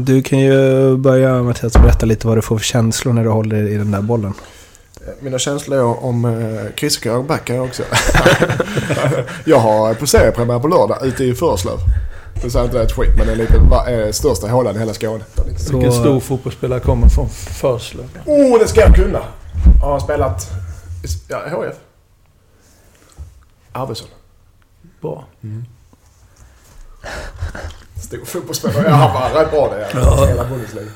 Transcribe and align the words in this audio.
Du 0.00 0.22
kan 0.22 0.38
ju 0.38 0.96
börja 0.96 1.42
Mattias 1.42 1.72
berätta 1.72 2.06
lite 2.06 2.26
vad 2.26 2.36
du 2.36 2.42
får 2.42 2.58
för 2.58 2.64
känslor 2.64 3.12
när 3.12 3.24
du 3.24 3.30
håller 3.30 3.68
i 3.68 3.74
den 3.74 3.90
där 3.90 4.02
bollen. 4.02 4.34
Mina 5.20 5.38
känslor 5.38 6.04
om 6.04 6.24
eh, 6.24 6.74
Chris 6.76 7.06
och 7.06 7.24
back 7.24 7.50
här 7.50 7.60
också. 7.60 7.82
jag 9.44 9.58
har 9.58 9.94
på 9.94 10.06
seriepremiär 10.06 10.58
på 10.58 10.68
lördag 10.68 11.06
ute 11.06 11.24
i 11.24 11.34
Förslöv. 11.34 11.78
Nu 12.42 12.50
säger 12.50 12.64
inte 12.64 12.78
det 12.78 12.84
ett 12.84 12.92
skit 12.92 13.10
men 13.16 13.26
det 13.26 13.32
är 13.32 13.36
lite 13.36 13.54
är 13.86 14.12
största 14.12 14.48
hålan 14.48 14.76
i 14.76 14.78
hela 14.78 14.94
Skåne. 14.94 15.24
Så... 15.56 15.72
Vilken 15.72 15.92
stor 15.92 16.20
fotbollsspelare 16.20 16.80
kommer 16.80 17.08
från 17.08 17.28
Förslöv? 17.28 18.08
Oh, 18.26 18.58
det 18.58 18.68
ska 18.68 18.80
jag 18.80 18.94
kunna! 18.94 19.20
Jag 19.80 19.86
har 19.86 20.00
spelat 20.00 20.50
ja, 21.28 21.42
HF. 21.50 21.76
Arvidsson. 23.72 24.08
Bra. 25.00 25.24
Mm. 25.42 25.64
Stor 28.02 28.24
fotbollsspelare. 28.24 28.84
Ja, 28.88 28.94
han 28.94 29.14
var 29.34 29.40
rätt 29.40 29.50
bra 29.50 29.68
det. 29.68 29.88
Ja. 29.94 30.26
Hela 30.26 30.44
Bundesliga. 30.44 30.90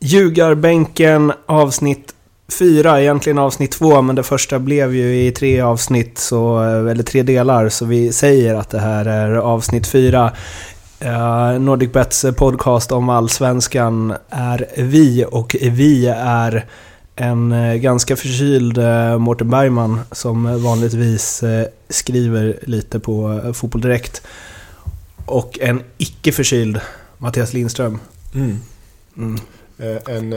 Ljugarbänken 0.00 1.32
avsnitt 1.46 2.15
fyra, 2.48 3.00
egentligen 3.00 3.38
avsnitt 3.38 3.70
två, 3.70 4.02
men 4.02 4.16
det 4.16 4.22
första 4.22 4.58
blev 4.58 4.94
ju 4.94 5.26
i 5.26 5.32
tre 5.32 5.60
avsnitt, 5.60 6.18
så, 6.18 6.58
eller 6.62 7.02
tre 7.02 7.22
delar, 7.22 7.68
så 7.68 7.84
vi 7.84 8.12
säger 8.12 8.54
att 8.54 8.70
det 8.70 8.80
här 8.80 9.04
är 9.04 9.34
avsnitt 9.34 9.86
fyra. 9.86 10.32
Uh, 11.04 11.60
Nordic 11.60 11.92
Bets 11.92 12.24
podcast 12.36 12.92
om 12.92 13.08
allsvenskan 13.08 14.14
är 14.30 14.66
vi 14.76 15.24
och 15.30 15.56
vi 15.60 16.06
är 16.16 16.66
en 17.16 17.52
uh, 17.52 17.74
ganska 17.74 18.16
förkyld 18.16 18.78
uh, 18.78 19.18
Mårten 19.18 19.50
Bergman 19.50 20.00
som 20.12 20.62
vanligtvis 20.62 21.42
uh, 21.42 21.62
skriver 21.88 22.58
lite 22.62 23.00
på 23.00 23.40
Fotboll 23.54 23.80
Direkt 23.82 24.22
och 25.26 25.58
en 25.60 25.82
icke 25.98 26.32
förkyld 26.32 26.80
Mattias 27.18 27.52
Lindström. 27.52 27.98
Mm. 28.34 28.58
Mm. 29.16 29.38
en 30.06 30.34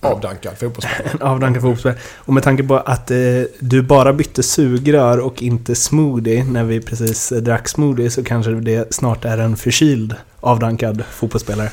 avdankad 0.00 0.58
fotbollsspelare. 0.58 1.10
En 1.12 1.22
avdankad 1.28 1.62
fotbollsspelare. 1.62 1.98
Och 2.16 2.34
med 2.34 2.42
tanke 2.42 2.62
på 2.62 2.76
att 2.76 3.10
eh, 3.10 3.18
du 3.58 3.82
bara 3.82 4.12
bytte 4.12 4.42
sugrör 4.42 5.18
och 5.18 5.42
inte 5.42 5.74
smoothie 5.74 6.44
när 6.44 6.64
vi 6.64 6.80
precis 6.80 7.28
drack 7.28 7.68
smoothie 7.68 8.10
så 8.10 8.24
kanske 8.24 8.50
det 8.52 8.94
snart 8.94 9.24
är 9.24 9.38
en 9.38 9.56
förkyld 9.56 10.14
avdankad 10.40 11.04
fotbollsspelare. 11.10 11.70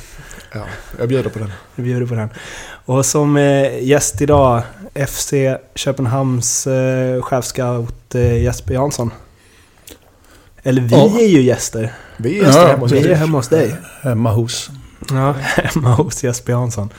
Ja, 0.54 0.66
jag 1.00 1.10
bjuder 1.10 1.30
på 1.30 1.40
den. 1.40 1.52
Jag 1.76 1.86
bjuder 1.86 2.06
på 2.06 2.16
den. 2.16 2.30
Och 2.86 3.06
som 3.06 3.38
eh, 3.38 3.84
gäst 3.84 4.22
idag, 4.22 4.64
FC 5.08 5.34
Köpenhamns 5.76 6.68
eh, 6.68 7.22
chefscout 7.22 8.16
eh, 8.16 8.44
Jesper 8.44 8.74
Jansson. 8.74 9.12
Eller 10.64 10.82
vi 10.82 10.96
oh. 10.96 11.16
är 11.18 11.28
ju 11.28 11.42
gäster. 11.42 11.94
Vi 12.18 12.40
är 12.40 12.44
gäster 12.44 12.62
ja, 12.62 12.68
hemma 12.68 12.82
hos 12.82 12.92
Vi 12.92 13.12
är 13.12 13.16
hemma 13.16 13.38
hos 13.38 13.48
dig. 13.48 13.76
Hemma 14.02 14.32
hos. 14.32 14.70
Ja, 15.10 15.32
hemma 15.42 15.94
hos 15.94 16.24
Jesper 16.24 16.54
Jansson. 16.54 16.90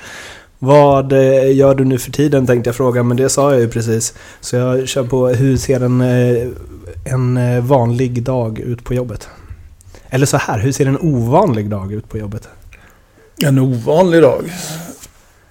Vad 0.63 1.13
eh, 1.13 1.57
gör 1.57 1.75
du 1.75 1.85
nu 1.85 1.99
för 1.99 2.13
tiden 2.13 2.47
tänkte 2.47 2.69
jag 2.69 2.77
fråga, 2.77 3.03
men 3.03 3.17
det 3.17 3.29
sa 3.29 3.53
jag 3.53 3.61
ju 3.61 3.69
precis. 3.69 4.15
Så 4.41 4.57
jag 4.57 4.89
kör 4.89 5.05
på, 5.05 5.29
hur 5.29 5.57
ser 5.57 5.81
en, 5.81 6.01
eh, 6.01 6.49
en 7.05 7.37
eh, 7.37 7.65
vanlig 7.65 8.23
dag 8.23 8.59
ut 8.59 8.85
på 8.85 8.95
jobbet? 8.95 9.29
Eller 10.11 10.27
så 10.27 10.37
här, 10.37 10.59
hur 10.59 10.73
ser 10.73 10.87
en 10.87 10.99
ovanlig 11.01 11.71
dag 11.71 11.93
ut 11.93 12.09
på 12.09 12.19
jobbet? 12.19 12.49
En 13.43 13.59
ovanlig 13.59 14.23
dag? 14.23 14.43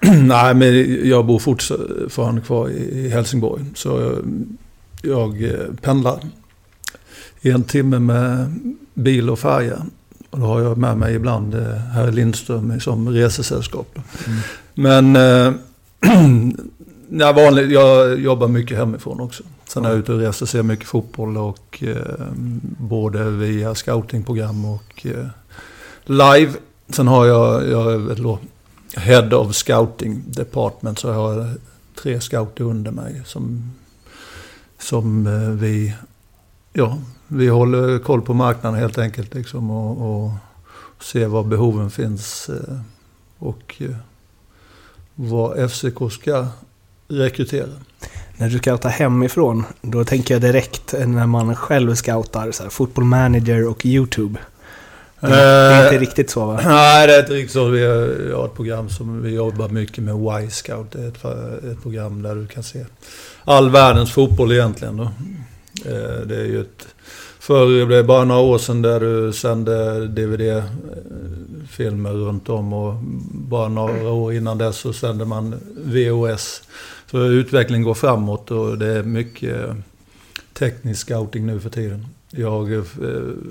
Nej, 0.00 0.54
men 0.54 1.00
jag 1.08 1.26
bor 1.26 1.38
fortfarande 1.38 2.40
kvar 2.40 2.68
i 2.68 3.08
Helsingborg. 3.08 3.64
Så 3.74 4.18
jag 5.02 5.48
pendlar 5.80 6.20
en 7.42 7.62
timme 7.62 7.98
med 7.98 8.54
bil 8.94 9.30
och 9.30 9.38
färja. 9.38 9.86
Och 10.30 10.38
då 10.38 10.46
har 10.46 10.60
jag 10.60 10.78
med 10.78 10.96
mig 10.96 11.14
ibland 11.14 11.54
herr 11.94 12.12
Lindström 12.12 12.80
som 12.80 13.08
resesällskap. 13.08 13.98
Mm. 14.26 14.38
Men 14.80 15.16
eh, 15.16 15.52
ja, 17.10 17.32
vanligt, 17.32 17.70
jag 17.70 18.20
jobbar 18.20 18.48
mycket 18.48 18.78
hemifrån 18.78 19.20
också. 19.20 19.42
Sen 19.68 19.84
är 19.84 19.88
jag 19.88 19.98
ute 19.98 20.12
och 20.12 20.18
reser 20.18 20.46
ser 20.46 20.62
mycket 20.62 20.86
fotboll 20.86 21.36
och 21.36 21.82
eh, 21.82 22.26
både 22.78 23.30
via 23.30 23.74
scoutingprogram 23.74 24.64
och 24.64 25.06
eh, 25.06 25.26
live. 26.04 26.52
Sen 26.88 27.08
har 27.08 27.26
jag, 27.26 27.68
jag 27.68 27.92
är 27.92 28.38
Head 28.96 29.36
of 29.36 29.54
Scouting 29.54 30.22
Department 30.26 30.98
så 30.98 31.08
jag 31.08 31.14
har 31.14 31.54
tre 32.02 32.20
scouter 32.20 32.64
under 32.64 32.90
mig 32.90 33.22
som, 33.26 33.72
som 34.78 35.26
eh, 35.26 35.50
vi, 35.50 35.94
ja, 36.72 36.98
vi 37.28 37.48
håller 37.48 37.98
koll 37.98 38.22
på 38.22 38.34
marknaden 38.34 38.80
helt 38.80 38.98
enkelt 38.98 39.34
liksom 39.34 39.70
och, 39.70 40.24
och 40.24 40.32
ser 41.00 41.26
var 41.26 41.42
behoven 41.42 41.90
finns. 41.90 42.48
Eh, 42.48 42.80
och 43.38 43.74
eh, 43.78 43.96
vad 45.20 45.70
FCK 45.70 46.12
ska 46.12 46.46
rekrytera. 47.08 47.68
När 48.36 48.48
du 48.48 48.58
scoutar 48.58 48.90
hemifrån, 48.90 49.64
då 49.82 50.04
tänker 50.04 50.34
jag 50.34 50.40
direkt 50.40 50.94
när 51.06 51.26
man 51.26 51.56
själv 51.56 51.94
scoutar, 51.94 52.52
så 52.52 52.62
här, 52.62 52.70
football 52.70 53.04
manager 53.04 53.68
och 53.68 53.86
YouTube. 53.86 54.38
Det 55.20 55.26
är, 55.26 55.80
uh, 55.80 55.84
inte 55.84 55.98
riktigt 55.98 56.30
så 56.30 56.46
va? 56.46 56.60
Nej, 56.64 57.06
det 57.06 57.14
är 57.14 57.20
inte 57.20 57.32
riktigt 57.32 57.52
så. 57.52 57.64
Vi 57.64 57.86
har, 57.86 58.46
ett 58.46 58.54
program 58.54 58.88
som 58.88 59.22
vi 59.22 59.34
jobbar 59.34 59.68
mycket 59.68 60.04
med, 60.04 60.14
Y-scout. 60.44 60.92
Det 60.92 61.02
är 61.02 61.08
ett, 61.08 61.24
ett 61.64 61.82
program 61.82 62.22
där 62.22 62.34
du 62.34 62.46
kan 62.46 62.62
se 62.62 62.84
all 63.44 63.70
världens 63.70 64.12
fotboll 64.12 64.52
egentligen. 64.52 64.96
Då. 64.96 65.02
Uh, 65.02 66.26
det 66.26 66.36
är 66.36 66.46
ju 66.46 66.60
ett 66.60 66.86
Förr, 67.40 67.86
det 67.86 67.96
är 67.96 68.02
bara 68.02 68.24
några 68.24 68.40
år 68.40 68.58
sedan 68.58 68.82
där 68.82 69.00
du 69.00 69.32
sände 69.32 70.06
Filmer 71.70 72.10
runt 72.10 72.48
om 72.48 72.72
och 72.72 72.94
bara 73.30 73.68
några 73.68 74.10
år 74.10 74.34
innan 74.34 74.58
dess 74.58 74.76
så 74.76 74.92
sände 74.92 75.24
man 75.24 75.54
VOS. 75.76 76.62
Så 77.10 77.24
utvecklingen 77.24 77.82
går 77.82 77.94
framåt 77.94 78.50
och 78.50 78.78
det 78.78 78.86
är 78.86 79.02
mycket 79.02 79.76
teknisk 80.52 81.00
scouting 81.00 81.46
nu 81.46 81.60
för 81.60 81.70
tiden. 81.70 82.06
Jag 82.30 82.72
eh, 82.72 82.82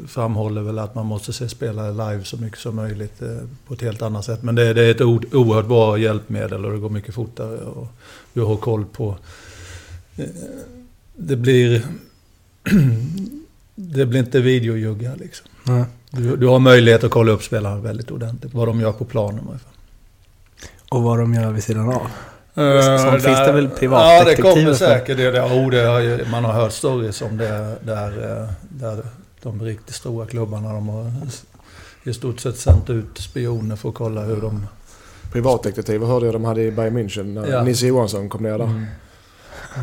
framhåller 0.08 0.62
väl 0.62 0.80
att 0.80 0.96
man 0.96 1.06
måste 1.06 1.34
se 1.34 1.50
spelare 1.50 1.92
live 1.92 2.24
så 2.24 2.38
mycket 2.38 2.60
som 2.60 2.76
möjligt 2.76 3.22
eh, 3.22 3.38
på 3.68 3.74
ett 3.74 3.82
helt 3.82 4.02
annat 4.02 4.26
sätt. 4.26 4.44
Men 4.44 4.56
det, 4.56 4.64
är 4.64 4.78
ett 4.78 5.02
oerhört 5.02 5.68
bra 5.68 5.98
hjälpmedel 5.98 6.66
och 6.66 6.72
det 6.72 6.78
går 6.78 6.90
mycket 6.90 7.16
fortare. 7.16 7.58
Och 7.58 7.88
du 8.34 8.42
har 8.42 8.58
koll 8.58 8.86
på... 8.86 9.18
Eh, 10.16 10.26
det 11.16 11.36
blir 11.36 11.86
det 13.76 14.06
blir 14.06 14.20
inte 14.20 14.42
videojuggar 14.42 15.16
liksom. 15.16 15.48
Nej. 15.64 15.86
Du, 16.10 16.36
du, 16.36 16.48
har 16.48 16.60
möjlighet 16.60 17.04
att 17.04 17.12
kolla 17.12 17.32
upp 17.32 17.44
spelarna 17.44 17.82
väldigt 17.82 18.12
ordentligt. 18.12 18.54
Vad 18.54 18.68
de 18.68 18.82
gör 18.82 18.92
på 18.92 19.06
planen. 19.06 19.60
Och 20.90 21.04
vad 21.04 21.20
de 21.20 21.34
gör 21.34 21.52
vid 21.52 21.64
sidan 21.64 21.90
av. 21.90 21.94
Uh, 21.94 22.82
Sånt 22.82 23.12
där, 23.12 23.20
finns 23.20 23.40
det 23.40 23.52
väl 23.52 23.70
privatdetektiver 23.70 24.50
Ja, 24.50 24.56
det 24.56 24.62
kommer 24.62 24.74
säkert. 24.74 25.18
Det, 25.18 25.32
det, 25.32 25.42
oh, 25.42 25.70
det, 25.70 26.28
man 26.32 26.46
har 26.46 26.54
hört 26.54 26.72
stories 26.72 27.22
om 27.22 27.38
det 27.38 27.78
där, 27.82 28.42
eh, 28.42 28.50
där 28.62 29.04
de 29.42 29.62
riktigt 29.62 29.96
stora 29.96 30.26
klubbarna 30.26 30.74
de 30.74 30.90
har 30.90 31.12
i 32.04 32.14
stort 32.14 32.40
sett 32.40 32.58
sänt 32.58 32.90
ut 32.90 33.18
spioner 33.18 33.76
för 33.76 33.90
att 33.90 33.96
kolla 33.96 34.22
hur 34.22 34.42
de... 34.42 34.68
Privatdetektiver 35.32 36.08
hörde 36.08 36.26
jag 36.26 36.36
de 36.36 36.46
hade 36.46 36.62
i 36.62 36.72
Bayern 36.72 36.98
München 36.98 37.24
när 37.24 37.48
ja. 37.48 37.64
Nisse 37.64 37.88
Johansson 37.88 38.30
kom 38.30 38.44
ner 38.44 38.58
där. 38.58 38.66
Mm. 38.66 38.86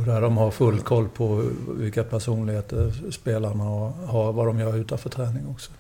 Och 0.01 0.07
där 0.07 0.21
de 0.21 0.37
har 0.37 0.51
full 0.51 0.81
koll 0.81 1.09
på 1.09 1.45
vilka 1.69 2.05
personligheter 2.05 2.93
spelarna 3.11 3.65
har, 4.07 4.33
vad 4.33 4.47
de 4.47 4.61
gör 4.61 4.77
utanför 4.77 5.11
träning 5.11 5.47
också. 5.51 5.71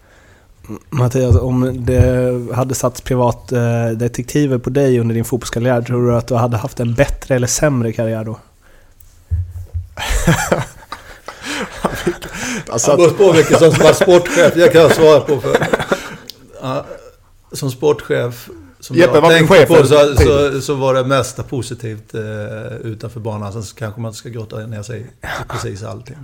Mattias, 0.91 1.36
om 1.36 1.84
det 1.86 2.54
hade 2.54 2.74
satts 2.74 3.01
privatdetektiver 3.01 4.59
på 4.59 4.71
dig 4.71 5.01
under 5.01 5.15
din 5.15 5.24
fotbollskarriär, 5.24 5.83
tror 5.83 6.07
du 6.07 6.16
att 6.16 6.28
du 6.28 6.34
hade 6.34 6.57
haft 6.57 6.80
en 6.80 6.95
bättre 6.95 7.34
eller 7.34 7.47
sämre 7.47 7.92
karriär 7.92 8.24
då? 8.24 8.39
alltså, 12.68 12.91
det 12.91 12.97
beror 12.97 13.10
på 13.10 13.33
vilken 13.33 13.59
som 13.59 13.68
var 13.68 13.92
sportchef, 13.92 14.57
jag 14.57 14.72
kan 14.72 14.91
svara 14.91 15.21
på. 15.21 15.41
För, 15.41 15.57
som 17.53 17.71
sportchef 17.71 18.48
som 18.80 18.97
Jeppe, 18.97 19.16
jag 19.16 19.30
tänkte 19.30 19.66
på 19.66 19.86
så, 19.86 20.16
så, 20.16 20.60
så, 20.60 20.74
var 20.74 20.95
det 20.95 21.04
mesta 21.04 21.42
positivt 21.42 22.15
eh, 22.15 22.77
utanför 22.77 23.21
banan. 23.21 23.53
Sen 23.53 23.62
kanske 23.62 24.01
man 24.01 24.09
inte 24.09 24.19
ska 24.19 24.28
grotta 24.28 24.59
ner 24.59 24.83
sig 24.83 25.07
precis 25.48 25.83
allting. 25.83 26.16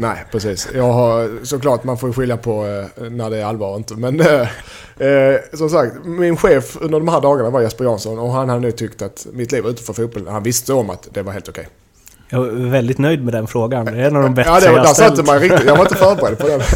Nej, 0.00 0.24
precis. 0.30 0.68
Jag 0.74 0.92
har, 0.92 1.44
såklart, 1.44 1.84
man 1.84 1.98
får 1.98 2.12
skilja 2.12 2.36
på 2.36 2.66
eh, 2.96 3.10
när 3.10 3.30
det 3.30 3.36
är 3.36 3.44
allvar 3.44 3.70
och 3.70 3.76
inte. 3.76 3.94
Men 3.94 4.20
eh, 4.20 4.40
eh, 5.06 5.40
som 5.54 5.70
sagt, 5.70 5.94
min 6.04 6.36
chef 6.36 6.76
under 6.80 6.98
de 6.98 7.08
här 7.08 7.20
dagarna 7.20 7.50
var 7.50 7.60
Jesper 7.60 7.84
Jansson 7.84 8.18
och 8.18 8.32
han 8.32 8.48
hade 8.48 8.60
nu 8.60 8.72
tyckt 8.72 9.02
att 9.02 9.26
mitt 9.32 9.52
liv 9.52 9.66
utanför 9.66 9.92
fotbollen, 9.92 10.32
han 10.32 10.42
visste 10.42 10.72
om 10.72 10.90
att 10.90 11.08
det 11.12 11.22
var 11.22 11.32
helt 11.32 11.48
okej. 11.48 11.68
Jag 12.28 12.46
är 12.46 12.70
väldigt 12.70 12.98
nöjd 12.98 13.24
med 13.24 13.34
den 13.34 13.46
frågan. 13.46 13.84
Det 13.86 13.92
är 13.92 13.96
en 14.06 14.16
av 14.16 14.22
de 14.22 14.34
bättre 14.34 14.50
Ja, 14.50 14.60
det, 14.60 14.66
jag 14.66 14.84
har 14.84 14.94
ställt. 14.94 15.26
man 15.26 15.38
riktigt. 15.38 15.66
Jag 15.66 15.76
var 15.76 15.82
inte 15.82 15.94
förberedd 15.96 16.38
på 16.38 16.48
den. 16.48 16.60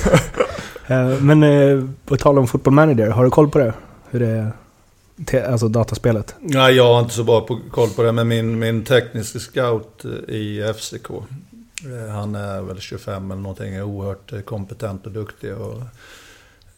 Eh, 0.86 1.08
Men 1.20 1.42
eh, 1.42 1.84
på 2.06 2.16
tal 2.16 2.38
om 2.38 2.46
Football 2.46 2.74
Manager, 2.74 3.10
har 3.10 3.24
du 3.24 3.30
koll 3.30 3.50
på 3.50 3.58
det? 3.58 3.72
Hur 4.10 4.20
det 4.20 4.52
är? 5.38 5.50
Alltså 5.50 5.68
dataspelet? 5.68 6.34
Nej, 6.40 6.74
jag 6.74 6.94
har 6.94 7.00
inte 7.00 7.14
så 7.14 7.24
bra 7.24 7.40
på, 7.40 7.58
koll 7.70 7.88
på 7.88 8.02
det, 8.02 8.12
men 8.12 8.28
min, 8.28 8.58
min 8.58 8.84
tekniska 8.84 9.38
scout 9.38 10.04
i 10.28 10.62
FCK, 10.78 11.08
han 12.12 12.34
är 12.34 12.62
väl 12.62 12.80
25 12.80 13.30
eller 13.30 13.42
någonting, 13.42 13.74
är 13.74 13.82
oerhört 13.82 14.32
eh, 14.32 14.40
kompetent 14.40 15.06
och 15.06 15.12
duktig. 15.12 15.54
Och, 15.54 15.80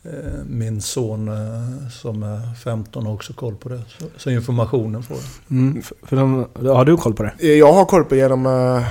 eh, 0.02 0.44
min 0.46 0.80
son 0.80 1.28
eh, 1.28 1.88
som 1.90 2.22
är 2.22 2.54
15 2.54 3.06
har 3.06 3.12
också 3.12 3.32
koll 3.32 3.54
på 3.54 3.68
det, 3.68 3.82
så, 4.16 4.30
informationen 4.30 5.02
får 5.02 5.16
jag. 5.16 5.58
Mm, 5.58 5.82
för, 5.82 6.16
de, 6.16 6.48
har 6.66 6.84
du 6.84 6.96
koll 6.96 7.14
på 7.14 7.22
det? 7.22 7.46
Jag 7.46 7.72
har 7.72 7.84
koll 7.84 8.04
på 8.04 8.16
genom 8.16 8.46
uh, 8.46 8.82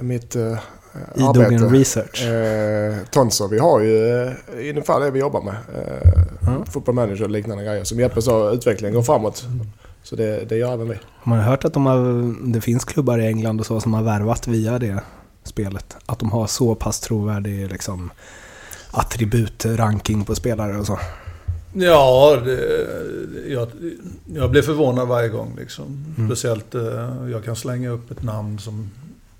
mitt 0.00 0.36
Idogen 1.14 1.44
arbete. 1.44 1.64
Research? 1.64 2.26
Eh, 2.26 2.96
Tonso, 3.10 3.48
vi 3.48 3.58
har 3.58 3.80
ju 3.80 4.30
ungefär 4.70 5.00
det 5.00 5.10
vi 5.10 5.20
jobbar 5.20 5.42
med. 5.42 5.54
Uh, 5.54 6.28
Ja. 6.48 6.64
Football 6.64 6.94
manager 6.94 7.24
och 7.24 7.30
liknande 7.30 7.64
grejer 7.64 7.84
som 7.84 8.00
hjälper 8.00 8.20
så 8.20 8.46
att 8.46 8.54
utvecklingen 8.54 8.94
går 8.94 9.02
framåt. 9.02 9.46
Så 10.02 10.16
det, 10.16 10.48
det 10.48 10.56
gör 10.56 10.72
även 10.72 10.88
vi. 10.88 10.94
Har 10.94 11.36
man 11.36 11.40
hört 11.40 11.64
att 11.64 11.72
de 11.72 11.86
har, 11.86 12.52
det 12.52 12.60
finns 12.60 12.84
klubbar 12.84 13.18
i 13.18 13.26
England 13.26 13.60
och 13.60 13.66
så 13.66 13.80
som 13.80 13.94
har 13.94 14.02
värvat 14.02 14.48
via 14.48 14.78
det 14.78 15.00
spelet? 15.48 15.96
Att 16.06 16.18
de 16.18 16.30
har 16.32 16.46
så 16.46 16.74
pass 16.74 17.00
trovärdig 17.00 17.70
liksom, 17.70 18.10
attributranking 18.90 20.24
på 20.24 20.34
spelare 20.34 20.76
och 20.76 20.86
så? 20.86 20.98
Ja, 21.72 22.40
det, 22.44 22.86
jag, 23.48 23.68
jag 24.26 24.50
blir 24.50 24.62
förvånad 24.62 25.08
varje 25.08 25.28
gång. 25.28 25.56
Liksom. 25.58 26.14
Mm. 26.18 26.28
Speciellt, 26.28 26.74
eh, 26.74 27.30
jag 27.30 27.44
kan 27.44 27.56
slänga 27.56 27.90
upp 27.90 28.10
ett 28.10 28.22
namn 28.22 28.58
som 28.58 28.90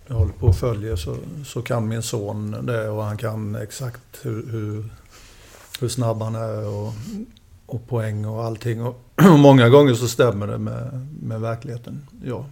jag 0.07 0.17
håller 0.17 0.33
på 0.33 0.49
att 0.49 0.59
följa 0.59 0.97
så, 0.97 1.17
så 1.47 1.63
kan 1.63 1.89
min 1.89 2.03
son 2.03 2.67
det 2.67 2.89
och 2.89 3.05
han 3.05 3.17
kan 3.17 3.55
exakt 3.55 4.01
hur, 4.23 4.47
hur, 4.47 4.85
hur 5.81 5.89
snabb 5.89 6.23
han 6.23 6.35
är 6.35 6.67
och, 6.67 6.93
och 7.67 7.89
poäng 7.89 8.27
och 8.27 8.45
allting. 8.45 8.83
Och 8.83 9.03
många 9.39 9.69
gånger 9.69 9.95
så 9.95 10.09
stämmer 10.09 10.47
det 10.47 10.59
med, 10.59 11.09
med 11.23 11.41
verkligheten. 11.41 12.07
Ja. 12.25 12.45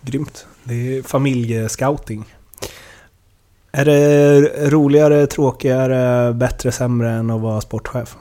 Grymt. 0.00 0.46
Det 0.64 0.98
är 0.98 1.02
familjescouting. 1.02 2.34
Är 3.72 3.84
det 3.84 4.40
roligare, 4.70 5.26
tråkigare, 5.26 6.32
bättre, 6.32 6.72
sämre 6.72 7.10
än 7.10 7.30
att 7.30 7.40
vara 7.40 7.60
sportchef? 7.60 8.16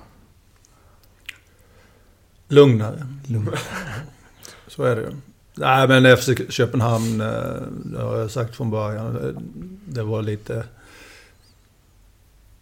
Lugnare. 2.47 3.07
Lugn. 3.27 3.49
Så 4.67 4.83
är 4.83 4.95
det 4.95 5.01
ju. 5.01 5.07
Nej 5.55 5.87
men 5.87 6.17
FC 6.17 6.29
Köpenhamn, 6.49 7.21
eh, 7.21 7.27
det 7.85 8.01
har 8.01 8.17
jag 8.17 8.31
sagt 8.31 8.55
från 8.55 8.71
början, 8.71 9.13
det- 9.13 9.35
det 9.93 10.03
var 10.03 10.21
lite... 10.21 10.63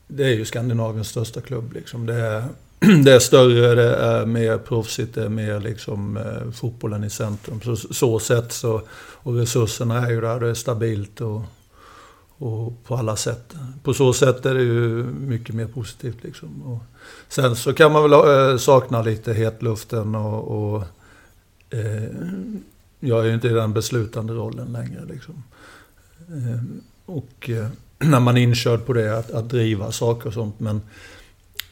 Det 0.07 0.23
är 0.23 0.29
ju 0.33 0.45
Skandinaviens 0.45 1.07
största 1.09 1.41
klubb 1.41 1.73
liksom. 1.73 2.05
Det 2.05 2.13
är, 2.15 2.43
det 3.03 3.11
är 3.13 3.19
större, 3.19 3.75
det 3.75 3.95
är 3.95 4.25
mer 4.25 4.57
proffsigt, 4.57 5.15
det 5.15 5.23
är 5.23 5.29
mer 5.29 5.59
liksom 5.59 6.17
eh, 6.17 6.51
fotbollen 6.51 7.03
i 7.03 7.09
centrum. 7.09 7.61
Så, 7.61 7.75
så 7.75 8.19
sätt 8.19 8.51
så, 8.51 8.81
och 8.97 9.35
resurserna 9.35 10.05
är 10.07 10.09
ju 10.11 10.21
där, 10.21 10.39
det 10.39 10.49
är 10.49 10.53
stabilt 10.53 11.21
och, 11.21 11.41
och 12.39 12.83
på 12.83 12.95
alla 12.95 13.15
sätt. 13.15 13.55
På 13.83 13.93
så 13.93 14.13
sätt 14.13 14.45
är 14.45 14.55
det 14.55 14.63
ju 14.63 15.03
mycket 15.03 15.55
mer 15.55 15.67
positivt 15.67 16.23
liksom. 16.23 16.63
Och 16.63 16.83
sen 17.27 17.55
så 17.55 17.73
kan 17.73 17.91
man 17.91 18.09
väl 18.09 18.51
eh, 18.51 18.57
sakna 18.57 19.01
lite 19.01 19.33
hetluften 19.33 20.15
och, 20.15 20.73
och 20.75 20.83
eh, 21.69 22.09
jag 22.99 23.19
är 23.19 23.25
ju 23.25 23.33
inte 23.33 23.47
i 23.47 23.53
den 23.53 23.73
beslutande 23.73 24.33
rollen 24.33 24.71
längre. 24.71 25.05
Liksom. 25.05 25.43
Eh, 26.27 26.61
och 27.05 27.49
eh, 27.49 27.67
när 27.99 28.19
man 28.19 28.37
är 28.37 28.41
inkörd 28.41 28.85
på 28.85 28.93
det, 28.93 29.17
att, 29.17 29.31
att 29.31 29.49
driva 29.49 29.91
saker 29.91 30.27
och 30.27 30.33
sånt. 30.33 30.59
Men 30.59 30.81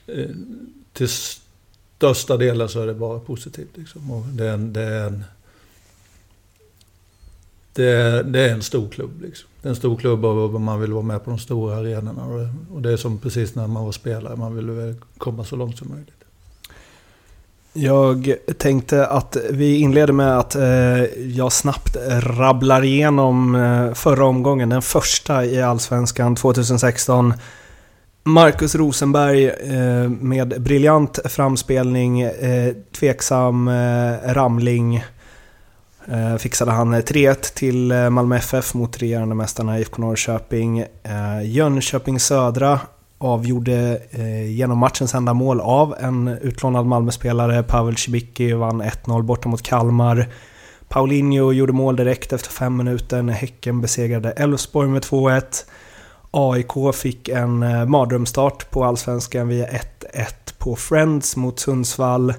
eh, 0.08 0.30
till 0.94 1.10
största 1.10 2.38
delen 2.38 2.70
så 2.70 2.82
är 2.82 2.88
det 2.88 2.94
bara 2.94 3.20
positivt. 3.20 3.78
Liksom. 3.78 4.12
Och 4.12 4.26
det, 4.26 4.46
är 4.46 4.54
en, 4.54 4.74
det, 4.74 4.82
är 4.82 5.08
en, 5.08 5.24
det, 7.78 7.92
är, 7.92 8.24
det 8.24 8.40
är 8.40 8.54
en 8.54 8.62
stor 8.62 8.90
klubb. 8.90 9.22
Liksom. 9.22 9.50
Det 9.62 9.68
är 9.68 9.70
en 9.70 9.76
stor 9.76 9.98
klubb 9.98 10.26
och 10.26 10.62
man 10.62 10.82
vill 10.82 10.94
vara 10.94 11.04
med 11.04 11.24
på 11.24 11.30
de 11.30 11.40
stora 11.40 11.76
arenorna. 11.76 12.26
Och 12.26 12.40
det, 12.40 12.50
och 12.74 12.82
det 12.82 12.92
är 12.92 12.98
som 12.98 13.18
precis 13.18 13.56
när 13.56 13.68
man 13.68 13.86
var 13.86 13.92
spelare, 13.92 14.36
man 14.36 14.56
vill 14.56 14.70
väl 14.70 14.96
komma 15.18 15.44
så 15.44 15.56
långt 15.56 15.78
som 15.78 15.90
möjligt. 15.90 16.14
Jag 17.74 18.36
tänkte 18.58 19.08
att 19.08 19.38
vi 19.50 19.80
inleder 19.80 20.14
med 20.14 20.40
att 20.40 20.56
eh, 20.56 21.04
jag 21.38 21.52
snabbt 21.52 21.98
rabblar 22.20 22.84
igenom 22.84 23.56
eh, 23.56 23.94
förra 23.94 24.26
omgången, 24.26 24.70
den 24.70 24.82
första 24.82 25.46
i 25.46 25.62
Allsvenskan 25.62 26.36
2016. 26.36 27.34
Marcus 28.24 28.76
Rosenberg 28.76 29.48
eh, 29.48 30.10
med 30.10 30.62
briljant 30.62 31.20
framspelning, 31.26 32.30
tveksam 33.00 33.70
ramling. 34.26 35.04
Eh, 36.12 36.36
fixade 36.36 36.72
han 36.72 36.94
eh, 36.94 37.00
3-1 37.00 37.36
till 37.56 37.92
eh, 37.92 38.10
Malmö 38.10 38.36
FF 38.36 38.74
mot 38.74 38.98
regerande 38.98 39.36
mästarna 39.36 39.80
IFK 39.80 40.02
Norrköping. 40.02 40.80
Eh, 40.80 41.42
Jönköping 41.44 42.20
Södra 42.20 42.80
avgjorde 43.18 44.02
eh, 44.12 44.52
genom 44.52 44.78
matchens 44.78 45.14
enda 45.14 45.34
mål 45.34 45.62
av 45.62 45.96
en 46.00 46.28
utlånad 46.28 46.86
Malmöspelare. 46.86 47.64
Pavel 47.64 47.98
Cibicki 47.98 48.54
vann 48.54 48.82
1-0 48.82 49.22
borta 49.22 49.50
mot 49.50 49.62
Kalmar. 49.62 50.28
Paulinho 50.90 51.52
gjorde 51.52 51.74
mål 51.74 51.96
direkt 51.96 52.34
efter 52.34 52.50
fem 52.50 52.78
minuter 52.78 53.22
när 53.22 53.34
Häcken 53.34 53.82
besegrade 53.82 54.32
Elfsborg 54.32 54.90
med 54.90 55.02
2-1. 55.02 55.44
AIK 56.32 56.96
fick 56.96 57.30
en 57.30 57.64
eh, 57.64 57.86
mardrömsstart 57.86 58.72
på 58.72 58.86
Allsvenskan 58.86 59.48
via 59.48 59.68
1-1 59.68 59.80
på 60.58 60.76
Friends 60.76 61.36
mot 61.36 61.60
Sundsvall. 61.60 62.34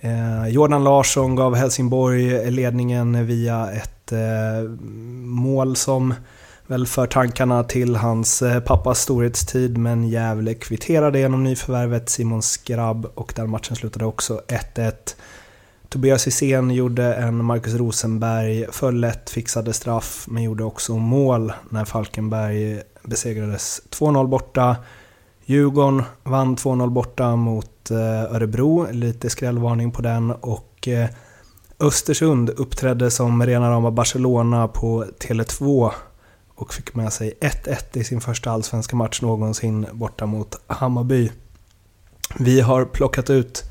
Eh, 0.00 0.48
Jordan 0.48 0.84
Larsson 0.84 1.36
gav 1.36 1.54
Helsingborg 1.54 2.50
ledningen 2.50 3.26
via 3.26 3.70
ett 3.70 4.12
eh, 4.12 4.70
mål 5.24 5.76
som 5.76 6.14
väl 6.66 6.86
för 6.86 7.06
tankarna 7.06 7.64
till 7.64 7.96
hans 7.96 8.42
eh, 8.42 8.60
pappas 8.60 9.00
storhetstid 9.00 9.78
men 9.78 10.08
Gävle 10.08 10.54
kvitterade 10.54 11.18
genom 11.18 11.44
nyförvärvet 11.44 12.08
Simon 12.08 12.42
Skrabb 12.42 13.06
och 13.14 13.32
den 13.36 13.50
matchen 13.50 13.76
slutade 13.76 14.04
också 14.04 14.40
1-1. 14.74 14.92
Tobias 15.88 16.26
Hysén 16.26 16.70
gjorde 16.70 17.14
en 17.14 17.44
Marcus 17.44 17.74
Rosenberg 17.74 18.66
föll 18.72 19.00
lätt 19.00 19.30
fixade 19.30 19.72
straff 19.72 20.26
men 20.28 20.42
gjorde 20.42 20.64
också 20.64 20.96
mål 20.96 21.52
när 21.68 21.84
Falkenberg 21.84 22.82
besegrades 23.02 23.82
2-0 23.90 24.26
borta. 24.26 24.76
Djurgården 25.50 26.02
vann 26.22 26.56
2-0 26.56 26.90
borta 26.90 27.36
mot 27.36 27.90
eh, 27.90 28.34
Örebro, 28.34 28.86
lite 28.92 29.30
skrällvarning 29.30 29.92
på 29.92 30.02
den 30.02 30.30
och 30.30 30.88
eh, 30.88 31.08
Östersund 31.80 32.50
uppträdde 32.50 33.10
som 33.10 33.46
rena 33.46 33.70
rama 33.70 33.90
Barcelona 33.90 34.68
på 34.68 35.04
Tele2 35.04 35.90
och 36.54 36.74
fick 36.74 36.94
med 36.94 37.12
sig 37.12 37.34
1-1 37.40 37.98
i 37.98 38.04
sin 38.04 38.20
första 38.20 38.50
allsvenska 38.50 38.96
match 38.96 39.22
någonsin 39.22 39.86
borta 39.92 40.26
mot 40.26 40.56
Hammarby. 40.66 41.30
Vi 42.38 42.60
har 42.60 42.84
plockat 42.84 43.30
ut 43.30 43.64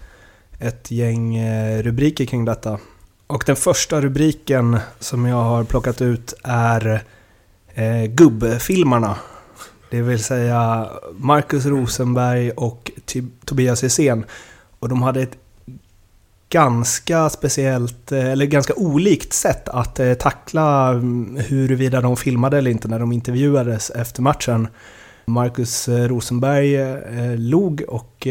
ett 0.59 0.91
gäng 0.91 1.35
eh, 1.35 1.83
rubriker 1.83 2.25
kring 2.25 2.45
detta. 2.45 2.79
Och 3.27 3.43
den 3.45 3.55
första 3.55 4.01
rubriken 4.01 4.79
som 4.99 5.25
jag 5.25 5.43
har 5.43 5.63
plockat 5.63 6.01
ut 6.01 6.33
är 6.43 7.03
eh, 7.73 8.05
gubbfilmarna. 8.05 9.17
Det 9.89 10.01
vill 10.01 10.23
säga 10.23 10.89
Marcus 11.17 11.65
Rosenberg 11.65 12.51
och 12.51 12.91
Tobias 13.45 13.83
Hysén. 13.83 14.25
Och 14.79 14.89
de 14.89 15.01
hade 15.01 15.21
ett 15.21 15.37
ganska 16.49 17.29
speciellt, 17.29 18.11
eh, 18.11 18.25
eller 18.25 18.45
ganska 18.45 18.73
olikt 18.73 19.33
sätt 19.33 19.69
att 19.69 19.99
eh, 19.99 20.13
tackla 20.13 20.89
mm, 20.89 21.37
huruvida 21.47 22.01
de 22.01 22.17
filmade 22.17 22.57
eller 22.57 22.71
inte 22.71 22.87
när 22.87 22.99
de 22.99 23.11
intervjuades 23.11 23.89
efter 23.89 24.21
matchen. 24.21 24.67
Marcus 25.25 25.87
eh, 25.87 26.07
Rosenberg 26.07 26.77
log 27.37 27.83
och 27.87 28.27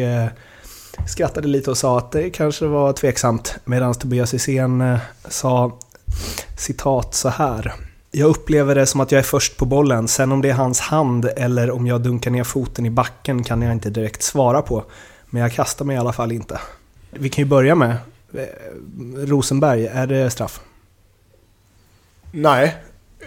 skrattade 1.09 1.49
lite 1.49 1.71
och 1.71 1.77
sa 1.77 1.99
att 1.99 2.13
det 2.13 2.31
kanske 2.31 2.67
var 2.67 2.93
tveksamt. 2.93 3.55
Medan 3.65 3.95
Tobias 3.95 4.35
Hysén 4.35 4.99
sa 5.29 5.79
citat 6.57 7.15
så 7.15 7.29
här. 7.29 7.88
Jag 8.11 8.29
upplever 8.29 8.75
det 8.75 8.87
som 8.87 9.01
att 9.01 9.13
jag 9.13 9.19
är 9.19 9.23
först 9.23 9.57
på 9.57 9.65
bollen. 9.65 10.09
Sen 10.09 10.33
om 10.33 10.43
det 10.43 10.49
är 10.49 10.55
hans 10.55 10.81
hand 10.81 11.31
eller 11.37 11.71
om 11.71 11.87
jag 11.87 12.01
dunkar 12.01 12.31
ner 12.31 12.45
foten 12.45 12.87
i 12.87 12.91
backen 12.91 13.45
kan 13.45 13.63
jag 13.63 13.73
inte 13.73 13.91
direkt 13.91 14.23
svara 14.23 14.63
på. 14.63 14.85
Men 15.27 15.43
jag 15.43 15.53
kastar 15.53 15.85
mig 15.85 15.97
i 15.97 15.99
alla 15.99 16.13
fall 16.13 16.33
inte. 16.33 16.61
Vi 17.11 17.29
kan 17.29 17.45
ju 17.45 17.49
börja 17.49 17.75
med 17.75 17.97
eh, 18.35 18.47
Rosenberg. 19.17 19.87
Är 19.87 20.07
det 20.07 20.31
straff? 20.31 20.61
Nej. 22.33 22.77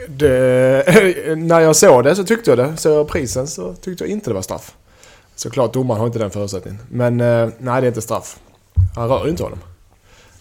Det, 0.07 0.85
när 1.38 1.59
jag 1.59 1.75
såg 1.75 2.03
det 2.03 2.15
så 2.15 2.23
tyckte 2.23 2.51
jag 2.51 2.57
det. 2.57 2.77
Såg 2.77 2.93
jag 2.93 3.07
prisen 3.07 3.47
så 3.47 3.73
tyckte 3.73 4.03
jag 4.03 4.11
inte 4.11 4.29
det 4.29 4.33
var 4.33 4.41
straff. 4.41 4.75
Såklart 5.35 5.73
domaren 5.73 6.00
har 6.00 6.07
inte 6.07 6.19
den 6.19 6.31
förutsättningen. 6.31 6.79
Men 6.89 7.21
eh, 7.21 7.50
nej, 7.57 7.81
det 7.81 7.88
är 7.88 7.89
inte 7.89 8.01
straff. 8.01 8.39
Han 8.95 9.09
rör 9.09 9.23
ju 9.23 9.29
inte 9.29 9.43
honom. 9.43 9.59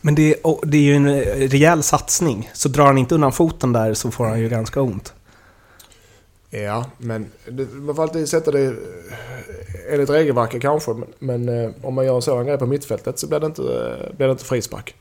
Men 0.00 0.14
det, 0.14 0.36
det 0.62 0.76
är 0.76 0.82
ju 0.82 0.94
en 0.94 1.06
eh, 1.06 1.48
rejäl 1.48 1.82
satsning. 1.82 2.50
Så 2.52 2.68
drar 2.68 2.86
han 2.86 2.98
inte 2.98 3.14
undan 3.14 3.32
foten 3.32 3.72
där 3.72 3.94
så 3.94 4.10
får 4.10 4.24
han 4.24 4.40
ju 4.40 4.48
ganska 4.48 4.80
ont. 4.80 5.12
Ja, 6.50 6.84
men 6.98 7.26
man 7.72 7.96
får 7.96 8.02
alltid 8.02 8.28
sätta 8.28 8.50
det 8.50 8.66
eh, 8.66 8.74
enligt 9.92 10.10
regelverket 10.10 10.62
kanske. 10.62 10.90
Men, 10.90 11.08
men 11.18 11.64
eh, 11.64 11.70
om 11.82 11.94
man 11.94 12.06
gör 12.06 12.16
en 12.16 12.22
sådan 12.22 12.46
grej 12.46 12.58
på 12.58 12.66
mittfältet 12.66 13.18
så 13.18 13.26
blir 13.26 13.40
det 13.40 13.46
inte, 13.46 13.62
blir 14.16 14.26
det 14.26 14.32
inte 14.32 14.44
frispark. 14.44 14.94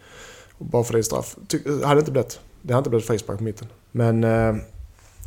Bara 0.58 0.84
för 0.84 0.94
det 0.94 1.00
är 1.00 1.04
straff. 1.04 1.36
Ty, 1.48 1.60
hade 1.84 1.96
det 1.96 2.00
inte 2.00 2.12
blivit. 2.12 2.40
Det 2.62 2.74
hade 2.74 2.80
inte 2.80 2.90
blivit 2.90 3.08
frispark 3.08 3.38
på 3.38 3.44
mitten. 3.44 3.68
Men 3.92 4.24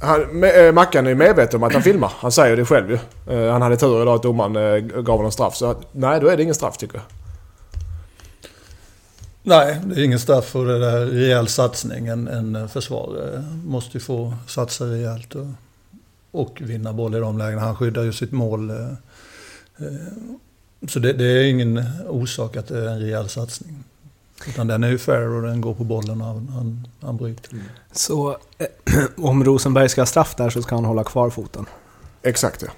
han, 0.00 0.20
med, 0.20 0.74
Mackan 0.74 1.06
är 1.06 1.10
ju 1.10 1.16
medveten 1.16 1.56
om 1.56 1.62
att 1.62 1.72
han 1.72 1.82
filmar. 1.82 2.12
Han 2.16 2.32
säger 2.32 2.56
det 2.56 2.64
själv 2.64 2.90
ju. 2.90 2.98
Han 3.48 3.62
hade 3.62 3.76
tur 3.76 4.02
idag 4.02 4.14
att 4.14 4.22
domaren 4.22 4.88
gav 5.04 5.16
honom 5.16 5.32
straff. 5.32 5.54
Så 5.54 5.66
att, 5.66 5.86
nej, 5.92 6.20
då 6.20 6.28
är 6.28 6.36
det 6.36 6.42
ingen 6.42 6.54
straff 6.54 6.76
tycker 6.76 6.94
jag. 6.94 7.21
Nej, 9.42 9.80
det 9.86 10.00
är 10.00 10.04
ingen 10.04 10.18
straff 10.18 10.44
för 10.44 10.66
det 10.66 10.78
där 10.78 11.06
rejäl 11.06 11.48
satsning. 11.48 12.06
En, 12.06 12.28
en 12.28 12.68
försvarare 12.68 13.44
måste 13.64 13.96
ju 13.96 14.00
få 14.00 14.34
satsa 14.48 14.84
rejält 14.84 15.34
och, 15.34 15.46
och 16.30 16.60
vinna 16.60 16.92
boll 16.92 17.14
i 17.14 17.18
de 17.18 17.38
lägena. 17.38 17.60
Han 17.62 17.76
skyddar 17.76 18.02
ju 18.02 18.12
sitt 18.12 18.32
mål. 18.32 18.70
eh, 18.70 18.76
eh, 19.78 19.92
Så 20.88 20.98
det, 20.98 21.12
det 21.12 21.24
är 21.24 21.44
ingen 21.44 21.84
orsak 22.08 22.56
att 22.56 22.66
det 22.68 22.78
är 22.78 22.88
en 22.88 23.00
rejäl 23.00 23.28
satsning. 23.28 23.84
Utan 24.48 24.66
den 24.66 24.84
är 24.84 24.88
ju 24.88 24.98
fair 24.98 25.28
och 25.28 25.42
den 25.42 25.60
går 25.60 25.74
på 25.74 25.84
bollen 25.84 26.20
och 26.20 26.26
han, 26.26 26.48
han, 26.48 26.88
han 27.00 27.16
bryter. 27.16 27.50
Så 27.92 28.36
eh, 28.58 28.66
om 29.16 29.44
Rosenberg 29.44 29.88
ska 29.88 30.00
ha 30.00 30.06
straff 30.06 30.34
där 30.36 30.50
så 30.50 30.62
ska 30.62 30.74
han 30.74 30.84
hålla 30.84 31.04
kvar 31.04 31.30
foten. 31.30 31.66
Exakt 32.22 32.62
ja. 32.62 32.68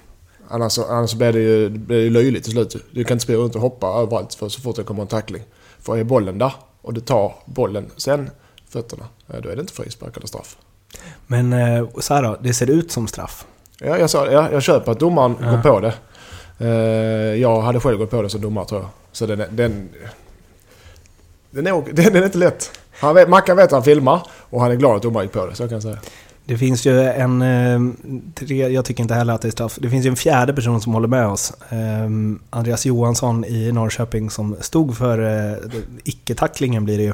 Annars, 0.47 0.79
annars 0.79 1.13
blir 1.13 1.33
det 1.33 1.39
ju, 1.39 1.69
det 1.69 1.79
blir 1.79 2.01
ju 2.01 2.09
löjligt 2.09 2.43
till 2.43 2.51
slut. 2.53 2.75
Du 2.91 3.03
kan 3.03 3.15
inte 3.15 3.23
spela 3.23 3.39
runt 3.39 3.55
och 3.55 3.61
hoppa 3.61 3.87
överallt 3.87 4.33
för 4.33 4.49
så 4.49 4.61
fort 4.61 4.75
det 4.75 4.83
kommer 4.83 5.01
en 5.01 5.07
tackling. 5.07 5.43
För 5.85 5.97
är 5.97 6.03
bollen 6.03 6.37
där 6.37 6.53
och 6.81 6.93
du 6.93 7.01
tar 7.01 7.35
bollen 7.45 7.91
sen 7.97 8.29
fötterna, 8.69 9.05
ja, 9.27 9.39
då 9.39 9.49
är 9.49 9.55
det 9.55 9.61
inte 9.61 9.73
frispark 9.73 10.17
eller 10.17 10.27
straff. 10.27 10.57
Men 11.27 11.53
eh, 11.53 11.87
så 11.99 12.13
här 12.13 12.23
då, 12.23 12.37
det 12.41 12.53
ser 12.53 12.69
ut 12.69 12.91
som 12.91 13.07
straff. 13.07 13.45
Ja, 13.79 13.97
jag, 13.97 14.09
sa, 14.09 14.31
ja, 14.31 14.51
jag 14.51 14.63
köper 14.63 14.91
att 14.91 14.99
domaren 14.99 15.35
Ja. 15.41 15.51
går 15.51 15.57
på 15.61 15.79
det. 15.79 15.93
Eh, 16.59 17.41
jag 17.41 17.61
hade 17.61 17.79
själv 17.79 17.97
gått 17.97 18.09
på 18.09 18.21
det 18.21 18.29
som 18.29 18.41
domare 18.41 18.65
tror 18.65 18.81
jag. 18.81 18.89
Så 19.11 19.25
den, 19.25 19.37
den, 19.37 19.89
den, 21.51 21.67
är, 21.67 21.83
den 21.93 22.15
är 22.15 22.25
inte 22.25 22.37
lätt. 22.37 22.71
Han 22.99 23.15
vet, 23.15 23.29
Mackan 23.29 23.57
vet 23.57 23.65
att 23.65 23.71
han 23.71 23.83
filmar 23.83 24.21
och 24.49 24.61
han 24.61 24.71
är 24.71 24.75
glad 24.75 24.95
att 24.95 25.01
domaren 25.01 25.25
gick 25.25 25.33
på 25.33 25.45
det, 25.45 25.55
så 25.55 25.63
kan 25.63 25.73
jag 25.73 25.83
säga. 25.83 25.97
Det 26.45 26.57
finns 26.57 26.85
ju 26.85 27.01
en... 27.01 27.41
Eh, 27.41 27.79
tre, 28.33 28.67
jag 28.67 28.85
tycker 28.85 29.03
inte 29.03 29.13
heller 29.13 29.33
att 29.33 29.41
det 29.41 29.47
är 29.47 29.51
straff. 29.51 29.77
Det 29.81 29.89
finns 29.89 30.05
ju 30.05 30.09
en 30.09 30.15
fjärde 30.15 30.53
person 30.53 30.81
som 30.81 30.93
håller 30.93 31.07
med 31.07 31.27
oss. 31.27 31.53
Ehm, 31.69 32.39
Andreas 32.49 32.85
Johansson 32.85 33.45
i 33.45 33.71
Norrköping 33.71 34.29
som 34.29 34.55
stod 34.59 34.97
för 34.97 35.19
eh, 35.19 35.57
icke-tacklingen 36.03 36.85
blir 36.85 36.97
det 36.97 37.03
ju. 37.03 37.13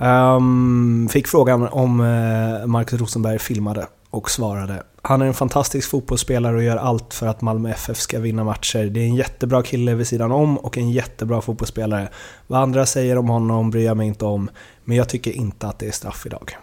Ehm, 0.00 1.08
fick 1.10 1.28
frågan 1.28 1.68
om 1.68 2.00
eh, 2.00 2.66
Marcus 2.66 3.00
Rosenberg 3.00 3.38
filmade 3.38 3.86
och 4.10 4.30
svarade. 4.30 4.82
Han 5.02 5.22
är 5.22 5.26
en 5.26 5.34
fantastisk 5.34 5.90
fotbollsspelare 5.90 6.56
och 6.56 6.62
gör 6.62 6.76
allt 6.76 7.14
för 7.14 7.26
att 7.26 7.40
Malmö 7.40 7.70
FF 7.70 7.98
ska 7.98 8.18
vinna 8.20 8.44
matcher. 8.44 8.84
Det 8.84 9.00
är 9.00 9.04
en 9.04 9.14
jättebra 9.14 9.62
kille 9.62 9.94
vid 9.94 10.06
sidan 10.06 10.32
om 10.32 10.58
och 10.58 10.78
en 10.78 10.90
jättebra 10.90 11.40
fotbollsspelare. 11.40 12.08
Vad 12.46 12.60
andra 12.60 12.86
säger 12.86 13.18
om 13.18 13.28
honom 13.28 13.70
bryr 13.70 13.84
jag 13.84 13.96
mig 13.96 14.06
inte 14.06 14.24
om, 14.24 14.50
men 14.84 14.96
jag 14.96 15.08
tycker 15.08 15.32
inte 15.32 15.66
att 15.66 15.78
det 15.78 15.86
är 15.86 15.92
straff 15.92 16.26
idag. 16.26 16.56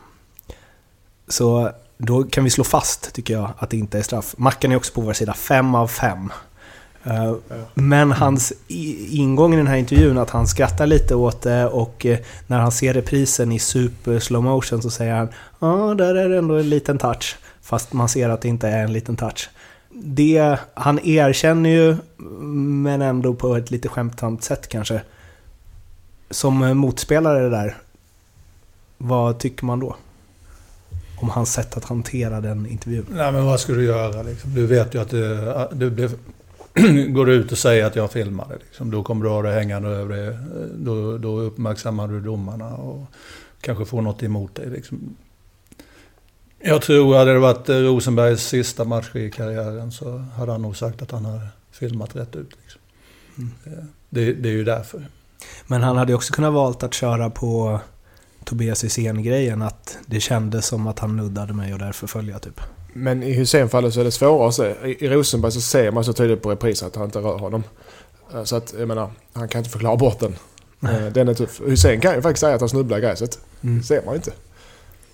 Så 1.32 1.72
då 1.98 2.24
kan 2.24 2.44
vi 2.44 2.50
slå 2.50 2.64
fast, 2.64 3.14
tycker 3.14 3.34
jag, 3.34 3.50
att 3.58 3.70
det 3.70 3.78
inte 3.78 3.98
är 3.98 4.02
straff. 4.02 4.34
Mackan 4.38 4.72
är 4.72 4.76
också 4.76 4.94
på 4.94 5.02
vår 5.02 5.14
sida, 5.14 5.34
fem 5.34 5.76
av 5.76 5.88
fem. 5.88 6.32
Eh, 7.04 7.34
Men 7.74 8.12
hans 8.12 8.54
i- 8.68 9.18
ingång 9.18 9.54
i 9.54 9.58
den 9.58 9.68
här 9.68 9.76
intervjun, 9.76 10.18
att 10.18 10.30
han 10.30 10.48
skrattar 10.48 10.86
lite 10.88 11.16
åt 11.16 11.42
det 11.42 11.66
och 11.66 12.06
eh, 12.06 12.20
när 12.48 12.60
han 12.60 12.72
ser 12.72 12.94
reprisen 12.94 13.52
i 13.52 13.60
super 13.60 14.20
slow 14.20 14.44
motion 14.44 14.82
så 14.82 14.90
säger 14.90 15.16
han 15.16 15.30
ja, 15.60 15.94
där 15.94 16.16
är 16.16 16.30
det 16.30 16.38
ändå 16.38 16.56
en 16.56 16.70
liten 16.70 16.98
touch. 16.98 17.38
Fast 17.62 17.94
man 17.94 18.10
ser 18.10 18.30
att 18.30 18.42
det 18.42 18.48
inte 18.48 18.68
är 18.68 18.84
en 18.84 18.94
liten 18.94 19.16
touch. 19.16 19.50
Det, 19.94 20.58
han 20.74 21.00
erkänner 21.04 21.70
ju, 21.70 21.96
men 22.84 23.02
ändå 23.02 23.34
på 23.34 23.56
ett 23.56 23.72
lite 23.72 23.88
skämtsamt 23.90 24.44
sätt 24.44 24.68
kanske. 24.68 25.02
Som 26.30 26.78
motspelare 26.78 27.50
där, 27.50 27.78
vad 28.98 29.38
tycker 29.40 29.66
man 29.66 29.80
då? 29.80 29.96
Om 31.22 31.30
hans 31.30 31.54
sätt 31.54 31.78
att 31.78 31.86
hantera 31.86 32.42
den 32.42 32.68
intervjun. 32.68 33.06
Nej 33.10 33.32
men 33.32 33.46
vad 33.46 33.60
ska 33.60 33.74
du 33.74 33.84
göra 33.84 34.24
liksom? 34.24 34.56
Du 34.56 34.66
vet 34.68 34.96
ju 34.96 35.02
att 35.02 35.10
det, 35.10 35.68
det 35.72 35.90
blev... 35.90 36.16
går 37.14 37.26
du 37.26 37.34
ut 37.34 37.52
och 37.52 37.58
säger 37.58 37.86
att 37.86 37.96
jag 37.96 38.12
filmade, 38.12 38.58
liksom, 38.68 38.92
då 38.92 39.04
kommer 39.04 39.26
du 39.26 39.32
ha 39.32 39.42
det 39.42 39.52
hängande 39.52 39.90
över 39.90 40.16
dig. 40.18 40.38
Då, 40.76 41.18
då 41.18 41.40
uppmärksammar 41.40 42.08
du 42.08 42.22
domarna 42.22 42.76
och 42.76 43.06
kanske 43.62 43.86
får 43.86 44.02
något 44.02 44.24
emot 44.24 44.56
dig. 44.56 44.70
Liksom. 44.70 45.16
Jag 46.60 46.82
tror 46.82 47.18
hade 47.18 47.34
det 47.34 47.40
varit 47.40 47.70
eh, 47.70 47.76
Rosenbergs 47.76 48.48
sista 48.48 48.84
match 48.84 49.16
i 49.16 49.32
karriären 49.32 49.92
så 49.92 50.18
hade 50.18 50.52
han 50.52 50.62
nog 50.62 50.78
sagt 50.78 51.02
att 51.02 51.12
han 51.12 51.26
har 51.26 51.48
filmat 51.72 52.16
rätt 52.16 52.36
ut. 52.36 52.52
Liksom. 52.62 52.82
Eh, 53.66 53.84
Det, 54.10 54.34
det 54.34 54.50
är 54.50 54.54
ju 54.54 54.64
därför. 54.64 55.06
Men 55.68 55.84
han 55.84 55.98
hade 55.98 56.14
också 56.14 56.34
kunnat 56.34 56.54
valt 56.54 56.84
att 56.84 56.94
köra 56.94 57.30
på 57.30 57.80
Tobias 58.46 58.84
Hysén-grejen, 58.84 59.62
att 59.62 59.98
det 60.06 60.20
kändes 60.20 60.66
som 60.68 60.88
att 60.88 61.00
han 61.00 61.16
nuddade 61.18 61.54
mig 61.54 61.74
och 61.74 61.80
därför 61.80 62.08
följer 62.08 62.32
jag 62.32 62.42
typ. 62.42 62.62
Men 62.94 63.24
i 63.24 63.32
Hysén-fallet 63.34 63.94
så 63.94 64.00
är 64.00 64.04
det 64.04 64.12
svårare 64.12 64.48
att 64.48 64.56
se. 64.56 64.76
I, 65.00 65.10
Rosenberg 65.10 65.52
så 65.52 65.62
ser 65.62 65.92
man 65.92 66.04
så 66.04 66.14
tydligt 66.14 66.42
på 66.42 66.52
reprisen 66.52 66.88
att 66.88 66.96
han 66.96 67.06
inte 67.06 67.20
rör 67.20 67.38
honom. 67.38 67.64
Eh, 68.34 68.44
Så 68.44 68.56
att, 68.56 68.74
jag 68.80 68.88
menar, 68.88 69.12
han 69.34 69.48
kan 69.48 69.60
inte 69.60 69.70
förklara 69.72 69.96
bort 69.96 70.20
den. 70.20 70.36
Eh, 70.92 71.06
Den 71.14 71.28
är 71.28 71.34
tuff. 71.34 71.62
Hysén 71.68 72.00
kan 72.02 72.16
ju 72.16 72.22
faktiskt 72.22 72.42
säga 72.42 72.56
att 72.56 72.62
han 72.62 72.70
snubblar 72.70 72.98
i 72.98 73.02
gräset. 73.02 73.40
Mm. 73.62 73.84
Ser 73.84 74.02
man 74.06 74.16
inte 74.16 74.32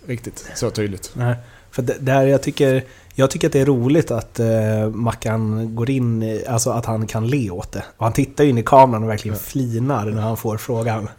riktigt 0.06 0.46
så 0.56 0.70
tydligt. 0.70 1.12
Nej, 1.14 1.36
för 1.72 1.82
där 2.00 2.24
jag 2.28 2.44
tycker, 2.44 2.84
jag 3.16 3.32
tycker 3.32 3.48
att 3.48 3.54
det 3.54 3.60
är 3.60 3.66
roligt 3.66 4.12
att 4.12 4.40
eh, 4.40 4.90
Mackan 4.94 5.76
går 5.76 5.90
in, 5.90 6.24
i- 6.24 6.46
alltså 6.48 6.70
att 6.70 6.86
han 6.86 7.08
kan 7.08 7.28
le 7.28 7.50
åt 7.50 7.72
det. 7.72 7.84
Och 7.98 8.06
han 8.06 8.14
tittar 8.14 8.44
ju 8.44 8.50
in 8.50 8.58
i 8.58 8.64
kameran 8.64 9.04
och 9.04 9.10
verkligen 9.10 9.36
Ja. 9.38 9.44
flinar 9.44 10.06
när 10.06 10.22
han 10.22 10.38
får 10.38 10.58
frågan. 10.58 11.10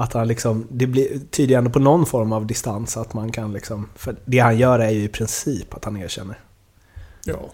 Att 0.00 0.12
han 0.12 0.28
liksom, 0.28 0.66
det 0.70 0.86
blir, 0.86 1.20
tyder 1.30 1.50
ju 1.50 1.58
ändå 1.58 1.70
på 1.70 1.78
någon 1.78 2.06
form 2.06 2.32
av 2.32 2.46
distans 2.46 2.96
att 2.96 3.14
man 3.14 3.32
kan 3.32 3.52
liksom, 3.52 3.88
för 3.96 4.16
det 4.24 4.38
han 4.38 4.58
gör 4.58 4.78
är 4.78 4.90
ju 4.90 5.02
i 5.02 5.08
princip 5.08 5.74
att 5.74 5.84
han 5.84 5.96
erkänner. 5.96 6.38
Ja. 7.24 7.50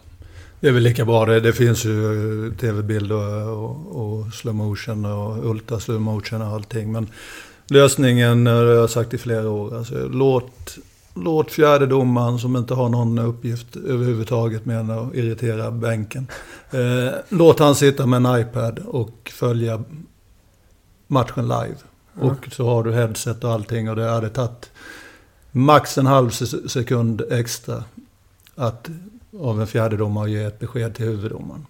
Det 0.60 0.68
är 0.68 0.72
väl 0.72 0.82
lika 0.82 1.04
bra. 1.04 1.26
Det, 1.26 1.40
det 1.40 1.52
finns 1.52 1.84
ju 1.84 2.54
tv-bilder 2.60 3.48
och, 3.48 3.86
och 3.86 4.34
slow 4.34 4.54
motion 4.54 5.04
och 5.04 5.50
ultra 5.50 5.80
slow 5.80 6.00
motion 6.00 6.42
och 6.42 6.48
allting. 6.48 6.92
Men 6.92 7.08
lösningen, 7.66 8.46
eh, 8.46 8.52
det 8.52 8.58
har 8.58 8.74
jag 8.74 8.90
sagt 8.90 9.14
i 9.14 9.18
flera 9.18 9.50
år, 9.50 9.76
alltså, 9.76 10.08
låt, 10.08 10.78
låt 11.14 11.50
fjärde 11.50 11.86
domaren 11.86 12.38
som 12.38 12.56
inte 12.56 12.74
har 12.74 12.88
någon 12.88 13.18
uppgift 13.18 13.76
överhuvudtaget 13.76 14.66
med 14.66 14.80
än 14.80 14.90
att 14.90 15.14
irritera 15.14 15.70
bänken. 15.70 16.26
Eh, 16.70 17.14
låt 17.28 17.58
han 17.58 17.74
sitta 17.74 18.06
med 18.06 18.26
en 18.26 18.40
iPad 18.40 18.78
och 18.78 19.32
följa 19.34 19.84
matchen 21.06 21.48
live. 21.48 21.76
Och 22.20 22.48
så 22.52 22.68
har 22.68 22.82
du 22.84 22.92
headset 22.92 23.44
och 23.44 23.52
allting 23.52 23.90
och 23.90 23.96
det 23.96 24.08
hade 24.10 24.28
tagit 24.28 24.70
max 25.52 25.98
en 25.98 26.06
halv 26.06 26.30
se- 26.30 26.68
sekund 26.68 27.22
extra 27.30 27.84
att 28.54 28.88
av 29.40 29.60
en 29.60 29.66
fjärdedomare 29.66 30.30
ge 30.30 30.42
ett 30.44 30.58
besked 30.58 30.94
till 30.94 31.04
huvuddomaren. 31.06 31.66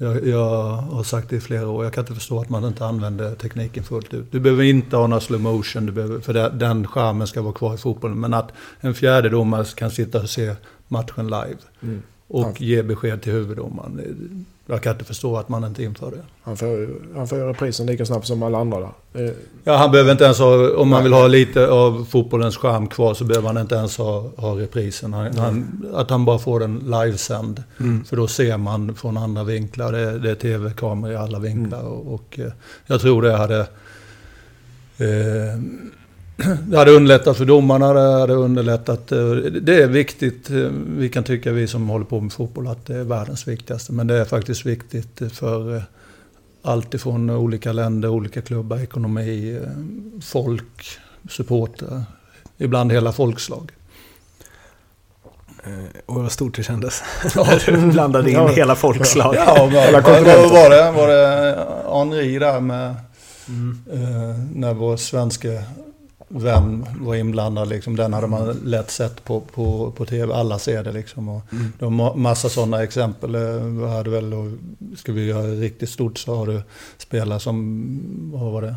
Jag, 0.00 0.26
jag 0.26 0.72
har 0.72 1.02
sagt 1.02 1.30
det 1.30 1.36
i 1.36 1.40
flera 1.40 1.68
år, 1.68 1.84
jag 1.84 1.92
kan 1.92 2.02
inte 2.02 2.14
förstå 2.14 2.40
att 2.40 2.48
man 2.48 2.64
inte 2.64 2.86
använder 2.86 3.34
tekniken 3.34 3.84
fullt 3.84 4.14
ut. 4.14 4.32
Du 4.32 4.40
behöver 4.40 4.62
inte 4.64 4.96
ha 4.96 5.06
någon 5.06 5.20
slow 5.20 5.40
motion, 5.40 5.86
du 5.86 5.92
behöver, 5.92 6.20
för 6.20 6.32
det, 6.34 6.48
den 6.50 6.86
charmen 6.86 7.26
ska 7.26 7.42
vara 7.42 7.52
kvar 7.52 7.74
i 7.74 7.78
fotbollen. 7.78 8.20
Men 8.20 8.34
att 8.34 8.52
en 8.80 8.94
fjärdedomare 8.94 9.64
kan 9.64 9.90
sitta 9.90 10.20
och 10.20 10.30
se 10.30 10.54
matchen 10.88 11.26
live 11.26 11.56
Mm. 11.82 12.02
och 12.28 12.46
Ja. 12.46 12.54
ge 12.58 12.82
besked 12.82 13.22
till 13.22 13.32
huvuddomaren. 13.32 14.46
Jag 14.70 14.82
kan 14.82 14.92
inte 14.92 15.04
förstå 15.04 15.36
att 15.36 15.48
man 15.48 15.64
inte 15.64 15.82
inför 15.82 16.10
det. 16.10 16.22
Han 16.42 16.56
får 16.56 16.68
ju 16.68 17.00
han 17.16 17.28
får 17.28 17.36
reprisen 17.36 17.86
lika 17.86 18.06
snabbt 18.06 18.26
som 18.26 18.42
alla 18.42 18.58
andra 18.58 18.80
där. 19.12 19.34
Ja, 19.64 19.76
han 19.76 19.90
behöver 19.90 20.12
inte 20.12 20.24
ens 20.24 20.38
ha, 20.38 20.76
om 20.76 20.88
man 20.88 21.02
vill 21.02 21.12
ha 21.12 21.26
lite 21.26 21.68
av 21.68 22.06
fotbollens 22.10 22.56
charm 22.56 22.86
kvar 22.86 23.14
så 23.14 23.24
behöver 23.24 23.46
han 23.48 23.58
inte 23.58 23.74
ens 23.74 23.98
ha, 23.98 24.30
ha 24.36 24.58
reprisen. 24.58 25.12
Han, 25.12 25.36
han, 25.38 25.86
att 25.94 26.10
han 26.10 26.24
bara 26.24 26.38
får 26.38 26.60
den 26.60 26.78
livesänd. 26.78 27.62
För 28.06 28.16
då 28.16 28.26
ser 28.26 28.56
man 28.56 28.94
från 28.94 29.16
andra 29.16 29.44
vinklar. 29.44 29.92
Det, 29.92 30.18
det 30.18 30.30
är 30.30 30.34
tv-kameror 30.34 31.14
i 31.14 31.16
alla 31.16 31.38
vinklar. 31.38 31.82
Och, 31.82 32.14
och 32.14 32.38
eh, 32.38 32.52
jag 32.86 33.00
tror 33.00 33.22
det 33.22 33.36
hade... 33.36 33.60
Eh, 34.98 35.60
det 36.68 36.76
hade 36.78 36.90
underlättat 36.90 37.36
för 37.36 37.44
domarna, 37.44 37.92
det 37.92 38.20
hade 38.20 38.34
underlättat... 38.34 39.12
eh, 39.12 39.18
Det 39.62 39.82
är 39.82 39.86
viktigt, 39.88 40.50
eh, 40.50 40.56
vi 40.96 41.08
kan 41.08 41.24
tycka 41.24 41.52
vi 41.52 41.66
som 41.66 41.88
håller 41.88 42.04
på 42.04 42.20
med 42.20 42.32
fotboll, 42.32 42.66
att 42.68 42.86
det 42.86 42.96
är 42.96 43.04
världens 43.04 43.48
viktigaste. 43.48 43.92
Men 43.92 44.06
det 44.06 44.14
är 44.14 44.24
faktiskt 44.24 44.66
viktigt 44.66 45.22
för 45.32 45.76
eh, 45.76 45.82
allt 46.62 46.94
ifrån 46.94 47.30
olika 47.30 47.72
länder, 47.72 48.08
olika 48.08 48.40
klubbar, 48.42 48.78
ekonomi, 48.78 49.58
folk, 50.22 50.84
supportrar. 51.30 52.02
Ibland 52.58 52.92
hela 52.92 53.12
folkslag. 53.12 53.70
Och 56.06 56.14
vad 56.14 56.32
stort 56.32 56.56
det 56.56 56.62
kändes. 56.62 57.02
När 57.36 57.70
du 57.86 57.92
blandade 57.92 58.30
in 58.30 58.36
Ja. 58.36 58.48
hela 58.48 58.74
folkslag. 58.74 59.34
Ja, 59.34 59.68
vad, 59.72 59.84
Alla 59.86 60.00
vad, 60.00 60.50
var 60.50 60.70
det? 60.70 60.90
Var 60.92 61.08
det 61.08 61.66
Henri 61.98 62.38
där 62.38 62.60
med 62.60 62.94
Mm. 63.48 63.78
Eh, 63.92 64.36
när 64.54 64.74
vår 64.74 64.96
svenska 64.96 65.48
vän 66.28 66.86
var 67.00 67.14
inblandad. 67.14 67.68
Liksom, 67.68 67.96
den 67.96 68.12
hade 68.12 68.26
man 68.26 68.56
lätt 68.64 68.90
sett 68.90 69.24
på, 69.24 69.40
på, 69.40 69.90
på 69.96 70.06
tv. 70.06 70.34
Alla 70.34 70.58
ser 70.58 70.84
det 70.84 70.92
liksom. 70.92 71.28
Och 71.28 71.42
Mm. 71.52 71.72
det 71.78 71.84
var 71.84 72.14
massa 72.14 72.48
sådana 72.48 72.82
exempel. 72.82 73.34
Eh, 73.34 73.88
hade 73.88 74.10
väl, 74.10 74.34
och 74.34 74.46
ska 74.98 75.12
vi 75.12 75.26
göra 75.26 75.42
riktigt 75.46 75.90
stort 75.90 76.18
så 76.18 76.36
har 76.36 76.46
du 76.46 76.62
spelare 76.98 77.40
som, 77.40 78.30
vad 78.32 78.52
var 78.52 78.62
det? 78.62 78.74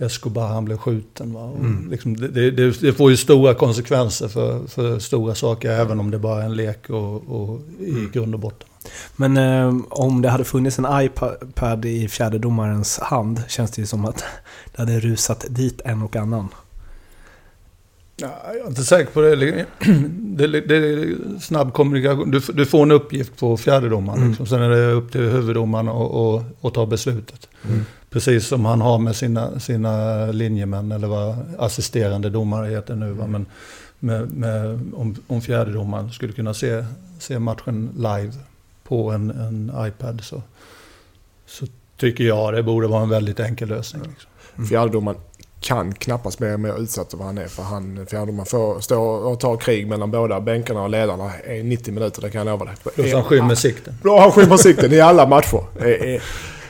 Escobar, 0.00 0.46
han 0.48 0.64
blev 0.64 0.76
skjuten. 0.76 1.32
Va? 1.34 1.50
Mm. 1.60 1.90
liksom, 1.90 2.16
det, 2.16 2.50
det, 2.50 2.80
det 2.80 2.92
får 2.92 3.10
ju 3.10 3.16
stora 3.16 3.54
konsekvenser 3.54 4.28
för, 4.28 4.66
för 4.66 4.98
stora 4.98 5.34
saker, 5.34 5.70
även 5.70 6.00
om 6.00 6.10
det 6.10 6.18
bara 6.18 6.42
är 6.42 6.46
en 6.46 6.56
lek 6.56 6.90
och, 6.90 7.14
och 7.14 7.60
i 7.80 7.90
Mm. 7.90 8.10
grund 8.12 8.34
och 8.34 8.40
botten. 8.40 8.68
Men 9.16 9.36
eh, 9.36 9.76
om 9.90 10.22
det 10.22 10.28
hade 10.28 10.44
funnits 10.44 10.78
en 10.78 10.86
iPad 11.02 11.84
i 11.84 12.08
fjärdedomarens 12.08 12.98
hand 12.98 13.42
känns 13.48 13.70
det 13.70 13.80
ju 13.82 13.86
som 13.86 14.04
att 14.04 14.24
det 14.76 14.82
hade 14.82 15.00
rusat 15.00 15.44
dit 15.48 15.80
en 15.84 16.02
och 16.02 16.16
annan. 16.16 16.48
Ja, 18.20 18.40
jag 18.46 18.56
är 18.56 18.66
inte 18.66 18.84
säker 18.84 19.12
på 19.12 19.20
det. 19.20 19.36
Det, 19.36 20.60
det, 20.60 20.76
är 20.76 21.16
snabb 21.40 21.72
kommunikation. 21.72 22.30
Du, 22.30 22.40
du 22.40 22.66
får 22.66 22.82
en 22.82 22.90
uppgift 22.90 23.36
på 23.36 23.56
fjärdedomaren. 23.56 24.18
Mm. 24.18 24.28
Liksom. 24.28 24.46
Sen 24.46 24.62
är 24.62 24.68
det 24.68 24.92
upp 24.92 25.12
till 25.12 25.20
huvuddomaren 25.20 25.88
att 26.60 26.74
ta 26.74 26.86
beslutet. 26.86 27.48
Mm. 27.68 27.84
Precis 28.10 28.46
som 28.46 28.64
han 28.64 28.80
har 28.80 28.98
med 28.98 29.16
sina, 29.16 29.60
sina 29.60 30.26
linjemän 30.26 30.92
eller 30.92 31.08
vad 31.08 31.36
assisterande 31.58 32.30
domare 32.30 32.70
heter 32.70 32.94
nu. 32.94 33.12
Va? 33.12 33.26
Men 33.26 33.46
med, 33.98 34.32
med, 34.32 34.80
om, 34.94 35.16
om 35.26 35.40
fjärdedomaren 35.40 36.10
skulle 36.10 36.32
kunna 36.32 36.54
se, 36.54 36.84
se 37.18 37.38
matchen 37.38 37.90
live 37.96 38.32
på 38.84 39.10
en, 39.10 39.30
en 39.30 39.72
iPad 39.86 40.20
så, 40.24 40.42
så 41.46 41.66
tycker 41.96 42.24
jag 42.24 42.54
det 42.54 42.62
borde 42.62 42.86
vara 42.86 43.02
en 43.02 43.08
väldigt 43.08 43.40
enkel 43.40 43.68
lösning. 43.68 44.02
Liksom. 44.02 44.30
Mm. 44.56 44.68
Fjärdedomaren 44.68 45.20
kan 45.60 45.94
knappast 45.94 46.38
bli 46.38 46.56
mer 46.56 46.82
utsatt 46.82 47.12
än 47.12 47.18
vad 47.18 47.26
han 47.26 47.38
är. 47.38 47.46
För 47.46 47.62
han, 47.62 48.06
fjärdedomaren 48.10 48.46
får 48.46 48.80
stå 48.80 49.02
och 49.02 49.40
ta 49.40 49.56
krig 49.56 49.88
mellan 49.88 50.10
båda 50.10 50.40
bänkarna 50.40 50.82
och 50.82 50.90
ledarna 50.90 51.30
i 51.50 51.62
90 51.62 51.94
minuter, 51.94 52.22
det 52.22 52.30
kan 52.30 52.38
jag 52.38 52.52
lova 52.52 52.64
dig. 52.64 52.74
Plus 52.94 53.14
han 53.14 53.24
skymmer 53.24 53.54
sikten. 53.54 53.94
Då 54.02 54.18
han 54.18 54.32
skymmer 54.32 54.56
sikten 54.56 54.92
i 54.92 55.00
alla 55.00 55.26
matcher. 55.26 55.64
Eh, 55.80 56.14
eh, 56.14 56.20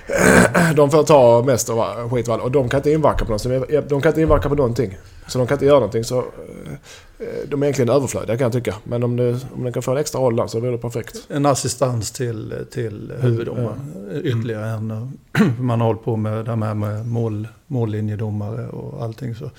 De 0.74 0.90
får 0.90 1.02
ta 1.02 1.42
mest 1.42 1.70
av 1.70 2.10
skit 2.10 2.28
och 2.28 2.50
de 2.50 2.68
kan 2.68 2.78
inte 2.78 2.90
inverka 2.90 3.24
på 3.24 3.32
något. 3.32 3.42
De 3.88 4.00
kan 4.00 4.10
inte 4.10 4.20
inverka 4.20 4.48
på 4.48 4.54
någonting. 4.54 4.96
Så 5.28 5.38
de 5.38 5.46
kan 5.46 5.54
inte 5.54 5.64
göra 5.64 5.78
någonting. 5.78 6.04
Så 6.04 6.18
eh, 6.18 7.26
de 7.48 7.62
är 7.62 7.66
egentligen 7.66 7.88
överflödiga 7.88 8.36
kan 8.36 8.44
jag 8.44 8.52
tycka. 8.52 8.74
Men 8.84 9.02
om, 9.02 9.16
det, 9.16 9.40
om 9.54 9.64
de 9.64 9.72
kan 9.72 9.82
få 9.82 9.90
en 9.90 9.96
extra 9.96 10.20
roll 10.20 10.36
där 10.36 10.46
så 10.46 10.60
blir 10.60 10.70
det 10.70 10.78
perfekt. 10.78 11.26
En 11.28 11.46
assistans 11.46 12.10
till, 12.10 12.66
till 12.70 13.12
huvuddomaren. 13.20 13.94
Ytterligare 14.24 14.68
en. 14.68 14.90
och 14.90 15.08
Man 15.60 15.80
har 15.80 15.86
hållit 15.86 16.04
på 16.04 16.16
med 16.16 16.44
det 16.44 16.50
här 16.50 16.74
med 16.74 17.06
mål, 17.06 17.48
mållinjedomare 17.66 18.68
och 18.68 19.04
allting. 19.04 19.34
Så 19.34 19.50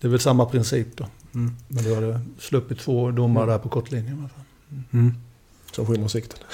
det 0.00 0.06
är 0.06 0.10
väl 0.10 0.20
samma 0.20 0.46
princip 0.46 0.96
då. 0.96 1.06
Mm. 1.34 1.56
Men 1.68 1.84
då 1.84 1.94
har 1.94 2.02
du 2.02 2.18
sluppit 2.38 2.80
två 2.80 3.10
domare 3.10 3.50
där 3.50 3.58
på 3.58 3.68
kortlinjen. 3.68 4.16
fall. 4.18 4.44
Mm. 4.92 5.14
Som 5.72 5.86
skymmer 5.86 6.08
sikten. 6.08 6.38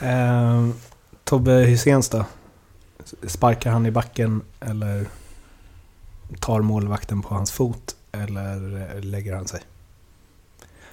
Eh, 0.00 0.68
Tobbe 1.24 1.52
Hyséns 1.52 2.08
då? 2.08 2.24
Sparkar 3.26 3.70
han 3.70 3.86
i 3.86 3.90
backen 3.90 4.42
eller 4.60 5.06
tar 6.40 6.60
målvakten 6.60 7.22
på 7.22 7.34
hans 7.34 7.52
fot? 7.52 7.96
Eller 8.12 8.88
eh, 8.96 9.02
lägger 9.02 9.34
han 9.34 9.46
sig? 9.46 9.60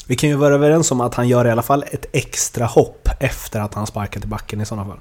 Vi 0.07 0.15
kan 0.15 0.29
ju 0.29 0.35
vara 0.35 0.53
överens 0.53 0.91
om 0.91 1.01
att 1.01 1.13
han 1.15 1.27
gör 1.27 1.45
i 1.47 1.51
alla 1.51 1.61
fall 1.61 1.83
ett 1.91 2.05
extra 2.11 2.65
hopp 2.65 3.09
efter 3.19 3.59
att 3.59 3.73
han 3.73 3.87
sparkat 3.87 4.23
i 4.23 4.27
backen 4.27 4.61
i 4.61 4.65
sådana 4.65 4.87
fall. 4.87 4.99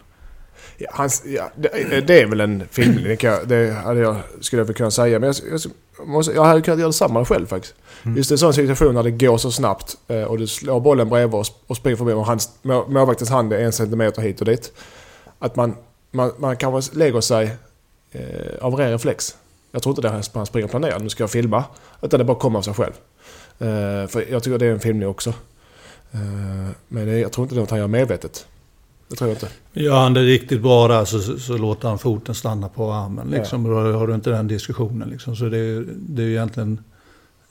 Ja, 0.78 0.90
hans, 0.92 1.22
ja, 1.26 1.50
det, 1.56 2.00
det 2.06 2.20
är 2.22 2.26
väl 2.26 2.40
en 2.40 2.64
filmning, 2.70 3.04
det, 3.04 3.16
kan 3.16 3.30
jag- 3.30 3.48
det 3.48 3.70
hade 3.72 4.00
jag, 4.00 4.16
skulle 4.40 4.60
jag 4.60 4.66
väl 4.66 4.74
kunna 4.76 4.90
säga. 4.90 5.18
Men 5.18 5.26
jag, 5.26 5.60
jag, 5.98 6.08
måste, 6.08 6.32
jag 6.32 6.44
hade 6.44 6.62
kunnat 6.62 6.78
göra 6.78 6.88
detsamma 6.88 7.24
själv 7.24 7.46
faktiskt. 7.46 7.74
Mm. 8.02 8.16
Just 8.16 8.30
en 8.30 8.38
sån 8.38 8.54
situation 8.54 8.94
när 8.94 9.02
det 9.02 9.10
går 9.10 9.38
så 9.38 9.52
snabbt 9.52 9.96
eh, 10.08 10.22
och 10.22 10.38
du 10.38 10.46
slår 10.46 10.80
bollen 10.80 11.08
bredvid 11.08 11.34
och, 11.40 11.46
och 11.66 11.76
springer 11.76 11.96
förbi 11.96 12.12
och 12.12 12.26
hans, 12.26 12.50
må- 12.62 12.86
målvaktens 12.88 13.30
hand 13.30 13.52
är 13.52 13.58
en 13.58 13.72
centimeter 13.72 14.22
hit 14.22 14.40
och 14.40 14.46
dit. 14.46 14.72
Att 15.38 15.56
man, 15.56 15.76
man, 16.10 16.32
man 16.38 16.56
kanske 16.56 16.96
lägger 16.98 17.20
sig 17.20 17.56
eh, 18.12 18.20
av 18.60 18.74
ren 18.74 18.90
reflex. 18.90 19.36
Jag 19.72 19.82
tror 19.82 19.90
inte 19.92 20.02
det 20.02 20.08
är 20.08 20.22
han 20.34 20.46
springer 20.46 20.64
och 20.64 20.70
planerar, 20.70 20.98
nu 20.98 21.08
ska 21.08 21.22
jag 21.22 21.30
filma. 21.30 21.64
Utan 22.02 22.18
det 22.18 22.24
bara 22.24 22.38
kommer 22.38 22.58
av 22.58 22.62
sig 22.62 22.74
själv. 22.74 22.92
Eh, 23.58 24.06
för 24.08 24.30
jag 24.32 24.42
tycker 24.42 24.58
det 24.58 24.66
är 24.66 24.72
en 24.72 24.80
filmning 24.80 25.08
också. 25.08 25.30
Eh, 26.12 26.20
men 26.88 27.06
det, 27.06 27.18
jag 27.18 27.32
tror 27.32 27.44
inte 27.44 27.54
det 27.54 27.58
är 27.58 27.60
något 27.60 27.70
han 27.70 27.78
gör 27.78 27.86
medvetet. 27.86 28.46
Det 29.08 29.16
tror 29.16 29.30
jag 29.30 29.36
inte. 29.36 29.48
Gör 29.72 29.98
han 30.00 30.14
det 30.14 30.20
riktigt 30.22 30.62
bra 30.62 30.88
där 30.88 31.04
så, 31.04 31.20
så, 31.20 31.38
så 31.38 31.56
låter 31.58 31.88
han 31.88 31.98
foten 31.98 32.34
stanna 32.34 32.68
på 32.68 32.92
armen. 32.92 33.28
Liksom, 33.28 33.66
och 33.66 33.84
Då 33.84 33.98
har 33.98 34.06
du 34.06 34.14
inte 34.14 34.30
den 34.30 34.48
diskussionen. 34.48 35.08
Liksom. 35.08 35.36
Så 35.36 35.44
det 35.44 35.58
är, 35.58 35.84
det 35.98 36.22
är 36.22 36.26
ju 36.26 36.32
egentligen 36.32 36.80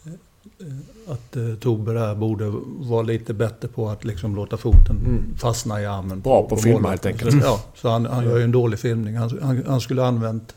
eh, 0.05 1.13
att 1.13 1.35
eh, 1.35 1.53
Tobbe 1.59 1.93
där 1.93 2.15
borde 2.15 2.45
vara 2.79 3.01
lite 3.01 3.33
bättre 3.33 3.67
på 3.67 3.89
att 3.89 4.05
liksom 4.05 4.35
låta 4.35 4.57
foten 4.57 4.95
Mm. 5.05 5.23
fastna 5.37 5.81
i 5.81 5.85
armen. 5.85 6.21
Bra 6.21 6.47
på 6.49 6.55
att 6.55 6.61
filma 6.63 6.79
målvakten. 6.79 7.11
helt 7.11 7.23
enkelt. 7.25 7.43
Ja, 7.45 7.61
så 7.75 7.89
han, 7.89 8.05
han 8.05 8.23
gör 8.25 8.37
ju 8.37 8.43
en 8.43 8.51
dålig 8.51 8.79
filmning. 8.79 9.15
Han, 9.15 9.39
han, 9.41 9.63
han 9.67 9.81
skulle 9.81 10.03
använt 10.05 10.55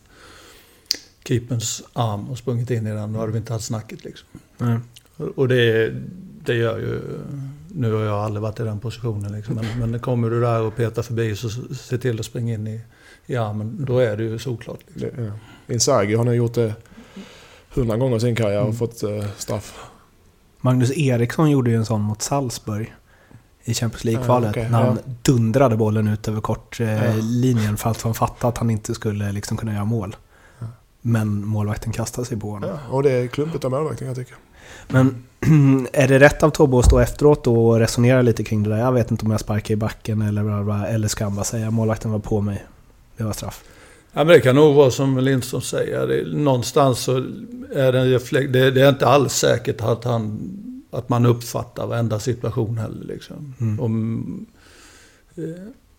keeperns 1.30 1.82
arm 1.92 2.28
och 2.30 2.38
sprungit 2.38 2.70
in 2.70 2.86
i 2.86 2.90
den. 2.90 3.12
Då 3.12 3.18
hade 3.20 3.32
vi 3.32 3.38
inte 3.38 3.52
haft 3.52 3.64
snacket 3.64 4.04
liksom. 4.04 4.28
Mm. 4.60 4.80
Och 5.36 5.48
det, 5.48 5.94
det 6.44 6.54
gör 6.54 6.78
ju... 6.78 7.00
Nu 7.74 7.92
har 7.92 8.00
jag 8.00 8.16
aldrig 8.18 8.42
varit 8.42 8.60
i 8.60 8.62
den 8.62 8.80
positionen 8.80 9.32
liksom. 9.32 9.54
Men, 9.54 9.90
men 9.90 10.00
kommer 10.00 10.30
du 10.30 10.40
där 10.40 10.60
och 10.62 10.76
petar 10.76 11.02
förbi 11.02 11.36
så 11.36 11.50
se 11.74 11.98
till 11.98 12.20
att 12.20 12.26
springa 12.26 12.54
in 12.54 12.66
i, 12.66 12.80
i 13.26 13.36
armen. 13.36 13.84
Då 13.88 13.98
är 13.98 14.16
det 14.16 14.22
ju 14.22 14.38
såklart. 14.38 14.78
Liksom. 14.94 15.24
Ja. 15.24 15.32
Inzaghi 15.74 16.14
har 16.14 16.24
nu 16.24 16.34
gjort 16.34 16.54
det 16.54 16.74
hundra 17.74 17.96
gånger 17.96 18.16
i 18.16 18.20
sin 18.20 18.36
karriär 18.36 18.58
och 18.58 18.64
Mm. 18.64 18.76
fått 18.76 19.02
eh, 19.02 19.26
straff. 19.36 19.74
Magnus 20.60 20.90
Eriksson 20.98 21.50
gjorde 21.50 21.70
ju 21.70 21.76
en 21.76 21.86
sån 21.86 22.00
mot 22.00 22.22
Salzburg 22.22 22.94
i 23.64 23.74
Champions 23.74 24.04
League-kvalet. 24.04 24.56
Ja, 24.56 24.62
okej, 24.62 24.70
när 24.70 24.82
han 24.82 24.98
ja. 25.06 25.12
dundrade 25.22 25.76
bollen 25.76 26.08
ut 26.08 26.28
över 26.28 26.40
kortlinjen 26.40 26.98
Ja. 27.16 27.22
linjen 27.22 27.76
för 27.76 27.90
att 27.90 28.02
han 28.02 28.14
fattade 28.14 28.48
att 28.48 28.58
han 28.58 28.70
inte 28.70 28.94
skulle 28.94 29.32
liksom 29.32 29.56
kunna 29.56 29.72
göra 29.74 29.84
mål. 29.84 30.16
Men 31.00 31.46
målvakten 31.46 31.92
kastade 31.92 32.26
sig 32.26 32.40
på 32.40 32.50
honom. 32.50 32.70
Ja, 32.70 32.78
och 32.96 33.02
det 33.02 33.10
är 33.10 33.26
klumpigt 33.26 33.64
av 33.64 33.70
målvakten 33.70 34.06
jag 34.06 34.16
tycka. 34.16 34.34
Men 34.88 35.24
är 35.92 36.08
det 36.08 36.18
rätt 36.18 36.42
av 36.42 36.50
Tobbe 36.50 36.78
att 36.78 36.84
stå 36.84 36.98
efteråt 36.98 37.46
och 37.46 37.78
resonera 37.78 38.22
lite 38.22 38.44
kring 38.44 38.62
det 38.62 38.70
där? 38.70 38.78
Jag 38.78 38.92
vet 38.92 39.10
inte 39.10 39.24
om 39.24 39.30
jag 39.30 39.40
sparkar 39.40 39.74
i 39.74 39.76
backen 39.76 40.22
eller 40.22 40.44
bla 40.44 40.62
bla, 40.62 40.86
eller 40.86 41.08
ska 41.08 41.24
han 41.24 41.34
bara 41.34 41.44
säga 41.44 41.70
målvakten 41.70 42.12
var 42.12 42.18
på 42.18 42.40
mig. 42.40 42.64
Det 43.16 43.24
var 43.24 43.32
straff. 43.32 43.64
Ja, 44.12 44.24
men 44.24 44.26
det 44.26 44.40
kan 44.40 44.54
nog 44.54 44.74
vara 44.74 44.90
som 44.90 45.18
Lindström 45.18 45.60
säger. 45.60 46.34
Någonstans 46.34 46.98
så 46.98 47.16
är 47.74 47.92
det 47.92 47.98
en 48.00 48.10
reflex. 48.10 48.52
Det, 48.52 48.70
det 48.70 48.80
är 48.80 48.88
inte 48.88 49.06
alls 49.06 49.32
säkert 49.32 49.80
att, 49.80 50.04
han, 50.04 50.38
att 50.90 51.08
man 51.08 51.26
uppfattar 51.26 51.86
varenda 51.86 52.18
situation 52.18 52.78
heller. 52.78 53.04
Liksom. 53.04 53.54
Mm. 53.60 53.80
Om, 53.80 54.46
eh, 55.36 55.44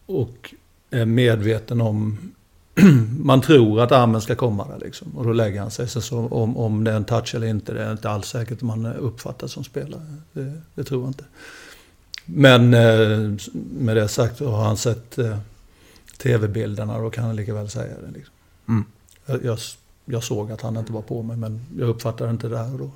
och 0.05 0.53
är 0.89 1.05
medveten 1.05 1.81
om... 1.81 2.17
man 3.19 3.41
tror 3.41 3.81
att 3.81 3.91
armen 3.91 4.21
ska 4.21 4.35
komma 4.35 4.67
där 4.67 4.79
liksom. 4.85 5.17
Och 5.17 5.25
då 5.25 5.33
lägger 5.33 5.61
han 5.61 5.71
sig. 5.71 5.87
Så, 5.87 6.01
så 6.01 6.27
om, 6.27 6.57
om 6.57 6.83
det 6.83 6.91
är 6.91 6.95
en 6.95 7.05
touch 7.05 7.35
eller 7.35 7.47
inte, 7.47 7.73
det 7.73 7.83
är 7.83 7.91
inte 7.91 8.09
alls 8.09 8.27
säkert 8.27 8.57
att 8.57 8.61
man 8.61 8.85
uppfattar 8.85 9.47
som 9.47 9.63
spelare. 9.63 10.15
Det, 10.33 10.61
det 10.75 10.83
tror 10.83 11.01
jag 11.01 11.09
inte. 11.09 11.23
Men 12.25 12.73
eh, 12.73 13.35
med 13.79 13.97
det 13.97 14.07
sagt 14.07 14.39
har 14.39 14.63
han 14.63 14.77
sett 14.77 15.17
eh, 15.17 15.37
tv-bilderna 16.17 16.99
då 16.99 17.09
kan 17.09 17.23
han 17.23 17.35
lika 17.35 17.53
väl 17.53 17.69
säga 17.69 17.93
det. 18.05 18.11
Liksom. 18.13 18.33
Mm. 18.67 18.85
Jag, 19.25 19.45
jag, 19.45 19.57
jag 20.05 20.23
såg 20.23 20.51
att 20.51 20.61
han 20.61 20.77
inte 20.77 20.93
var 20.93 21.01
på 21.01 21.23
mig 21.23 21.37
men 21.37 21.65
jag 21.77 21.89
uppfattade 21.89 22.29
inte 22.29 22.47
det 22.47 22.55
där 22.55 22.73
och 22.73 22.79
då. 22.79 22.91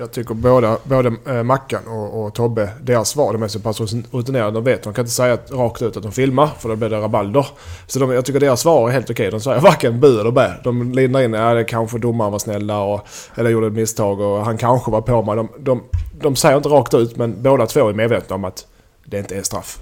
Jag 0.00 0.12
tycker 0.12 0.34
båda, 0.34 0.76
både 0.84 1.12
eh, 1.26 1.42
Mackan 1.42 1.86
och, 1.88 2.24
och 2.24 2.34
Tobbe, 2.34 2.68
deras 2.82 3.08
svar, 3.08 3.32
de 3.32 3.42
är 3.42 3.48
så 3.48 3.60
pass 3.60 3.80
rutinerade. 4.10 4.50
De 4.50 4.64
vet, 4.64 4.82
de 4.82 4.94
kan 4.94 5.02
inte 5.02 5.12
säga 5.14 5.38
rakt 5.50 5.82
ut 5.82 5.96
att 5.96 6.02
de 6.02 6.12
filmar 6.12 6.46
för 6.58 6.68
då 6.68 6.76
blir 6.76 6.88
det 6.88 6.96
rabalder. 7.00 7.46
Så 7.86 7.98
de, 7.98 8.10
jag 8.10 8.24
tycker 8.24 8.40
deras 8.40 8.60
svar 8.60 8.88
är 8.88 8.92
helt 8.92 9.10
okej. 9.10 9.30
De 9.30 9.40
säger 9.40 9.60
varken 9.60 10.00
bu 10.00 10.20
eller 10.20 10.30
bä. 10.30 10.54
De 10.64 10.92
lindar 10.92 11.20
in, 11.20 11.32
ja 11.32 11.54
det 11.54 11.64
kanske 11.64 11.98
domaren 11.98 12.32
var 12.32 12.38
snälla 12.38 12.78
och, 12.80 13.06
eller 13.34 13.50
gjorde 13.50 13.66
ett 13.66 13.72
misstag 13.72 14.20
och 14.20 14.44
han 14.44 14.58
kanske 14.58 14.90
var 14.90 15.00
på 15.00 15.22
mig. 15.22 15.36
De, 15.36 15.48
de, 15.58 15.82
de 16.20 16.36
säger 16.36 16.56
inte 16.56 16.68
rakt 16.68 16.94
ut 16.94 17.16
men 17.16 17.42
båda 17.42 17.66
två 17.66 17.88
är 17.88 17.92
medvetna 17.94 18.36
om 18.36 18.44
att 18.44 18.66
det 19.04 19.18
inte 19.18 19.36
är 19.36 19.42
straff. 19.42 19.78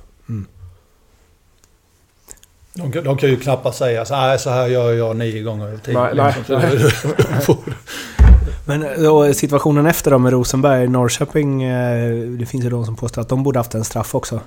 De, 2.74 2.92
kan- 2.92 3.04
de 3.04 3.16
kan 3.16 3.28
ju 3.30 3.36
knappast 3.40 3.78
säga 3.78 4.04
så 4.04 4.14
här, 4.14 4.36
så 4.38 4.50
här 4.50 4.66
gör 4.66 4.92
jag 4.92 5.16
nio 5.16 5.42
gånger 5.42 5.78
tio. 5.84 5.94
Nej, 6.00 6.14
nej, 6.14 6.34
liksom. 6.76 7.56
Men 8.66 9.02
då, 9.02 9.34
situationen 9.34 9.86
efter 9.86 10.10
då 10.10 10.18
med 10.18 10.32
Rosenberg, 10.32 10.88
Norrköping, 10.88 11.62
eh, 11.62 12.18
det 12.38 12.46
finns 12.46 12.64
ju 12.64 12.70
de 12.70 12.84
som 12.86 12.96
påstår 12.96 13.22
att 13.22 13.28
de 13.28 13.42
borde 13.42 13.58
haft 13.58 13.74
en 13.74 13.84
straff 13.84 14.14
också. 14.14 14.40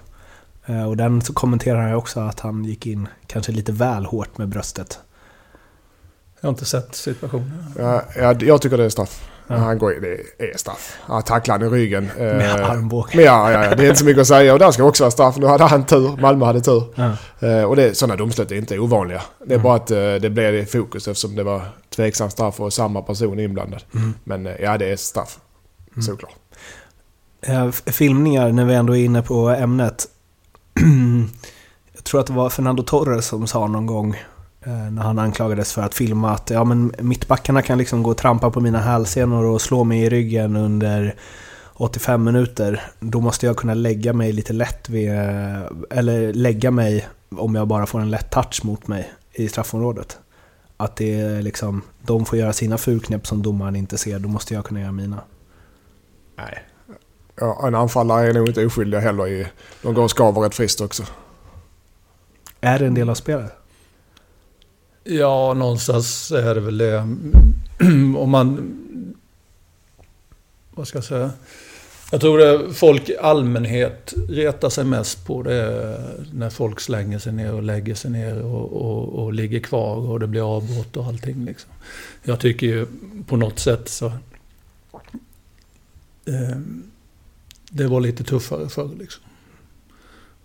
Eh, 0.65 0.83
Och 0.89 0.97
den 0.97 1.21
så 1.21 1.33
kommenterar 1.33 1.79
han 1.81 1.89
ju 1.89 1.95
också 1.95 2.19
att 2.19 2.39
han 2.39 2.65
gick 2.65 2.87
in 2.87 3.07
kanske 3.27 3.51
lite 3.51 3.71
väl 3.71 4.05
hårt 4.05 4.37
med 4.37 4.47
bröstet. 4.49 4.99
jag 6.41 6.47
har 6.47 6.49
inte 6.53 6.65
sett 6.65 6.95
situationen. 6.95 7.63
Ja, 7.77 8.01
ja, 8.15 8.35
jag 8.39 8.61
tycker 8.61 8.77
det 8.77 8.85
är 8.85 8.89
straff. 8.89 9.29
Ja. 9.47 9.55
Han 9.55 9.77
går, 9.77 9.91
det 10.01 10.43
är 10.53 10.57
straff. 10.57 10.97
Han 11.01 11.23
tacklar 11.23 11.59
han 11.59 11.67
i 11.67 11.69
ryggen. 11.69 12.09
eh, 12.17 12.23
Med 12.23 12.59
armbåge. 12.61 13.09
Men 13.15 13.25
ja, 13.25 13.51
ja, 13.51 13.75
det 13.75 13.83
är 13.83 13.87
inte 13.87 13.99
så 13.99 14.05
mycket 14.05 14.21
att 14.21 14.27
säga. 14.27 14.53
Och 14.53 14.59
där 14.59 14.71
ska 14.71 14.83
också 14.83 15.03
vara 15.03 15.11
straff. 15.11 15.37
Nu 15.37 15.45
hade 15.45 15.63
han 15.63 15.85
tur. 15.85 16.17
Malmö 16.21 16.45
hade 16.45 16.61
tur. 16.61 16.83
Ja. 16.95 17.11
Eh, 17.47 17.63
Och 17.63 17.75
det, 17.75 17.97
sådana 17.97 18.15
domslut 18.15 18.51
är 18.51 18.55
inte 18.55 18.79
ovanliga. 18.79 19.21
Det 19.45 19.53
är 19.53 19.57
Mm. 19.57 19.63
bara 19.63 19.75
att 19.75 19.91
eh, 19.91 19.97
det 19.97 20.29
blev 20.29 20.55
i 20.55 20.65
fokus 20.65 21.07
eftersom 21.07 21.35
det 21.35 21.43
var 21.43 21.61
tveksam 21.95 22.29
straff 22.29 22.59
och 22.59 22.73
samma 22.73 23.01
person 23.01 23.39
inblandad. 23.39 23.83
Mm. 23.95 24.13
Men 24.23 24.47
eh, 24.47 24.55
ja, 24.61 24.77
det 24.77 24.91
är 24.91 24.95
straff. 24.95 25.37
Mm. 25.93 26.01
Såklart. 26.01 26.35
Eh, 27.41 27.71
Filmningar, 27.71 28.51
när 28.51 28.65
vi 28.65 28.73
ändå 28.73 28.95
är 28.97 29.03
inne 29.05 29.21
på 29.21 29.49
ämnet. 29.49 30.05
Jag 31.93 32.03
tror 32.03 32.21
att 32.21 32.27
det 32.27 32.33
var 32.33 32.49
Fernando 32.49 32.83
Torres 32.83 33.25
som 33.25 33.47
sa 33.47 33.67
någon 33.67 33.85
gång 33.85 34.09
eh, 34.13 34.19
när 34.65 35.01
han 35.01 35.19
anklagades 35.19 35.73
för 35.73 35.81
att 35.81 35.93
filma 35.93 36.31
att 36.31 36.49
ja, 36.49 36.63
men 36.63 36.93
mittbackarna 36.99 37.61
kan 37.61 37.77
liksom 37.77 38.03
gå 38.03 38.11
och 38.11 38.17
trampa 38.17 38.51
på 38.51 38.59
mina 38.59 38.79
hälsenor 38.79 39.45
och 39.45 39.61
slå 39.61 39.83
mig 39.83 40.01
i 40.01 40.09
ryggen 40.09 40.55
under 40.55 41.15
85 41.73 42.23
minuter. 42.23 42.81
Då 42.99 43.21
måste 43.21 43.45
jag 43.45 43.57
kunna 43.57 43.73
lägga 43.73 44.13
mig 44.13 44.31
lite 44.31 44.53
lätt 44.53 44.89
vid, 44.89 45.09
eh, 45.09 45.61
eller 45.89 46.33
lägga 46.33 46.71
mig 46.71 47.07
om 47.29 47.55
jag 47.55 47.67
bara 47.67 47.85
får 47.85 47.99
en 47.99 48.11
lätt 48.11 48.29
touch 48.29 48.65
mot 48.65 48.87
mig 48.87 49.13
i 49.33 49.47
straffområdet. 49.47 50.19
Att 50.77 50.95
det 50.95 51.21
är 51.21 51.41
liksom, 51.41 51.81
de 52.01 52.25
får 52.25 52.37
göra 52.37 52.53
sina 52.53 52.77
fulknep 52.77 53.27
som 53.27 53.41
domaren 53.41 53.75
inte 53.75 53.97
ser, 53.97 54.19
då 54.19 54.29
måste 54.29 54.53
jag 54.53 54.65
kunna 54.65 54.79
göra 54.81 54.91
mina. 54.91 55.21
Nej. 56.37 56.63
Ja, 57.35 57.67
en 57.67 57.75
anfallare 57.75 58.29
är 58.29 58.33
nog 58.33 58.47
inte 58.47 58.65
oskyldiga 58.65 58.99
heller. 58.99 59.27
I, 59.27 59.47
de 59.81 59.93
går 59.93 60.03
och 60.03 60.11
skaver 60.11 60.41
rätt 60.41 60.55
friskt 60.55 60.81
också. 60.81 61.03
Är 62.61 62.79
det 62.79 62.87
en 62.87 62.93
del 62.93 63.09
av 63.09 63.15
spelet? 63.15 63.60
Ja, 65.03 65.53
någonstans 65.53 66.31
är 66.31 66.55
det 66.55 66.61
väl 66.61 66.77
det. 66.77 66.97
Om 68.17 68.29
man... 68.29 68.77
Vad 70.71 70.87
ska 70.87 70.97
jag 70.97 71.05
säga? 71.05 71.31
Jag 72.11 72.21
tror 72.21 72.37
det 72.37 72.73
folk 72.73 73.09
i 73.09 73.17
allmänhet 73.17 74.13
retar 74.29 74.69
sig 74.69 74.85
mest 74.85 75.25
på 75.25 75.43
det 75.43 75.53
är 75.53 76.25
när 76.33 76.49
folk 76.49 76.79
slänger 76.79 77.19
sig 77.19 77.33
ner 77.33 77.53
och 77.53 77.63
lägger 77.63 77.95
sig 77.95 78.11
ner 78.11 78.41
och, 78.41 78.73
och, 78.73 79.23
och 79.23 79.33
ligger 79.33 79.59
kvar 79.59 79.95
och 79.95 80.19
det 80.19 80.27
blir 80.27 80.55
avbrott 80.55 80.97
och 80.97 81.05
allting. 81.05 81.45
Liksom. 81.45 81.71
Jag 82.23 82.39
tycker 82.39 82.67
ju 82.67 82.87
på 83.27 83.37
något 83.37 83.59
sätt 83.59 83.89
så... 83.89 84.05
Eh, 86.25 86.57
det 87.69 87.87
var 87.87 88.01
lite 88.01 88.23
tuffare 88.23 88.69
förr 88.69 88.89
liksom. 88.99 89.23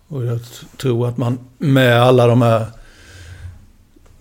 Och 0.07 0.25
jag 0.25 0.39
tror 0.77 1.07
att 1.07 1.17
man 1.17 1.39
med 1.57 2.01
alla 2.01 2.27
de 2.27 2.41
här 2.41 2.67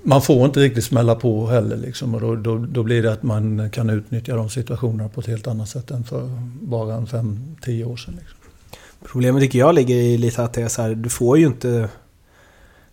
man 0.06 0.22
får 0.22 0.44
inte 0.44 0.60
riktigt 0.60 0.84
smälla 0.84 1.14
på 1.14 1.46
heller 1.46 1.76
liksom. 1.76 2.14
Och 2.14 2.20
då, 2.20 2.36
då, 2.36 2.58
då 2.58 2.82
blir 2.82 3.02
det 3.02 3.12
att 3.12 3.22
man 3.22 3.70
kan 3.70 3.90
utnyttja 3.90 4.36
de 4.36 4.50
situationerna 4.50 5.08
på 5.08 5.20
ett 5.20 5.26
helt 5.26 5.46
annat 5.46 5.68
sätt 5.68 5.90
än 5.90 6.04
för 6.04 6.30
bara 6.60 6.94
en 6.94 7.06
fem, 7.06 7.56
tio 7.62 7.84
år 7.84 7.96
sedan. 7.96 8.14
Liksom. 8.18 8.38
Problemet 9.04 9.42
tycker 9.42 9.58
jag 9.58 9.74
ligger 9.74 9.94
i 9.94 10.18
lite 10.18 10.44
att 10.44 10.52
det 10.52 10.62
är 10.62 10.68
så 10.68 10.82
här, 10.82 10.94
du 10.94 11.08
får 11.08 11.38
ju 11.38 11.46
inte... 11.46 11.88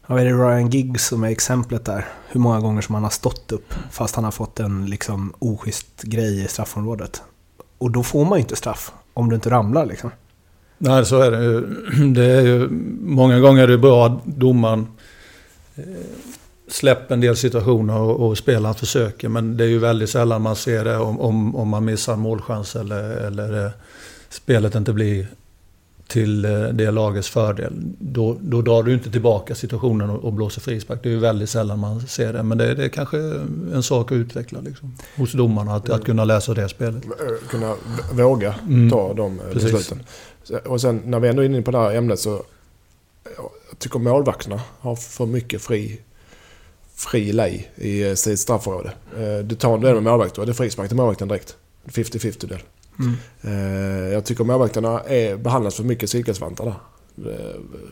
Ja, 0.07 0.19
är 0.19 0.25
det 0.25 0.31
Ryan 0.31 0.69
Giggs 0.69 1.07
som 1.07 1.23
är 1.23 1.27
exemplet 1.27 1.85
där? 1.85 2.07
Hur 2.27 2.39
många 2.39 2.59
gånger 2.59 2.81
som 2.81 2.95
han 2.95 3.03
har 3.03 3.11
stått 3.11 3.51
upp 3.51 3.73
fast 3.91 4.15
han 4.15 4.23
har 4.23 4.31
fått 4.31 4.59
en 4.59 4.85
liksom 4.85 5.33
oschysst 5.39 6.03
grej 6.03 6.43
i 6.43 6.47
straffområdet. 6.47 7.21
Och 7.77 7.91
då 7.91 8.03
får 8.03 8.25
man 8.25 8.37
ju 8.37 8.41
inte 8.41 8.55
straff 8.55 8.91
om 9.13 9.29
du 9.29 9.35
inte 9.35 9.49
ramlar 9.49 9.85
liksom. 9.85 10.11
Nej, 10.77 11.05
så 11.05 11.21
är 11.21 11.31
det 11.31 11.43
ju. 11.43 11.61
Det 12.13 12.25
är 12.25 12.41
ju 12.41 12.69
många 13.01 13.39
gånger 13.39 13.63
är 13.63 13.67
det 13.67 13.77
bra 13.77 14.05
att 14.05 14.25
domaren 14.25 14.87
släpper 16.73 17.13
en 17.13 17.21
del 17.21 17.35
situationer 17.35 17.99
och, 17.99 18.27
och 18.27 18.37
spelaren 18.37 18.75
försöker. 18.75 19.29
Men 19.29 19.57
det 19.57 19.63
är 19.63 19.67
ju 19.67 19.79
väldigt 19.79 20.09
sällan 20.09 20.41
man 20.41 20.55
ser 20.55 20.85
det 20.85 20.97
om, 20.97 21.19
om, 21.19 21.55
om 21.55 21.67
man 21.69 21.85
missar 21.85 22.15
målchans 22.15 22.75
eller, 22.75 23.03
eller 23.09 23.65
eh, 23.65 23.71
spelet 24.29 24.75
inte 24.75 24.93
blir 24.93 25.27
till 26.07 26.45
eh, 26.45 26.63
det 26.63 26.91
lagets 26.91 27.29
fördel. 27.29 27.73
Då, 27.99 28.37
då 28.41 28.61
drar 28.61 28.83
du 28.83 28.93
inte 28.93 29.11
tillbaka 29.11 29.55
situationen 29.55 30.09
och, 30.09 30.23
och 30.23 30.33
blåser 30.33 30.61
frispark. 30.61 30.99
Det 31.03 31.09
är 31.09 31.13
ju 31.13 31.19
väldigt 31.19 31.49
sällan 31.49 31.79
man 31.79 32.01
ser 32.07 32.33
det. 32.33 32.43
Men 32.43 32.57
det, 32.57 32.73
det 32.75 32.83
är 32.83 32.89
kanske 32.89 33.17
en 33.73 33.83
sak 33.83 34.11
att 34.11 34.15
utveckla 34.15 34.59
liksom, 34.61 34.95
hos 35.17 35.31
domarna. 35.31 35.75
Att, 35.75 35.89
att 35.89 36.05
kunna 36.05 36.25
läsa 36.25 36.53
det 36.53 36.69
spelet. 36.69 37.05
Eh, 37.05 37.47
Kunna 37.49 37.75
våga 38.13 38.55
Mm. 38.67 38.89
ta 38.89 39.13
de 39.13 39.39
eh, 39.39 39.45
Precis. 39.53 39.71
besluten. 39.71 39.99
Och 40.65 40.81
sen 40.81 41.01
när 41.05 41.19
vi 41.19 41.27
ändå 41.27 41.41
är 41.41 41.45
inne 41.45 41.61
på 41.61 41.71
det 41.71 41.77
här 41.77 41.95
ämnet 41.95 42.19
så... 42.19 42.43
Jag 43.37 43.79
tycker 43.79 43.99
målvakterna 43.99 44.61
har 44.79 44.95
för 44.95 45.25
mycket 45.25 45.61
fri, 45.61 46.01
fri 46.95 47.31
lej 47.33 47.71
i 47.75 48.03
eh, 48.09 48.13
sitt 48.13 48.39
straffområde. 48.39 48.91
Eh, 49.17 49.45
Du 49.45 49.55
tar 49.55 49.73
en 49.73 49.81
duell 49.81 49.93
med 49.93 50.03
målvakt, 50.03 50.35
då 50.35 50.41
är 50.41 50.45
det 50.45 50.53
frispark 50.53 50.87
till 50.87 50.97
målvakten 50.97 51.27
direkt. 51.27 51.55
50-50 51.85 52.47
duell. 52.47 52.61
Mm. 52.99 53.15
Eh, 54.07 54.13
Jag 54.13 54.25
tycker 54.25 54.43
målvakterna 54.43 54.99
är, 54.99 55.35
behandlas 55.37 55.75
för 55.75 55.83
mycket 55.83 56.09
silkesvantar 56.09 56.65
där. 56.65 56.75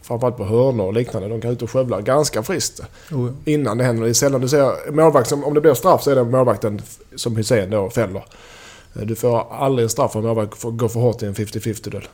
Framförallt 0.02 0.38
på 0.38 0.46
hörnor 0.46 0.86
och 0.86 0.94
liknande. 0.94 1.28
De 1.30 1.42
kan 1.42 1.52
ut 1.52 1.62
och 1.62 1.72
skövla 1.72 2.02
ganska 2.02 2.44
friskt 2.44 2.80
Oh, 3.12 3.26
ja. 3.46 3.52
innan 3.52 3.78
det 3.78 3.84
händer. 3.84 4.04
Det 4.04 4.10
är 4.10 4.14
sällan 4.14 4.42
du 4.42 4.50
ser 4.50 4.92
målvakt 4.92 5.32
om 5.32 5.54
det 5.54 5.62
blir 5.62 5.74
straff 5.74 6.04
så 6.04 6.12
är 6.12 6.16
det 6.16 6.24
målvakten 6.24 6.82
som 7.16 7.36
Hussein 7.36 7.70
då 7.70 7.90
fäller. 7.90 8.26
Du 8.94 9.16
får 9.16 9.54
aldrig 9.54 9.84
en 9.84 9.90
straff 9.90 10.16
om 10.16 10.24
målvakt 10.24 10.58
får 10.58 10.72
gå 10.72 10.90
för 10.90 11.00
hårt 11.00 11.24
i 11.24 11.26
en 11.26 11.34
50-50 11.36 11.90
duell. 11.90 12.08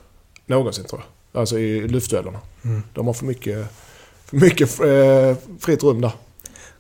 Någonsin 0.46 0.86
tror 0.86 1.02
jag. 1.32 1.40
Alltså 1.40 1.60
i 1.60 1.88
luftduellerna. 1.88 2.40
Mm. 2.64 2.84
De 2.94 3.08
har 3.08 3.14
för 3.14 3.26
mycket, 3.26 3.68
för 4.26 4.38
mycket 4.38 4.70
fritt 5.60 5.84
rum 5.84 6.02
där. 6.02 6.12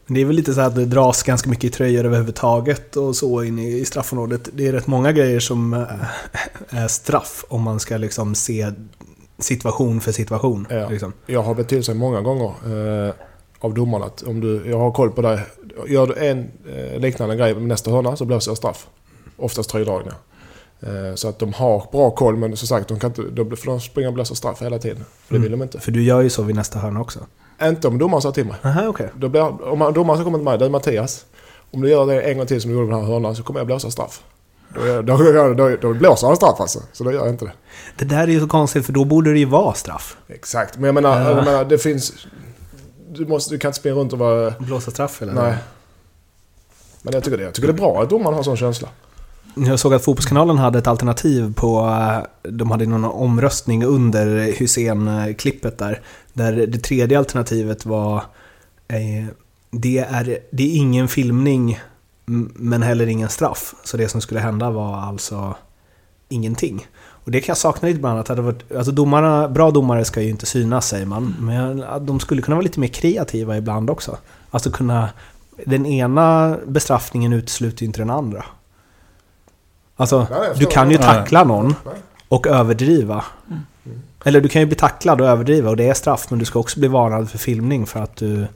Men 0.07 0.15
det 0.15 0.21
är 0.21 0.25
väl 0.25 0.35
lite 0.35 0.53
så 0.53 0.61
att 0.61 0.75
det 0.75 0.85
dras 0.85 1.23
ganska 1.23 1.49
mycket 1.49 1.63
i 1.63 1.69
tröjor 1.69 2.05
överhuvudtaget 2.05 2.95
och 2.95 3.15
så 3.15 3.43
in 3.43 3.59
i 3.59 3.67
i 3.77 3.85
straffområdet. 3.85 4.49
Det 4.53 4.67
är 4.67 4.71
rätt 4.71 4.87
många 4.87 5.11
grejer 5.11 5.39
som 5.39 5.73
eh, 5.73 5.81
är 6.69 6.87
straff 6.87 7.45
om 7.49 7.61
man 7.61 7.79
ska 7.79 7.97
liksom 7.97 8.35
se 8.35 8.71
situation 9.39 10.01
för 10.01 10.11
situation. 10.11 10.67
Ja. 10.69 10.89
Liksom. 10.89 11.13
Jag 11.25 11.43
har 11.43 11.53
blivit 11.53 11.69
till 11.69 11.83
sig 11.83 11.95
många 11.95 12.21
gånger 12.21 12.53
eh, 13.07 13.13
av 13.59 13.73
domarna 13.73 14.05
att 14.05 14.23
om 14.23 14.39
du, 14.39 14.63
jag 14.69 14.79
har 14.79 14.91
koll 14.91 15.11
på 15.11 15.21
dig. 15.21 15.39
Gör 15.87 16.07
du 16.07 16.13
en 16.15 16.51
eh, 16.69 16.99
liknande 16.99 17.35
grej 17.35 17.53
med 17.53 17.63
nästa 17.63 17.91
hörna 17.91 18.15
så 18.15 18.25
blåser 18.25 18.51
jag 18.51 18.57
straff. 18.57 18.87
Oftast 19.37 19.69
tröjdragningar. 19.69 20.15
Eh, 20.79 21.15
så 21.15 21.29
att 21.29 21.39
de 21.39 21.53
har 21.53 21.87
bra 21.91 22.11
koll 22.11 22.35
men 22.35 22.57
som 22.57 22.67
sagt 22.67 22.87
de 22.87 22.99
kan 22.99 23.09
inte, 23.09 23.21
de, 23.21 23.57
för 23.57 23.65
de 23.65 23.81
springer 23.81 24.07
och 24.07 24.13
blåser 24.13 24.35
straff 24.35 24.61
hela 24.61 24.79
tiden. 24.79 24.97
För 24.97 25.33
det 25.33 25.37
Mm. 25.37 25.41
vill 25.41 25.51
de 25.51 25.61
inte. 25.63 25.79
För 25.79 25.91
du 25.91 26.03
gör 26.03 26.21
ju 26.21 26.29
så 26.29 26.43
vid 26.43 26.55
nästa 26.55 26.79
hörna 26.79 27.01
också. 27.01 27.19
Inte 27.63 27.87
om 27.87 27.97
domaren 27.97 28.21
sa 28.21 28.31
till 28.31 28.45
mig. 28.45 28.55
Aha, 28.63 28.87
okej. 28.87 29.09
Då 29.15 29.29
blir, 29.29 29.41
om 29.71 29.93
domaren 29.93 30.23
kommer 30.23 30.37
till 30.37 30.45
mig, 30.45 30.57
det 30.57 30.65
är 30.65 30.69
Mattias. 30.69 31.25
Om 31.71 31.81
du 31.81 31.89
gör 31.89 32.05
det 32.05 32.21
en 32.21 32.37
gång 32.37 32.47
till 32.47 32.61
som 32.61 32.71
du 32.71 32.77
gjorde 32.77 32.87
med 32.87 32.95
den 32.97 33.05
här 33.05 33.13
hörnan 33.13 33.35
så 33.35 33.43
kommer 33.43 33.59
jag 33.59 33.67
blåsa 33.67 33.91
straff. 33.91 34.21
Då, 34.75 35.01
då, 35.01 35.17
då, 35.17 35.53
då, 35.53 35.75
då 35.81 35.93
blåser 35.93 36.27
han 36.27 36.35
straff 36.35 36.59
alltså. 36.59 36.79
Så 36.93 37.03
då 37.03 37.11
gör 37.11 37.19
jag 37.19 37.29
inte 37.29 37.45
det. 37.45 37.51
Det 37.97 38.05
där 38.05 38.23
är 38.23 38.27
ju 38.27 38.39
så 38.39 38.47
konstigt 38.47 38.85
för 38.85 38.93
då 38.93 39.05
borde 39.05 39.33
det 39.33 39.39
ju 39.39 39.45
vara 39.45 39.73
straff. 39.73 40.17
Exakt. 40.27 40.75
Men 40.75 40.83
jag 40.83 40.93
menar, 40.95 41.21
Ja. 41.21 41.29
jag 41.29 41.45
menar 41.45 41.65
det 41.65 41.77
finns... 41.77 42.13
Du, 43.09 43.25
måste, 43.25 43.53
du 43.53 43.59
kan 43.59 43.69
inte 43.69 43.79
springa 43.79 43.95
runt 43.95 44.13
och 44.13 44.19
vara... 44.19 44.53
Blåsa 44.59 44.91
straff 44.91 45.21
eller? 45.21 45.33
Nej. 45.33 45.53
Men 47.01 47.13
jag 47.13 47.23
tycker 47.23 47.37
det, 47.37 47.43
jag 47.43 47.53
tycker 47.53 47.67
det 47.67 47.73
är 47.73 47.77
bra 47.77 48.01
att 48.01 48.09
domaren 48.09 48.35
har 48.35 48.43
sån 48.43 48.57
känsla. 48.57 48.89
Jag 49.65 49.79
såg 49.79 49.93
att 49.93 50.03
Fotbollskanalen 50.03 50.57
hade 50.57 50.79
ett 50.79 50.87
alternativ 50.87 51.53
på... 51.53 51.79
eh, 51.79 52.49
De 52.51 52.71
hade 52.71 52.85
någon 52.85 53.05
omröstning 53.05 53.83
under 53.83 54.59
Hussein-klippet 54.59 55.77
där. 55.77 56.01
Där 56.33 56.53
det 56.67 56.77
tredje 56.79 57.17
alternativet 57.17 57.85
var... 57.85 58.23
Eh, 58.87 59.25
det, 59.71 59.97
är, 59.97 60.39
det 60.51 60.63
är 60.63 60.77
ingen 60.77 61.07
filmning 61.07 61.79
men 62.55 62.81
heller 62.81 63.07
ingen 63.07 63.29
straff. 63.29 63.75
Så 63.83 63.97
det 63.97 64.09
som 64.09 64.21
skulle 64.21 64.39
hända 64.39 64.69
var 64.69 64.97
alltså 64.97 65.55
ingenting. 66.29 66.87
Och 66.97 67.31
det 67.31 67.39
kan 67.41 67.47
jag 67.53 67.57
sakna 67.57 67.87
lite 67.87 67.97
ibland. 67.97 68.19
Att 68.19 68.25
det 68.25 68.31
hade 68.31 68.41
varit, 68.41 68.71
alltså 68.71 68.91
domarna, 68.91 69.49
bra 69.49 69.71
domare 69.71 70.05
ska 70.05 70.21
ju 70.21 70.29
inte 70.29 70.45
synas 70.45 70.87
säger 70.87 71.05
man. 71.05 71.35
Men 71.39 71.83
att 71.83 72.07
de 72.07 72.19
skulle 72.19 72.41
kunna 72.41 72.55
vara 72.55 72.63
lite 72.63 72.79
mer 72.79 72.87
kreativa 72.87 73.57
ibland 73.57 73.89
också. 73.89 74.17
Alltså 74.51 74.71
kunna... 74.71 75.09
Den 75.65 75.85
ena 75.85 76.57
bestraffningen 76.67 77.33
utesluter 77.33 77.81
ju 77.81 77.87
inte 77.87 77.99
den 77.99 78.09
andra. 78.09 78.45
Alltså, 79.97 80.27
du 80.55 80.65
kan 80.65 80.91
ju 80.91 80.97
tackla 80.97 81.43
någon 81.43 81.75
och 82.29 82.47
överdriva. 82.47 83.25
Eller 84.23 84.41
du 84.41 84.49
kan 84.49 84.61
ju 84.61 84.65
bli 84.65 84.75
tacklad 84.75 85.21
och 85.21 85.27
överdriva 85.27 85.69
och 85.69 85.77
det 85.77 85.89
är 85.89 85.93
straff, 85.93 86.25
men 86.29 86.39
du 86.39 86.45
ska 86.45 86.59
också 86.59 86.79
bli 86.79 86.87
varnad 86.87 87.29
för 87.29 87.37
filmning 87.37 87.85
för 87.85 87.99
att 87.99 88.15
du 88.15 88.47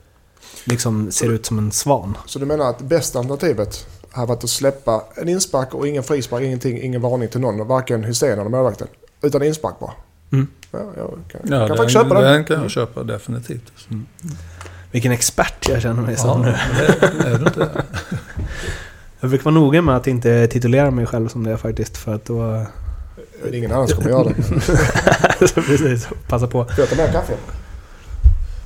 liksom 0.64 1.10
ser 1.12 1.32
ut 1.32 1.46
som 1.46 1.58
en 1.58 1.72
svan. 1.72 2.16
Så 2.26 2.38
du 2.38 2.46
menar 2.46 2.70
att 2.70 2.78
bästa 2.80 3.18
alternativet 3.18 3.86
hade 4.10 4.26
varit 4.26 4.44
att 4.44 4.50
släppa 4.50 5.02
en 5.14 5.28
inspark 5.28 5.74
och 5.74 5.88
ingen 5.88 6.02
frispark, 6.02 6.42
ingenting, 6.42 6.82
ingen 6.82 7.00
varning 7.00 7.28
till 7.28 7.40
någon. 7.40 7.66
Varken 7.68 8.04
Hussein 8.04 8.32
eller 8.38 8.50
målvakten. 8.50 8.88
Utan 9.22 9.42
inspark 9.42 9.78
bara. 9.80 9.92
Mm. 10.32 10.46
Ja, 10.70 10.78
jag 10.96 11.08
kan, 11.32 11.40
Ja, 11.44 11.48
kan 11.58 11.68
den, 11.68 11.76
faktiskt 11.76 11.92
köpa 11.92 12.14
den. 12.14 12.32
den 12.32 12.44
kan 12.44 12.62
jag 12.62 12.70
köpa 12.70 13.02
definitivt. 13.02 13.72
Vilken 14.90 15.12
expert 15.12 15.68
jag 15.68 15.82
känner 15.82 16.02
mig 16.02 16.16
som 16.16 16.28
Ja, 16.42 16.46
nu. 16.46 16.56
det 17.18 17.28
är 17.28 17.38
du 17.38 17.44
inte? 17.44 17.70
Jag 19.22 19.30
brukar 19.30 19.44
vara 19.44 19.54
noga 19.54 19.82
med 19.82 19.96
att 19.96 20.06
inte 20.06 20.46
titulera 20.46 20.90
mig 20.90 21.06
själv 21.06 21.28
som 21.28 21.44
det 21.44 21.58
faktiskt, 21.58 21.96
för 21.96 22.14
att 22.14 22.24
då... 22.24 22.66
Det 23.42 23.48
är 23.48 23.54
ingen 23.54 23.72
annan 23.72 23.88
som 23.88 23.96
kommer 23.96 24.10
göra 24.10 24.24
det. 24.24 25.54
Precis, 25.54 26.08
passa 26.28 26.46
på. 26.46 26.64
Får 26.64 26.78
jag 26.78 26.88
ta 26.88 26.96
med 26.96 27.12
kaffe? 27.12 27.32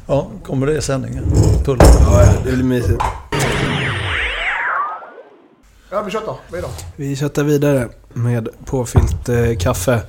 Ja, 0.06 0.30
kommer 0.44 0.66
det 0.66 0.76
i 0.76 0.82
sändningen? 0.82 1.24
Pull. 1.64 1.78
Ja, 1.80 2.34
det 2.44 2.52
blir 2.52 2.64
mysigt. 2.64 3.02
Ja, 5.90 6.02
vi 6.02 6.10
köttar 6.10 6.34
vidare. 6.52 6.70
Vi 6.96 7.16
köttar 7.16 7.44
vidare 7.44 7.88
med 8.12 8.48
påfyllt 8.64 9.28
eh, 9.28 9.56
kaffe. 9.58 10.00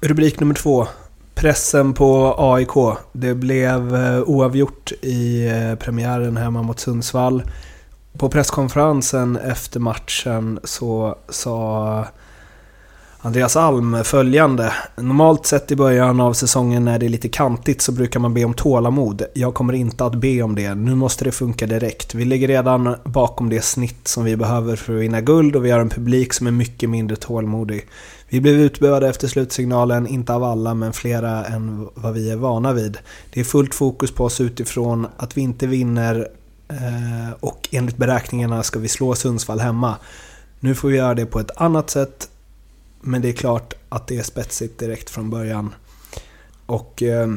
Rubrik 0.00 0.40
nummer 0.40 0.54
två. 0.54 0.86
Pressen 1.34 1.94
på 1.94 2.34
AIK. 2.38 2.98
Det 3.12 3.34
blev 3.34 3.94
eh, 3.94 4.22
oavgjort 4.22 4.92
i 5.00 5.46
eh, 5.48 5.74
premiären 5.74 6.36
hemma 6.36 6.62
mot 6.62 6.80
Sundsvall. 6.80 7.42
På 8.18 8.28
presskonferensen 8.28 9.36
efter 9.36 9.80
matchen 9.80 10.60
så 10.64 11.18
sa 11.28 12.06
Andreas 13.24 13.56
Alm 13.56 14.04
följande. 14.04 14.72
Normalt 14.96 15.46
sett 15.46 15.70
i 15.70 15.76
början 15.76 16.20
av 16.20 16.32
säsongen 16.32 16.84
när 16.84 16.98
det 16.98 17.06
är 17.06 17.10
lite 17.10 17.28
kantigt 17.28 17.82
så 17.82 17.92
brukar 17.92 18.20
man 18.20 18.34
be 18.34 18.44
om 18.44 18.54
tålamod. 18.54 19.22
Jag 19.34 19.54
kommer 19.54 19.72
inte 19.72 20.04
att 20.04 20.14
be 20.14 20.42
om 20.42 20.54
det. 20.54 20.74
Nu 20.74 20.94
måste 20.94 21.24
det 21.24 21.32
funka 21.32 21.66
direkt. 21.66 22.14
Vi 22.14 22.24
ligger 22.24 22.48
redan 22.48 22.94
bakom 23.04 23.48
det 23.48 23.60
snitt 23.60 24.08
som 24.08 24.24
vi 24.24 24.36
behöver 24.36 24.76
för 24.76 24.94
att 24.94 25.00
vinna 25.00 25.20
guld 25.20 25.56
och 25.56 25.64
vi 25.64 25.70
har 25.70 25.80
en 25.80 25.90
publik 25.90 26.32
som 26.32 26.46
är 26.46 26.50
mycket 26.50 26.90
mindre 26.90 27.16
tålmodig. 27.16 27.88
Vi 28.28 28.40
blev 28.40 28.54
utbuade 28.54 29.08
efter 29.08 29.28
slutsignalen, 29.28 30.06
inte 30.06 30.34
av 30.34 30.44
alla 30.44 30.74
men 30.74 30.92
flera 30.92 31.44
än 31.44 31.88
vad 31.94 32.14
vi 32.14 32.30
är 32.30 32.36
vana 32.36 32.72
vid. 32.72 32.98
Det 33.32 33.40
är 33.40 33.44
fullt 33.44 33.74
fokus 33.74 34.10
på 34.10 34.24
oss 34.24 34.40
utifrån 34.40 35.06
att 35.16 35.36
vi 35.36 35.40
inte 35.40 35.66
vinner 35.66 36.28
Eh, 36.68 37.32
och 37.40 37.68
enligt 37.72 37.96
beräkningarna 37.96 38.62
ska 38.62 38.78
vi 38.78 38.88
slå 38.88 39.14
Sundsvall 39.14 39.60
hemma. 39.60 39.96
Nu 40.60 40.74
får 40.74 40.88
vi 40.88 40.96
göra 40.96 41.14
det 41.14 41.26
på 41.26 41.40
ett 41.40 41.50
annat 41.56 41.90
sätt 41.90 42.28
men 43.02 43.22
det 43.22 43.28
är 43.28 43.32
klart 43.32 43.74
att 43.88 44.06
det 44.06 44.18
är 44.18 44.22
spetsigt 44.22 44.78
direkt 44.78 45.10
från 45.10 45.30
början. 45.30 45.74
Och 46.66 47.02
eh, 47.02 47.28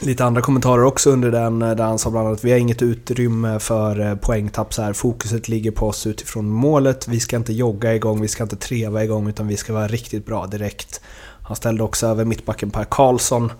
lite 0.00 0.24
andra 0.24 0.42
kommentarer 0.42 0.84
också 0.84 1.10
under 1.10 1.30
den 1.30 1.62
eh, 1.62 1.74
där 1.74 1.84
han 1.84 1.98
sa 1.98 2.10
bland 2.10 2.26
annat 2.26 2.38
att 2.38 2.44
vi 2.44 2.50
har 2.50 2.58
inget 2.58 2.82
utrymme 2.82 3.58
för 3.58 4.00
eh, 4.00 4.14
poängtapp 4.14 4.74
så 4.74 4.82
här. 4.82 4.92
Fokuset 4.92 5.48
ligger 5.48 5.70
på 5.70 5.88
oss 5.88 6.06
utifrån 6.06 6.50
målet. 6.50 7.08
Vi 7.08 7.20
ska 7.20 7.36
inte 7.36 7.52
jogga 7.52 7.94
igång, 7.94 8.20
vi 8.20 8.28
ska 8.28 8.42
inte 8.42 8.56
treva 8.56 9.04
igång 9.04 9.28
utan 9.28 9.46
vi 9.46 9.56
ska 9.56 9.72
vara 9.72 9.88
riktigt 9.88 10.26
bra 10.26 10.46
direkt. 10.46 11.00
Han 11.42 11.56
ställde 11.56 11.82
också 11.82 12.06
över 12.06 12.24
mittbacken 12.24 12.70
Per 12.70 12.84
Karlsson 12.84 13.52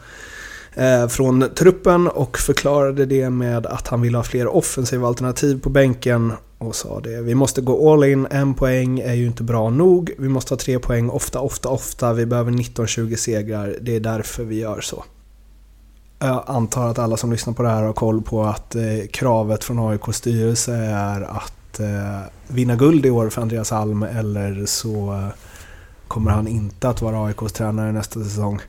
Eh, 0.74 1.08
från 1.08 1.48
truppen 1.54 2.08
och 2.08 2.38
förklarade 2.38 3.06
det 3.06 3.30
med 3.30 3.66
att 3.66 3.88
han 3.88 4.00
vill 4.00 4.14
ha 4.14 4.22
fler 4.22 4.46
offensiva 4.46 5.08
alternativ 5.08 5.60
på 5.60 5.70
bänken 5.70 6.32
och 6.58 6.76
sa 6.76 7.00
det. 7.00 7.22
Vi 7.22 7.34
måste 7.34 7.60
gå 7.60 7.92
all 7.92 8.04
in, 8.04 8.26
en 8.30 8.54
poäng 8.54 9.00
är 9.00 9.14
ju 9.14 9.26
inte 9.26 9.42
bra 9.42 9.70
nog. 9.70 10.10
Vi 10.18 10.28
måste 10.28 10.54
ha 10.54 10.58
tre 10.58 10.78
poäng 10.78 11.10
ofta, 11.10 11.40
ofta, 11.40 11.68
ofta. 11.68 12.12
Vi 12.12 12.26
behöver 12.26 12.52
19-20 12.52 13.16
segrar. 13.16 13.76
Det 13.80 13.96
är 13.96 14.00
därför 14.00 14.44
vi 14.44 14.58
gör 14.58 14.80
så. 14.80 15.04
Jag 16.18 16.44
antar 16.46 16.88
att 16.88 16.98
alla 16.98 17.16
som 17.16 17.32
lyssnar 17.32 17.54
på 17.54 17.62
det 17.62 17.68
här 17.68 17.82
har 17.82 17.92
koll 17.92 18.22
på 18.22 18.44
att 18.44 18.74
eh, 18.74 18.82
kravet 19.12 19.64
från 19.64 19.78
AIKs 19.78 20.16
styrelse 20.16 20.74
är 20.76 21.20
att 21.22 21.80
eh, 21.80 22.20
vinna 22.48 22.76
guld 22.76 23.06
i 23.06 23.10
år 23.10 23.28
för 23.28 23.42
Andreas 23.42 23.72
Alm 23.72 24.02
eller 24.02 24.66
så 24.66 25.12
eh, 25.12 25.28
kommer 26.08 26.30
han 26.30 26.48
inte 26.48 26.88
att 26.88 27.02
vara 27.02 27.26
AIKs 27.26 27.52
tränare 27.52 27.92
nästa 27.92 28.24
säsong. 28.24 28.60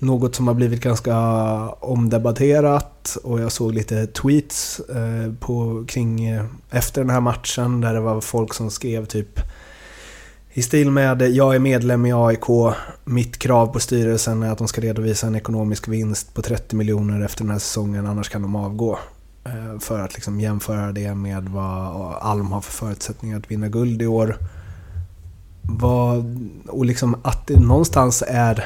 Något 0.00 0.34
som 0.34 0.46
har 0.46 0.54
blivit 0.54 0.80
ganska 0.80 1.16
omdebatterat 1.70 3.16
och 3.24 3.40
jag 3.40 3.52
såg 3.52 3.74
lite 3.74 4.06
tweets 4.06 4.80
eh, 4.80 5.32
på, 5.40 5.84
kring 5.88 6.24
eh, 6.26 6.44
efter 6.70 7.00
den 7.00 7.10
här 7.10 7.20
matchen 7.20 7.80
där 7.80 7.94
det 7.94 8.00
var 8.00 8.20
folk 8.20 8.54
som 8.54 8.70
skrev 8.70 9.06
typ 9.06 9.40
i 10.52 10.62
stil 10.62 10.90
med 10.90 11.22
“Jag 11.22 11.54
är 11.54 11.58
medlem 11.58 12.06
i 12.06 12.12
AIK, 12.12 12.74
mitt 13.04 13.38
krav 13.38 13.66
på 13.66 13.80
styrelsen 13.80 14.42
är 14.42 14.52
att 14.52 14.58
de 14.58 14.68
ska 14.68 14.80
redovisa 14.80 15.26
en 15.26 15.34
ekonomisk 15.34 15.88
vinst 15.88 16.34
på 16.34 16.42
30 16.42 16.76
miljoner 16.76 17.24
efter 17.24 17.44
den 17.44 17.50
här 17.50 17.58
säsongen, 17.58 18.06
annars 18.06 18.28
kan 18.28 18.42
de 18.42 18.56
avgå”. 18.56 18.98
Eh, 19.44 19.78
för 19.80 20.00
att 20.00 20.14
liksom 20.14 20.40
jämföra 20.40 20.92
det 20.92 21.14
med 21.14 21.48
vad 21.48 22.14
Alm 22.20 22.52
har 22.52 22.60
för 22.60 22.72
förutsättningar 22.72 23.38
att 23.38 23.50
vinna 23.50 23.68
guld 23.68 24.02
i 24.02 24.06
år. 24.06 24.36
Vad, 25.62 26.50
och 26.68 26.84
liksom 26.84 27.16
att 27.22 27.46
det 27.46 27.60
någonstans 27.60 28.22
är 28.26 28.64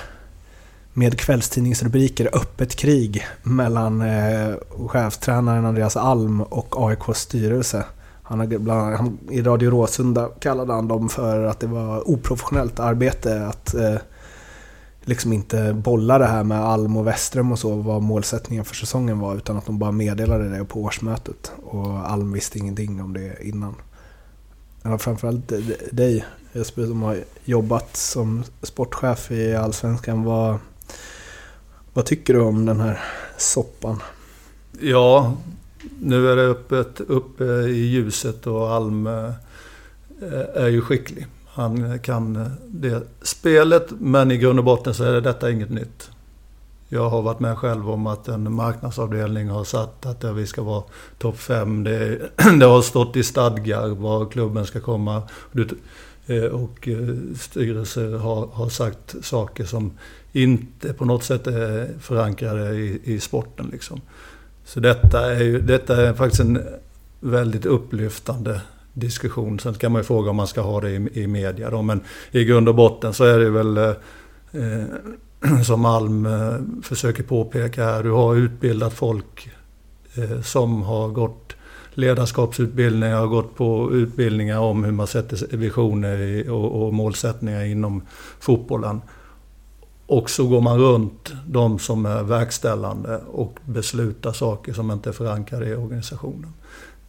med 0.94 1.18
kvällstidningsrubriker 1.18 2.28
öppet 2.32 2.76
krig 2.76 3.26
mellan 3.42 4.00
eh, 4.02 4.54
cheftränaren 4.86 5.64
Andreas 5.64 5.96
Alm 5.96 6.40
och 6.40 6.88
AIKs 6.88 7.20
styrelse. 7.20 7.84
Han 8.22 8.40
har 8.40 8.46
bland, 8.46 8.96
han, 8.96 9.18
I 9.30 9.42
Radio 9.42 9.70
Råsunda 9.70 10.28
kallade 10.40 10.72
han 10.72 10.88
dem 10.88 11.08
för 11.08 11.44
att 11.44 11.60
det 11.60 11.66
var 11.66 12.10
oprofessionellt 12.10 12.80
arbete 12.80 13.46
att 13.46 13.74
eh, 13.74 13.96
liksom 15.04 15.32
inte 15.32 15.72
bolla 15.72 16.18
det 16.18 16.26
här 16.26 16.44
med 16.44 16.64
Alm 16.64 16.96
och 16.96 17.06
Westrum 17.06 17.52
och 17.52 17.58
så, 17.58 17.76
vad 17.76 18.02
målsättningen 18.02 18.64
för 18.64 18.74
säsongen 18.74 19.18
var, 19.18 19.36
utan 19.36 19.56
att 19.56 19.66
de 19.66 19.78
bara 19.78 19.92
meddelade 19.92 20.58
det 20.58 20.64
på 20.64 20.82
årsmötet. 20.82 21.52
Och 21.62 22.10
Alm 22.10 22.32
visste 22.32 22.58
ingenting 22.58 23.02
om 23.02 23.12
det 23.12 23.36
innan. 23.42 23.74
Ja, 24.82 24.98
framförallt 24.98 25.52
dig 25.90 26.24
Jesper 26.52 26.86
som 26.86 27.02
har 27.02 27.18
jobbat 27.44 27.96
som 27.96 28.44
sportchef 28.62 29.30
i 29.30 29.54
Allsvenskan. 29.54 30.24
Vad, 30.24 30.58
vad 31.92 32.04
tycker 32.06 32.34
du 32.34 32.40
om 32.40 32.66
den 32.66 32.80
här 32.80 33.00
soppan? 33.36 34.02
Ja, 34.80 35.36
nu 36.00 36.28
är 36.28 36.36
det 36.36 36.42
öppet 36.42 37.00
uppe 37.00 37.44
i 37.44 37.86
ljuset 37.86 38.46
och 38.46 38.70
Alm 38.70 39.06
eh, 39.06 39.30
är 40.54 40.68
ju 40.68 40.80
skicklig. 40.80 41.26
Han 41.46 41.98
kan 41.98 42.50
det 42.66 43.02
spelet, 43.22 43.86
men 43.98 44.30
i 44.30 44.36
grund 44.36 44.58
och 44.58 44.64
botten 44.64 44.94
så 44.94 45.04
är 45.04 45.20
detta 45.20 45.50
inget 45.50 45.70
nytt. 45.70 46.10
Jag 46.88 47.10
har 47.10 47.22
varit 47.22 47.40
med 47.40 47.58
själv 47.58 47.90
om 47.90 48.06
att 48.06 48.28
en 48.28 48.52
marknadsavdelning 48.52 49.48
har 49.48 49.64
satt 49.64 50.06
att 50.06 50.24
vi 50.24 50.46
ska 50.46 50.62
vara 50.62 50.82
topp 51.18 51.38
5. 51.38 51.84
Det, 51.84 52.18
det, 52.58 52.66
har 52.66 52.82
stått 52.82 53.16
i 53.16 53.22
stadgar 53.22 53.88
var 53.88 54.30
klubben 54.30 54.66
ska 54.66 54.80
komma. 54.80 55.22
Eh, 56.26 56.44
och 56.44 56.88
eh, 56.88 57.14
styrelser 57.40 58.18
har, 58.18 58.46
har 58.46 58.68
sagt 58.68 59.14
saker 59.22 59.64
som 59.64 59.92
inte 60.32 60.92
på 60.92 61.04
något 61.04 61.24
sätt 61.24 61.46
är 61.46 61.88
förankrade 62.00 62.74
i, 62.74 63.00
i 63.04 63.20
sporten. 63.20 63.68
Liksom. 63.72 64.00
Så 64.64 64.80
detta 64.80 65.32
är, 65.34 65.42
ju, 65.42 65.60
detta 65.60 66.08
är 66.08 66.14
faktiskt 66.14 66.40
en 66.40 66.62
väldigt 67.20 67.66
upplyftande 67.66 68.60
diskussion. 68.92 69.58
Sen 69.58 69.74
kan 69.74 69.92
man 69.92 70.00
ju 70.00 70.04
fråga 70.04 70.30
om 70.30 70.36
man 70.36 70.46
ska 70.46 70.60
ha 70.60 70.80
det 70.80 70.90
i, 70.90 71.22
i 71.22 71.26
media 71.26 71.70
då, 71.70 71.82
men 71.82 72.00
i 72.30 72.44
grund 72.44 72.68
och 72.68 72.74
botten 72.74 73.14
så 73.14 73.24
är 73.24 73.38
det 73.38 73.50
väl 73.50 73.76
eh, 73.76 73.92
som 75.64 75.84
Alm 75.84 76.26
eh, 76.26 76.82
försöker 76.82 77.22
påpeka 77.22 77.84
här, 77.84 78.02
du 78.02 78.10
har 78.10 78.36
utbildat 78.36 78.92
folk 78.92 79.50
eh, 80.14 80.40
som 80.40 80.82
har 80.82 81.08
gått 81.08 81.56
ledarskapsutbildningar, 81.94 83.16
har 83.16 83.26
gått 83.26 83.56
på 83.56 83.92
utbildningar 83.92 84.58
om 84.58 84.84
hur 84.84 84.92
man 84.92 85.06
sätter 85.06 85.56
visioner 85.56 86.50
och, 86.50 86.82
och 86.82 86.94
målsättningar 86.94 87.64
inom 87.64 88.02
fotbollen. 88.40 89.00
Och 90.12 90.30
så 90.30 90.46
går 90.46 90.60
man 90.60 90.78
runt 90.78 91.32
de 91.46 91.78
som 91.78 92.06
är 92.06 92.22
verkställande 92.22 93.20
och 93.32 93.58
beslutar 93.64 94.32
saker 94.32 94.72
som 94.72 94.90
inte 94.90 95.10
är 95.10 95.12
förankrade 95.12 95.68
i 95.68 95.74
organisationen. 95.74 96.52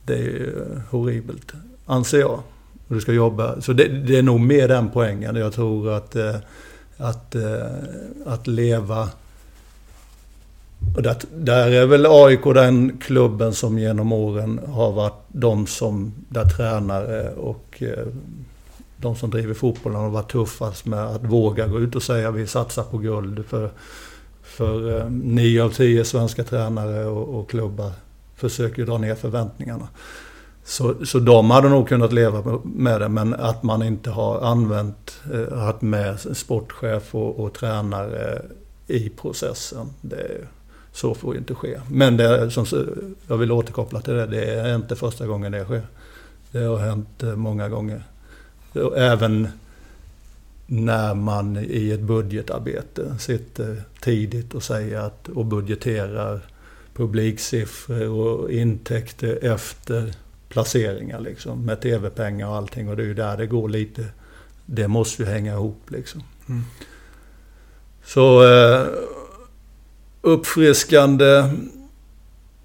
Det 0.06 0.14
är 0.14 0.54
eh, 0.72 0.82
horribelt, 0.90 1.52
anser 1.86 2.20
jag. 2.20 2.40
du 2.88 3.02
ska 3.02 3.14
jobba. 3.14 3.62
Så 3.62 3.74
det, 3.74 3.88
det, 3.88 4.18
är 4.18 4.24
nog 4.24 4.40
mer 4.40 4.68
den 4.68 4.90
poängen. 4.90 5.36
Jag 5.36 5.54
tror 5.54 5.92
att, 5.92 6.16
eh, 6.16 6.36
att, 6.98 7.36
eh, 7.36 7.68
att 8.26 8.48
leva... 8.48 9.10
Och 10.96 11.04
där, 11.04 11.16
där 11.36 11.72
är 11.72 11.86
väl 11.86 12.06
AIK 12.10 12.44
den 12.44 12.98
klubben 12.98 13.54
som 13.54 13.80
genom 13.80 14.12
åren 14.12 14.60
har 14.68 14.92
varit 14.92 15.24
de 15.28 15.68
som, 15.68 16.14
där 16.30 16.46
tränare 16.46 17.32
och 17.32 17.84
de 19.04 19.16
som 19.16 19.30
driver 19.30 19.54
fotbollen 19.54 20.02
har 20.02 20.10
varit 20.10 20.32
tuffast 20.32 20.86
med 20.86 21.06
att 21.06 21.24
våga 21.24 21.68
gå 21.68 21.80
ut 21.80 21.96
och 21.96 22.04
säga 22.04 22.30
att 22.30 22.36
vi 22.36 22.48
satsar 22.48 22.84
på 22.84 22.98
guld. 22.98 23.46
För, 23.46 23.70
för 24.44 25.00
eh, 25.00 25.10
nio 25.10 25.64
av 25.64 25.70
tio 25.70 26.06
svenska 26.06 26.44
tränare 26.44 27.06
och, 27.06 27.40
och 27.40 27.50
klubbar 27.50 27.92
försöker 28.36 28.86
dra 28.86 28.98
ner 28.98 29.16
förväntningarna. 29.16 29.88
Så, 30.64 31.06
så 31.06 31.20
de 31.20 31.52
hade 31.52 31.70
nog 31.70 31.88
kunnat 31.88 32.14
leva 32.14 32.60
med 32.64 33.02
det, 33.02 33.10
men 33.10 33.34
att 33.34 33.64
man 33.64 33.84
inte 33.84 34.10
har 34.10 34.42
använt, 34.42 35.22
eh, 35.34 35.58
haft 35.58 35.82
med 35.82 36.20
sportchef 36.20 37.16
och, 37.16 37.40
och 37.40 37.54
tränare 37.54 38.42
i 38.88 39.10
processen. 39.10 39.90
Det, 40.02 40.48
så 40.92 41.16
får 41.16 41.34
ju 41.34 41.40
inte 41.40 41.56
ske. 41.56 41.80
Men 41.90 42.18
det, 42.18 42.52
som, 42.52 42.66
jag 43.28 43.38
vill 43.38 43.52
återkoppla 43.52 44.02
till 44.02 44.14
det, 44.14 44.26
det 44.26 44.46
är 44.46 44.76
inte 44.76 44.96
första 44.96 45.28
gången 45.28 45.52
det 45.52 45.64
sker. 45.64 45.88
Det 46.52 46.60
har 46.60 46.78
hänt 46.78 47.24
eh, 47.24 47.36
många 47.36 47.70
gånger. 47.70 48.04
Även 48.96 49.48
när 50.68 51.14
man 51.14 51.58
i 51.58 51.92
ett 51.92 52.00
budgetarbete 52.00 53.16
sitter 53.20 53.84
tidigt 54.02 54.54
och 54.54 54.64
säger 54.64 55.00
att 55.00 55.28
och 55.30 55.46
budgeterar 55.46 56.42
publiksiffror 56.96 58.10
och 58.10 58.52
intäkter 58.52 59.40
efter 59.42 60.14
placeringar 60.50 61.20
liksom 61.20 61.66
med 61.66 61.82
tv-pengar 61.82 62.48
och 62.48 62.56
allting 62.56 62.90
och 62.90 62.98
det 62.98 63.04
är 63.04 63.08
ju 63.08 63.14
där 63.14 63.38
det 63.38 63.48
går 63.48 63.70
lite. 63.70 64.06
Det 64.66 64.88
måste 64.88 65.24
ju 65.24 65.30
hänga 65.30 65.54
ihop 65.54 65.92
liksom. 65.92 66.24
Mm. 66.50 66.62
Så 68.06 68.44
eh, 68.44 68.88
uppfriskande 70.22 71.50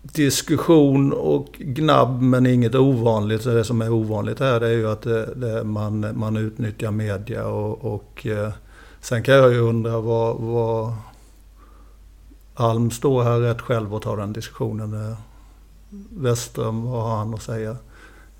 diskussion 0.03 1.13
och 1.13 1.47
gnabb 1.59 2.23
men 2.23 2.47
inget 2.47 2.75
ovanligt. 2.75 3.43
Så 3.43 3.51
det 3.51 3.65
som 3.65 3.83
är 3.83 3.93
ovanligt 3.93 4.41
här 4.41 4.61
det 4.61 4.67
är 4.67 4.73
ju 4.73 4.91
att 4.91 5.03
det, 5.03 5.35
det, 5.35 5.65
man, 5.65 6.19
man 6.19 6.37
utnyttjar 6.37 6.91
media 6.91 7.47
och, 7.47 7.95
och 7.95 8.27
eh, 8.27 8.53
sen 9.01 9.23
kan 9.23 9.35
jag 9.35 9.53
ju 9.53 9.59
undra 9.59 10.01
vad, 10.01 10.37
vad 10.37 10.95
Alm 12.55 12.91
står 12.91 13.23
här 13.23 13.39
rätt 13.39 13.61
själv 13.61 13.95
och 13.95 14.03
tar 14.03 14.17
den 14.17 14.33
diskussionen. 14.33 15.11
Eh, 15.11 15.19
Westström, 16.11 16.85
vad 16.85 17.03
har 17.03 17.17
han 17.17 17.35
att 17.35 17.43
säga 17.43 17.77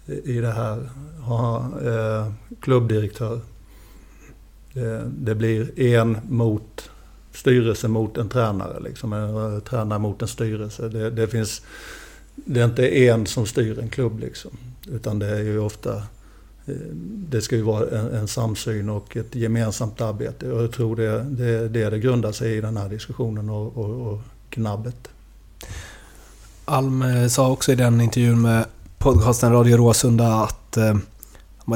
i 0.07 0.41
det 0.41 0.53
här? 0.53 0.91
Har 1.23 1.61
eh, 1.61 2.33
klubbdirektör. 2.61 3.41
Det, 4.73 5.11
det 5.19 5.35
blir 5.35 5.81
en 5.81 6.19
mot 6.29 6.91
styrelse 7.33 7.89
mot 7.89 8.19
en 8.19 8.29
tränare. 8.29 8.81
Liksom. 8.81 9.13
En 9.13 9.55
eh, 9.55 9.61
tränare 9.61 9.99
mot 9.99 10.23
en 10.23 10.29
styrelse. 10.29 10.89
Det, 10.89 11.11
det, 11.11 11.29
finns, 11.29 11.63
det 12.35 12.61
är 12.61 12.65
inte 12.65 12.89
en 12.89 13.27
som 13.27 13.47
styr 13.47 13.79
en 13.79 13.89
klubb 13.89 14.21
liksom. 14.21 14.51
Utan 14.87 15.19
det 15.19 15.27
är 15.27 15.43
ju 15.43 15.59
ofta 15.59 15.97
eh, 16.67 16.75
det 17.31 17.41
ska 17.41 17.57
ju 17.57 17.63
vara 17.63 17.99
en, 17.99 18.15
en 18.15 18.29
samsyn 18.29 18.89
och 18.89 19.17
ett 19.17 19.35
gemensamt 19.35 20.01
arbete. 20.01 20.53
Och 20.53 20.63
jag 20.63 20.73
tror 20.73 20.97
det, 20.97 21.23
det, 21.23 21.69
det, 21.69 21.91
det 21.91 21.99
grundar 21.99 22.33
sig 22.33 22.57
i 22.57 22.61
den 22.61 22.77
här 22.77 22.89
diskussionen 22.89 23.51
och, 23.51 23.77
och, 23.77 24.13
och 24.13 24.21
knabbet. 24.51 25.09
Alm 26.65 27.03
eh, 27.03 27.27
sa 27.27 27.51
också 27.51 27.73
i 27.73 27.75
den 27.75 28.01
intervjun 28.01 28.43
med 28.43 28.65
podcasten 28.99 29.53
Radio 29.53 29.77
Råsunda 29.77 30.35
att 30.35 30.77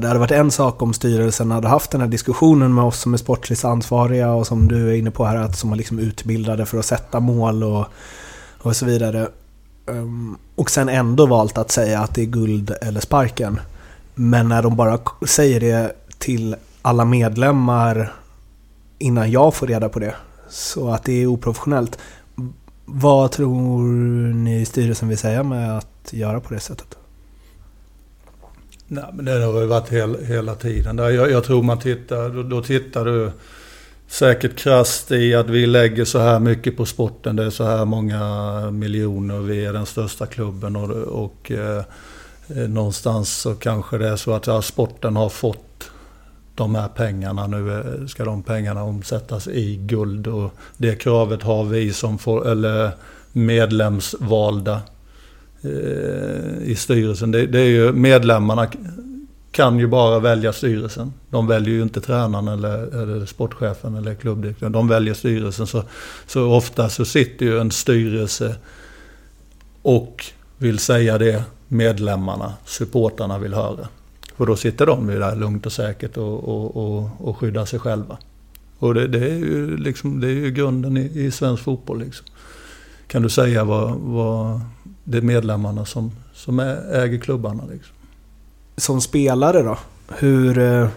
det 0.01 0.09
hade 0.09 0.21
varit 0.21 0.31
en 0.31 0.51
sak 0.51 0.83
om 0.83 0.93
styrelsen 0.93 1.51
hade 1.51 1.69
haft 1.69 1.91
den 1.91 2.01
här 2.01 2.09
diskussionen 2.09 2.75
med 2.75 2.85
oss 2.85 3.01
som 3.01 3.15
är 3.15 3.19
sportsligt 3.19 3.65
ansvariga 3.65 4.33
och 4.33 4.47
som 4.47 4.69
du 4.69 4.91
är 4.91 4.95
inne 4.95 5.11
på 5.11 5.25
här, 5.25 5.37
att 5.37 5.59
som 5.59 5.73
är 5.73 5.77
liksom 5.77 5.99
utbildade 5.99 6.67
för 6.67 6.79
att 6.79 6.87
sätta 6.87 7.21
mål 7.21 7.65
och, 7.65 7.87
och 8.63 8.77
så 8.77 8.87
vidare. 8.87 9.29
Ehm, 9.89 10.37
och 10.55 10.71
sen 10.71 10.89
ändå 10.89 11.27
valt 11.27 11.59
att 11.59 11.71
säga 11.71 12.01
att 12.01 12.15
det 12.15 12.23
är 12.23 12.27
guld 12.27 12.75
eller 12.83 13.01
sparken. 13.01 13.61
Men 14.15 14.49
när 14.49 14.63
de 14.63 14.77
bara 14.77 14.99
säger 15.27 15.61
det 15.61 15.93
till 16.19 16.57
alla 16.83 17.05
medlemmar 17.05 18.13
innan 18.99 19.31
jag 19.31 19.55
får 19.55 19.67
reda 19.67 19.89
på 19.89 19.99
det, 19.99 20.15
så 20.49 20.91
att 20.91 21.05
det 21.05 21.23
är 21.23 21.27
oprofessionellt. 21.27 21.99
Vad 22.85 23.31
tror 23.31 23.83
ni 24.35 24.65
styrelsen 24.65 25.09
vill 25.09 25.19
säga 25.19 25.43
med 25.43 25.79
att 25.79 26.13
göra 26.13 26.41
på 26.41 26.55
det 26.55 26.61
sättet? 26.61 26.97
Nej, 28.93 29.05
men 29.13 29.25
det 29.25 29.45
har 29.45 29.61
ju 29.61 29.67
varit 29.67 29.89
hel, 29.89 30.25
hela 30.25 30.55
tiden. 30.55 30.99
Jag, 30.99 31.31
jag, 31.31 31.45
tror 31.45 31.63
man 31.63 31.79
tittar, 31.79 32.29
då, 32.29 32.43
då 32.43 32.63
tittar 32.63 33.05
du 33.05 33.31
säkert 34.07 34.57
krasst 34.57 35.13
i 35.13 35.35
att 35.35 35.51
vi 35.51 35.67
lägger 35.67 36.05
så 36.05 36.19
här 36.19 36.39
mycket 36.39 36.77
på 36.77 36.87
sporten. 36.87 37.37
Det 37.37 37.45
är 37.45 37.51
så 37.51 37.65
här 37.65 37.85
många 37.85 38.21
miljoner. 38.71 39.39
Vi 39.39 39.65
är 39.65 39.73
den 39.73 39.87
största 39.87 40.27
klubben 40.27 40.77
och, 40.77 40.91
och 41.25 41.51
eh, 41.51 41.83
någonstans 42.69 43.41
så 43.41 43.55
kanske 43.55 43.99
det 43.99 44.09
är 44.09 44.17
så 44.17 44.33
att 44.33 44.47
ja, 44.47 44.63
sporten 44.63 45.17
har 45.17 45.29
fått 45.29 45.91
de 46.55 46.75
här 46.75 46.89
pengarna. 46.89 47.47
Nu 47.47 47.73
eh, 47.73 48.07
ska 48.07 48.25
de 48.25 48.43
pengarna 48.43 48.83
omsättas 48.83 49.49
i 49.49 49.77
guld 49.77 50.27
och 50.27 50.55
det 50.77 50.95
kravet 50.95 51.43
har 51.43 51.65
vi 51.65 51.93
som 51.93 52.19
får, 52.19 52.49
eller 52.49 52.91
medlemsvalda 53.33 54.81
Eh, 55.65 56.63
i 56.63 56.75
styrelsen. 56.79 57.31
Det, 57.31 57.47
det, 57.47 57.61
är 57.61 57.69
ju 57.69 57.93
medlemmarna 57.93 58.69
kan 59.51 59.79
ju 59.79 59.87
bara 59.87 60.19
välja 60.19 60.53
styrelsen. 60.53 61.13
De 61.31 61.47
väljer 61.47 61.75
ju 61.75 61.83
inte 61.83 62.01
tränaren 62.01 62.49
eller, 62.49 63.03
eller 63.03 63.27
sportchefen 63.27 63.95
eller 63.95 64.15
klubbdirektören. 64.15 64.73
De 64.73 64.89
väljer 64.89 65.15
styrelsen. 65.15 65.67
Så, 65.67 65.85
så 66.27 66.53
ofta 66.53 66.89
så 66.89 67.05
sitter 67.05 67.47
ju 67.47 67.61
en 67.61 67.71
styrelse 67.71 68.55
och 69.83 70.25
vill 70.59 70.79
säga 70.79 71.19
det 71.19 71.45
medlemmarna, 71.69 72.53
supportarna 72.65 73.39
vill 73.39 73.55
höra. 73.55 73.89
För 74.37 74.47
då 74.47 74.57
sitter 74.57 74.87
de 74.87 75.11
ju 75.11 75.19
där 75.19 75.37
lugnt 75.37 75.67
och 75.67 75.73
säkert 75.73 76.17
och, 76.17 76.49
och, 76.49 76.77
och, 76.77 77.09
och 77.19 77.39
skyddar 77.39 77.65
sig 77.65 77.79
själva. 77.79 78.19
Och 78.79 78.95
det, 78.95 79.07
det, 79.07 79.31
är 79.31 79.39
ju 79.39 79.77
liksom, 79.77 80.21
det 80.21 80.27
är 80.27 80.31
ju 80.31 80.51
grunden 80.51 80.97
i, 80.97 81.11
i 81.15 81.31
svensk 81.31 81.63
fotboll. 81.63 82.01
Liksom. 82.01 82.27
Kan 83.07 83.23
du 83.23 83.29
säga 83.29 83.65
vad, 83.65 83.95
vad 83.95 84.61
det 85.05 85.19
är 85.19 85.23
medlemmarna 85.23 85.85
som, 85.85 86.13
som 86.33 86.61
äger 86.93 87.19
klubbarna. 87.19 87.65
Liksom. 87.73 87.95
Som 88.77 89.01
spelare 89.01 89.63
då? 89.63 89.79
Hur... 90.09 90.59
Eh, 90.59 90.89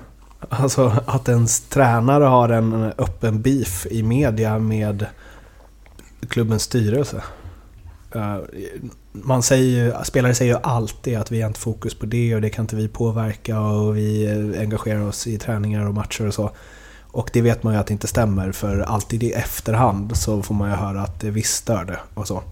alltså 0.49 0.93
att 1.05 1.29
ens 1.29 1.61
tränare 1.61 2.23
har 2.23 2.49
en 2.49 2.73
öppen 2.97 3.41
beef 3.41 3.85
i 3.89 4.03
media 4.03 4.59
med 4.59 5.05
klubbens 6.29 6.63
styrelse. 6.63 7.23
Eh, 8.15 8.37
man 9.11 9.43
säger 9.43 9.85
ju, 9.85 9.93
spelare 10.03 10.35
säger 10.35 10.53
ju 10.53 10.59
alltid 10.63 11.17
att 11.17 11.31
vi 11.31 11.41
har 11.41 11.47
inte 11.47 11.59
fokus 11.59 11.95
på 11.95 12.05
det 12.05 12.35
och 12.35 12.41
det 12.41 12.49
kan 12.49 12.63
inte 12.63 12.75
vi 12.75 12.87
påverka 12.87 13.59
och 13.59 13.97
vi 13.97 14.25
eh, 14.25 14.61
engagerar 14.61 15.01
oss 15.01 15.27
i 15.27 15.37
träningar 15.37 15.87
och 15.87 15.93
matcher 15.93 16.27
och 16.27 16.33
så. 16.33 16.51
Och 17.01 17.29
det 17.33 17.41
vet 17.41 17.63
man 17.63 17.73
ju 17.73 17.79
att 17.79 17.87
det 17.87 17.93
inte 17.93 18.07
stämmer 18.07 18.51
för 18.51 18.79
alltid 18.79 19.23
i 19.23 19.31
efterhand 19.31 20.17
så 20.17 20.43
får 20.43 20.55
man 20.55 20.69
ju 20.69 20.75
höra 20.75 21.01
att 21.01 21.19
det 21.19 21.29
visst 21.29 21.55
stör 21.55 21.85
det 21.85 21.99
och 22.13 22.27
så. 22.27 22.43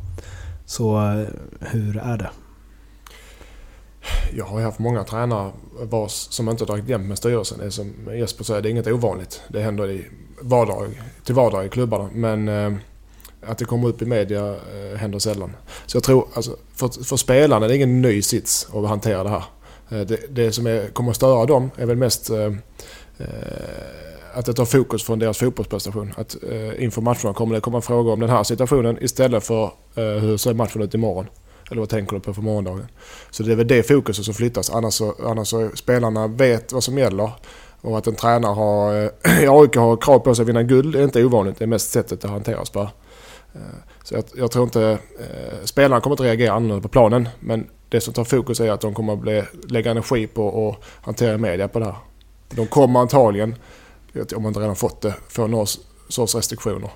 Så 0.66 0.98
eh, 0.98 1.28
hur 1.60 1.98
är 1.98 2.18
det? 2.18 2.30
Jag 4.34 4.46
har 4.46 4.62
haft 4.62 4.80
många 4.80 5.04
tränare 5.04 5.52
vars, 5.82 6.12
som 6.12 6.50
inte 6.50 6.66
dragit 6.66 6.90
jämnt 6.90 7.08
med 7.08 7.18
styrelsen. 7.18 7.58
Det 7.58 7.66
är 7.66 7.70
som 7.70 7.94
Jesper 8.18 8.44
säger, 8.44 8.62
det 8.62 8.70
är 8.70 8.72
inget 8.72 8.88
ovanligt. 8.88 9.42
Det 9.48 9.62
händer 9.62 9.92
i 9.92 10.06
vardag, 10.42 11.02
till 11.24 11.36
vardag 11.36 11.66
i 11.66 11.70
klubbarna. 11.70 12.10
Men 12.14 12.48
eh, 12.48 12.74
att 13.46 13.58
det 13.58 13.66
kommer 13.66 13.88
upp 13.88 14.02
i 14.02 14.06
media 14.06 14.50
eh, 14.50 14.98
händer 14.98 15.20
sällan. 15.20 15.56
Så 15.86 15.98
jag 15.98 16.04
tror, 16.04 16.28
alltså, 16.34 16.58
för, 16.76 17.04
för 17.04 17.18
spelarna 17.18 17.66
är 17.66 17.70
det 17.70 17.76
ingen 17.76 18.02
ny 18.02 18.22
sits 18.22 18.68
att 18.74 18.88
hantera 18.88 19.24
det 19.24 19.30
här. 19.30 19.44
Eh, 19.90 20.02
det, 20.02 20.20
det, 20.30 20.52
som 20.52 20.68
är, 20.68 20.88
kommer 20.88 21.10
att 21.10 21.16
störa 21.16 21.46
dem 21.46 21.72
är 21.78 21.86
väl 21.86 21.98
mest 21.98 22.30
eh, 22.30 22.54
eh 23.18 24.13
att 24.34 24.46
det 24.46 24.54
tar 24.54 24.66
fokus 24.66 25.04
från 25.04 25.20
deras 25.20 25.38
fotbollsprestation. 25.38 26.14
Att 26.18 26.36
eh, 26.50 26.84
inför 26.84 27.02
matcherna 27.02 27.34
kommer 27.34 27.56
det 27.56 27.62
komma 27.62 27.82
frågor 27.82 28.14
om 28.14 28.20
den 28.20 28.30
här 28.30 28.44
situationen 28.44 28.98
istället 29.02 29.44
för 29.44 29.64
eh, 29.96 30.04
hur 30.04 30.38
ser 30.38 30.54
matchen 30.54 30.82
ut 30.82 30.94
imorgon? 30.94 31.28
Eller 31.72 31.80
vad 31.80 31.90
tänker 31.90 32.16
du 32.16 32.20
på 32.20 32.34
för 32.34 32.42
morgondagen? 32.42 32.88
Så 33.32 33.44
det 33.44 33.52
är 33.52 33.56
väl 33.56 33.68
det 33.68 33.84
fokuset 33.88 34.26
som 34.26 34.34
flyttas. 34.34 34.70
Annars 34.70 34.94
så, 34.94 35.16
annars 35.26 35.48
så 35.48 35.70
spelarna 35.76 36.28
vet 36.28 36.74
vad 36.74 36.84
som 36.84 36.98
gäller. 36.98 37.32
Och 37.82 37.98
att 37.98 38.08
en 38.08 38.16
tränare 38.16 38.54
har, 38.54 39.04
eh, 39.04 39.44
i 39.44 39.48
AIK 39.48 39.76
har 39.76 39.98
krav 39.98 40.20
på 40.20 40.36
sig 40.36 40.44
att 40.44 40.50
vinna 40.50 40.64
guld 40.64 40.96
är 40.96 41.04
inte 41.04 41.26
ovanligt. 41.26 41.60
Det 41.60 41.66
är 41.66 41.68
mest 41.68 41.92
sättet 41.92 42.22
det 42.22 42.28
hanteras 42.28 42.70
på. 42.70 42.82
Eh, 43.54 43.62
så 44.04 44.16
jag, 44.16 44.24
jag, 44.36 44.52
tror 44.52 44.64
inte... 44.64 44.84
Eh, 45.20 45.64
spelarna 45.64 46.02
kommer 46.02 46.14
inte 46.14 46.24
reagera 46.24 46.54
annorlunda 46.54 46.82
på 46.82 46.88
planen. 46.88 47.30
Men 47.40 47.68
det 47.90 48.02
som 48.02 48.14
tar 48.14 48.24
fokus 48.24 48.60
är 48.60 48.72
att 48.72 48.82
de 48.82 48.94
kommer 48.94 49.14
att 49.14 49.20
bli, 49.20 49.44
lägga 49.68 49.92
energi 49.92 50.28
på 50.28 50.70
att 50.70 51.06
hantera 51.06 51.38
media 51.38 51.68
på 51.68 51.80
det 51.80 51.86
här. 51.86 51.96
De 52.50 52.68
kommer 52.68 53.00
antagligen 53.00 53.56
om 54.36 54.44
man 54.44 54.50
inte 54.50 54.60
redan 54.60 54.76
fått 54.76 55.02
det, 55.02 55.16
få 55.28 55.48
några 55.48 55.66
sorts 56.10 56.36
restriktioner. 56.36 56.90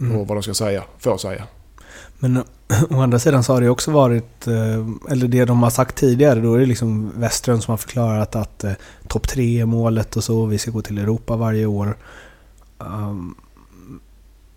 Mm. 0.00 0.16
Och 0.16 0.28
vad 0.28 0.36
de 0.36 0.42
ska 0.42 0.54
säga, 0.54 0.84
får 0.98 1.18
säga. 1.18 1.46
Men 2.18 2.36
å 2.90 3.00
andra 3.00 3.18
sidan 3.18 3.44
så 3.44 3.52
har 3.52 3.60
det 3.60 3.68
också 3.68 3.90
varit, 3.90 4.46
eh, 4.46 4.86
eller 5.10 5.28
det 5.28 5.44
de 5.44 5.62
har 5.62 5.70
sagt 5.70 5.96
tidigare, 5.96 6.40
då 6.40 6.54
är 6.54 6.58
det 6.58 6.66
liksom 6.66 7.12
Western 7.20 7.62
som 7.62 7.72
har 7.72 7.76
förklarat 7.76 8.36
att 8.36 8.64
eh, 8.64 8.72
topp 9.08 9.28
tre 9.28 9.60
är 9.60 9.66
målet 9.66 10.16
och 10.16 10.24
så, 10.24 10.46
vi 10.46 10.58
ska 10.58 10.70
gå 10.70 10.82
till 10.82 10.98
Europa 10.98 11.36
varje 11.36 11.66
år. 11.66 11.96
Um, 12.78 13.34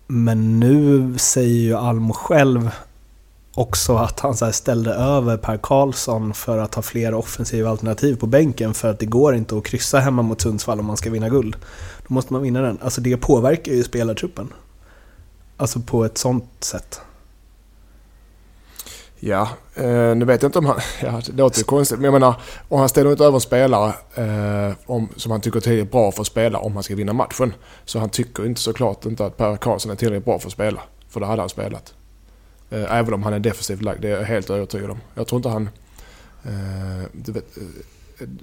men 0.06 0.60
nu 0.60 1.14
säger 1.18 1.60
ju 1.60 1.74
Almo 1.74 2.12
själv 2.12 2.70
också 3.56 3.96
att 3.96 4.20
han 4.20 4.36
så 4.36 4.52
ställde 4.52 4.94
över 4.94 5.36
Per 5.36 5.56
Karlsson 5.56 6.34
för 6.34 6.58
att 6.58 6.74
ha 6.74 6.82
fler 6.82 7.14
offensiva 7.14 7.70
alternativ 7.70 8.16
på 8.16 8.26
bänken 8.26 8.74
för 8.74 8.90
att 8.90 8.98
det 8.98 9.06
går 9.06 9.34
inte 9.34 9.56
att 9.56 9.64
kryssa 9.64 9.98
hemma 9.98 10.22
mot 10.22 10.40
Sundsvall 10.40 10.80
om 10.80 10.86
man 10.86 10.96
ska 10.96 11.10
vinna 11.10 11.28
guld. 11.28 11.56
Då 12.08 12.14
måste 12.14 12.32
man 12.32 12.42
vinna 12.42 12.60
den. 12.60 12.78
Alltså 12.82 13.00
det 13.00 13.16
påverkar 13.16 13.72
ju 13.72 13.84
spelartruppen. 13.84 14.52
Alltså 15.56 15.80
på 15.80 16.04
ett 16.04 16.18
sånt 16.18 16.44
sätt. 16.60 17.00
Ja, 19.18 19.48
eh, 19.74 20.14
nu 20.14 20.24
vet 20.24 20.42
jag 20.42 20.48
inte 20.48 20.58
om 20.58 20.66
han... 20.66 20.80
Ja, 21.02 21.20
det 21.26 21.32
låter 21.32 21.58
ju 21.58 21.64
konstigt, 21.64 21.98
men 21.98 22.04
jag 22.04 22.12
menar 22.12 22.34
om 22.68 22.78
han 22.78 22.88
ställer 22.88 23.12
ut 23.12 23.20
över 23.20 23.34
en 23.34 23.40
spelare 23.40 23.94
eh, 24.14 24.74
om, 24.86 25.08
som 25.16 25.32
han 25.32 25.40
tycker 25.40 25.56
är 25.56 25.60
tillräckligt 25.60 25.92
bra 25.92 26.12
för 26.12 26.20
att 26.20 26.26
spela 26.26 26.58
om 26.58 26.74
han 26.74 26.82
ska 26.82 26.94
vinna 26.94 27.12
matchen. 27.12 27.54
Så 27.84 27.98
han 27.98 28.08
tycker 28.08 28.46
inte 28.46 28.60
såklart 28.60 29.04
inte 29.04 29.26
att 29.26 29.36
Per 29.36 29.56
Karlsson 29.56 29.92
är 29.92 29.96
tillräckligt 29.96 30.24
bra 30.24 30.38
för 30.38 30.48
att 30.48 30.52
spela. 30.52 30.80
För 31.08 31.20
då 31.20 31.26
hade 31.26 31.42
han 31.42 31.48
spelat. 31.48 31.94
Eh, 32.70 32.96
även 32.98 33.14
om 33.14 33.22
han 33.22 33.32
är 33.32 33.38
defensivt 33.38 33.82
lagd, 33.82 34.02
det 34.02 34.08
är 34.08 34.12
jag 34.12 34.24
helt 34.24 34.50
övertygad 34.50 34.90
om. 34.90 34.98
Jag 35.14 35.26
tror 35.26 35.38
inte 35.38 35.48
han... 35.48 35.68
Eh, 36.44 37.32
vet, 37.32 37.44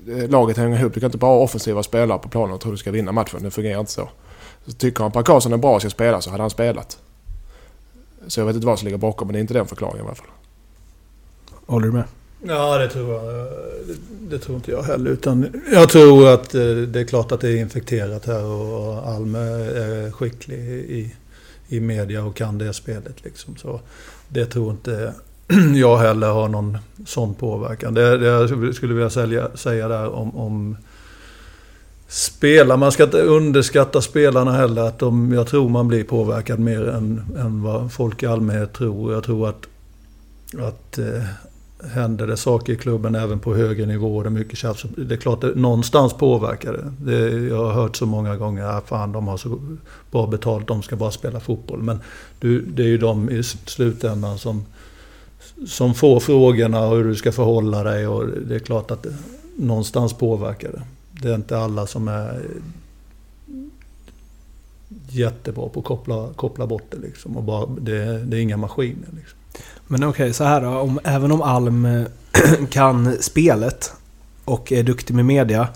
eh, 0.07 0.29
laget 0.29 0.57
hänger 0.57 0.79
ihop. 0.79 0.93
Du 0.93 0.99
kan 0.99 1.07
inte 1.07 1.17
bara 1.17 1.37
ha 1.37 1.43
offensiva 1.43 1.83
spelare 1.83 2.19
på 2.19 2.29
planen 2.29 2.51
och 2.51 2.61
tro 2.61 2.71
att 2.71 2.73
du 2.73 2.77
ska 2.77 2.91
vinna 2.91 3.11
matchen. 3.11 3.43
Det 3.43 3.51
fungerar 3.51 3.79
inte 3.79 3.91
så. 3.91 4.09
så 4.65 4.71
tycker 4.71 5.03
han 5.03 5.11
Per 5.11 5.23
Karlsson 5.23 5.53
är 5.53 5.57
bra 5.57 5.75
och 5.75 5.81
ska 5.81 5.89
spela 5.89 6.21
så 6.21 6.29
hade 6.29 6.43
han 6.43 6.49
spelat. 6.49 6.97
Så 8.27 8.39
jag 8.39 8.45
vet 8.45 8.55
inte 8.55 8.67
vad 8.67 8.79
som 8.79 8.85
ligger 8.85 8.97
bakom, 8.97 9.27
men 9.27 9.33
det 9.33 9.39
är 9.39 9.41
inte 9.41 9.53
den 9.53 9.67
förklaringen 9.67 10.05
i 10.05 10.07
alla 10.07 10.15
fall. 10.15 10.27
Håller 11.65 11.87
du 11.87 11.93
med? 11.93 12.03
Ja, 12.47 12.77
det 12.77 12.89
tror 12.89 13.13
jag. 13.13 13.23
Det, 13.87 13.95
det, 14.29 14.39
tror 14.39 14.55
inte 14.55 14.71
jag 14.71 14.83
heller. 14.83 15.11
Utan 15.11 15.61
jag 15.71 15.89
tror 15.89 16.27
att 16.27 16.49
det 16.49 16.99
är 16.99 17.07
klart 17.07 17.31
att 17.31 17.41
det 17.41 17.49
är 17.49 17.57
infekterat 17.57 18.25
här 18.25 18.43
och 18.43 19.07
Alme 19.07 19.39
är 19.39 20.11
skicklig 20.11 20.59
i, 20.69 21.15
i 21.67 21.79
media 21.79 22.23
och 22.23 22.35
kan 22.35 22.57
det 22.57 22.73
spelet. 22.73 23.23
Liksom. 23.23 23.55
Så 23.55 23.81
det 24.33 24.45
tror 24.45 24.71
inte 24.71 25.13
jag 25.75 25.97
heller 25.97 26.27
har 26.27 26.47
någon 26.47 26.77
sån 27.05 27.33
påverkan. 27.33 27.93
Det, 27.93 28.17
det 28.17 28.25
jag 28.25 28.75
skulle 28.75 28.93
vilja 28.93 29.09
säga, 29.09 29.47
säga 29.55 29.87
där 29.87 30.09
om, 30.09 30.35
om 30.35 30.77
spela. 32.07 32.77
Man 32.77 32.91
ska 32.91 33.03
inte 33.03 33.21
underskatta 33.21 34.01
spelarna 34.01 34.51
heller. 34.51 34.81
Att 34.81 34.99
de, 34.99 35.33
jag 35.33 35.47
tror 35.47 35.69
man 35.69 35.87
blir 35.87 36.03
påverkad 36.03 36.59
mer 36.59 36.89
än, 36.89 37.21
än 37.37 37.63
vad 37.63 37.93
folk 37.93 38.23
i 38.23 38.25
allmänhet 38.25 38.73
tror. 38.73 39.13
Jag 39.13 39.23
tror 39.23 39.49
att, 39.49 39.67
att 40.59 40.97
eh, 40.97 41.23
händer 41.91 42.27
det 42.27 42.37
saker 42.37 42.73
i 42.73 42.75
klubben 42.75 43.15
även 43.15 43.39
på 43.39 43.55
högre 43.55 43.85
nivåer. 43.85 44.23
det 44.23 44.27
är 44.27 44.31
mycket 44.31 44.57
tjafs. 44.57 44.85
Det 44.97 45.15
är 45.15 45.17
klart 45.17 45.41
det, 45.41 45.55
någonstans 45.55 46.13
påverkar 46.13 46.73
det. 46.73 47.11
det. 47.11 47.47
Jag 47.47 47.65
har 47.65 47.73
hört 47.73 47.95
så 47.95 48.05
många 48.05 48.35
gånger 48.35 48.63
att 48.63 48.87
fan 48.87 49.11
de 49.11 49.27
har 49.27 49.37
så 49.37 49.59
bra 50.11 50.27
betalt, 50.27 50.67
de 50.67 50.81
ska 50.81 50.95
bara 50.95 51.11
spela 51.11 51.39
fotboll. 51.39 51.83
Men 51.83 51.99
du, 52.39 52.61
det 52.61 52.83
är 52.83 52.87
ju 52.87 52.97
de 52.97 53.29
i 53.29 53.43
slutändan 53.43 54.37
som, 54.37 54.65
som 55.67 55.93
får 55.93 56.19
frågorna 56.19 56.87
hur 56.87 57.03
du 57.03 57.15
ska 57.15 57.31
förhålla 57.31 57.83
dig 57.83 58.07
och 58.07 58.27
det 58.27 58.55
är 58.55 58.59
klart 58.59 58.91
att 58.91 59.03
det, 59.03 59.13
någonstans 59.55 60.13
påverkar 60.13 60.71
det. 60.71 60.81
Det 61.21 61.29
är 61.29 61.35
inte 61.35 61.57
alla 61.57 61.87
som 61.87 62.07
är 62.07 62.41
jättebra 65.09 65.69
på 65.69 65.79
att 65.79 65.85
koppla, 65.85 66.29
koppla 66.35 66.67
bort 66.67 66.85
det 66.89 66.97
liksom. 66.97 67.37
Och 67.37 67.43
bara, 67.43 67.65
det, 67.65 68.23
det 68.23 68.37
är 68.37 68.41
inga 68.41 68.57
maskiner 68.57 69.07
liksom. 69.15 69.39
Men 69.87 70.03
okej, 70.03 70.09
okay, 70.09 70.33
så 70.33 70.43
här 70.43 70.61
då. 70.61 70.69
Om, 70.69 70.99
även 71.03 71.31
om 71.31 71.41
Alm 71.41 71.85
eh, 71.85 72.03
kan 72.69 73.17
spelet 73.21 73.93
och 74.45 74.71
är 74.71 74.83
duktig 74.83 75.13
med 75.13 75.25
media. 75.25 75.67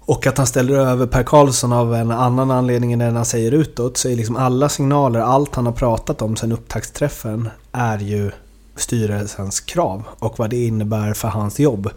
Och 0.00 0.26
att 0.26 0.38
han 0.38 0.46
ställer 0.46 0.74
över 0.74 1.06
Per 1.06 1.22
Karlsson 1.22 1.72
av 1.72 1.94
en 1.94 2.10
annan 2.10 2.50
anledning 2.50 2.92
än 2.92 2.98
den 2.98 3.16
han 3.16 3.24
säger 3.24 3.52
utåt. 3.52 3.96
Så 3.96 4.08
är 4.08 4.16
liksom 4.16 4.36
alla 4.36 4.68
signaler, 4.68 5.20
allt 5.20 5.54
han 5.54 5.66
har 5.66 5.72
pratat 5.72 6.22
om 6.22 6.36
sen 6.36 6.52
upptaktsträffen 6.52 7.48
är 7.72 7.98
ju 7.98 8.30
styrelsens 8.76 9.60
krav 9.60 10.02
och 10.18 10.38
vad 10.38 10.50
det 10.50 10.66
innebär 10.66 11.14
för 11.14 11.28
hans 11.28 11.60
jobb. 11.60 11.90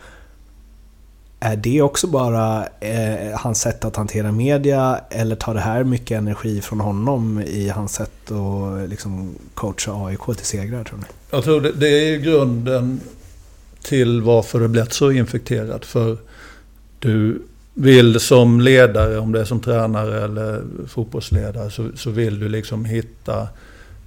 Är 1.46 1.56
det 1.56 1.82
också 1.82 2.08
bara 2.08 2.68
eh, 2.80 3.40
hans 3.40 3.62
sätt 3.62 3.86
att 3.86 3.96
hantera 3.96 4.32
media 4.32 5.02
eller 5.10 5.36
tar 5.36 5.54
det 5.54 5.60
här 5.60 5.84
mycket 5.84 6.18
energi 6.18 6.62
från 6.62 6.80
honom 6.80 7.42
i 7.42 7.70
hans 7.70 7.94
sätt 7.94 8.32
att 8.32 8.90
liksom, 8.90 9.36
coacha 9.54 10.06
AIK 10.06 10.38
till 10.38 10.46
segrar 10.46 10.84
tror 10.84 10.98
ni? 10.98 11.06
Jag 11.32 11.44
tror 11.44 11.62
det, 11.62 11.72
det 11.72 11.88
är 11.88 12.18
grunden 12.18 13.00
till 13.82 14.22
varför 14.22 14.60
det 14.60 14.68
blivit 14.68 14.94
så 14.94 15.12
infekterat. 15.12 15.86
För 15.86 16.18
du 17.00 17.42
vill 17.74 18.20
som 18.20 18.62
ledare, 18.62 19.20
om 19.20 19.32
det 19.32 19.40
är 19.40 19.46
som 19.46 19.60
tränare 19.60 20.24
eller 20.24 20.62
fotbollsledare, 20.88 21.72
så, 21.72 21.90
så 21.96 22.10
vill 22.10 22.40
du 22.40 22.50
liksom 22.50 22.86
hitta 22.86 23.48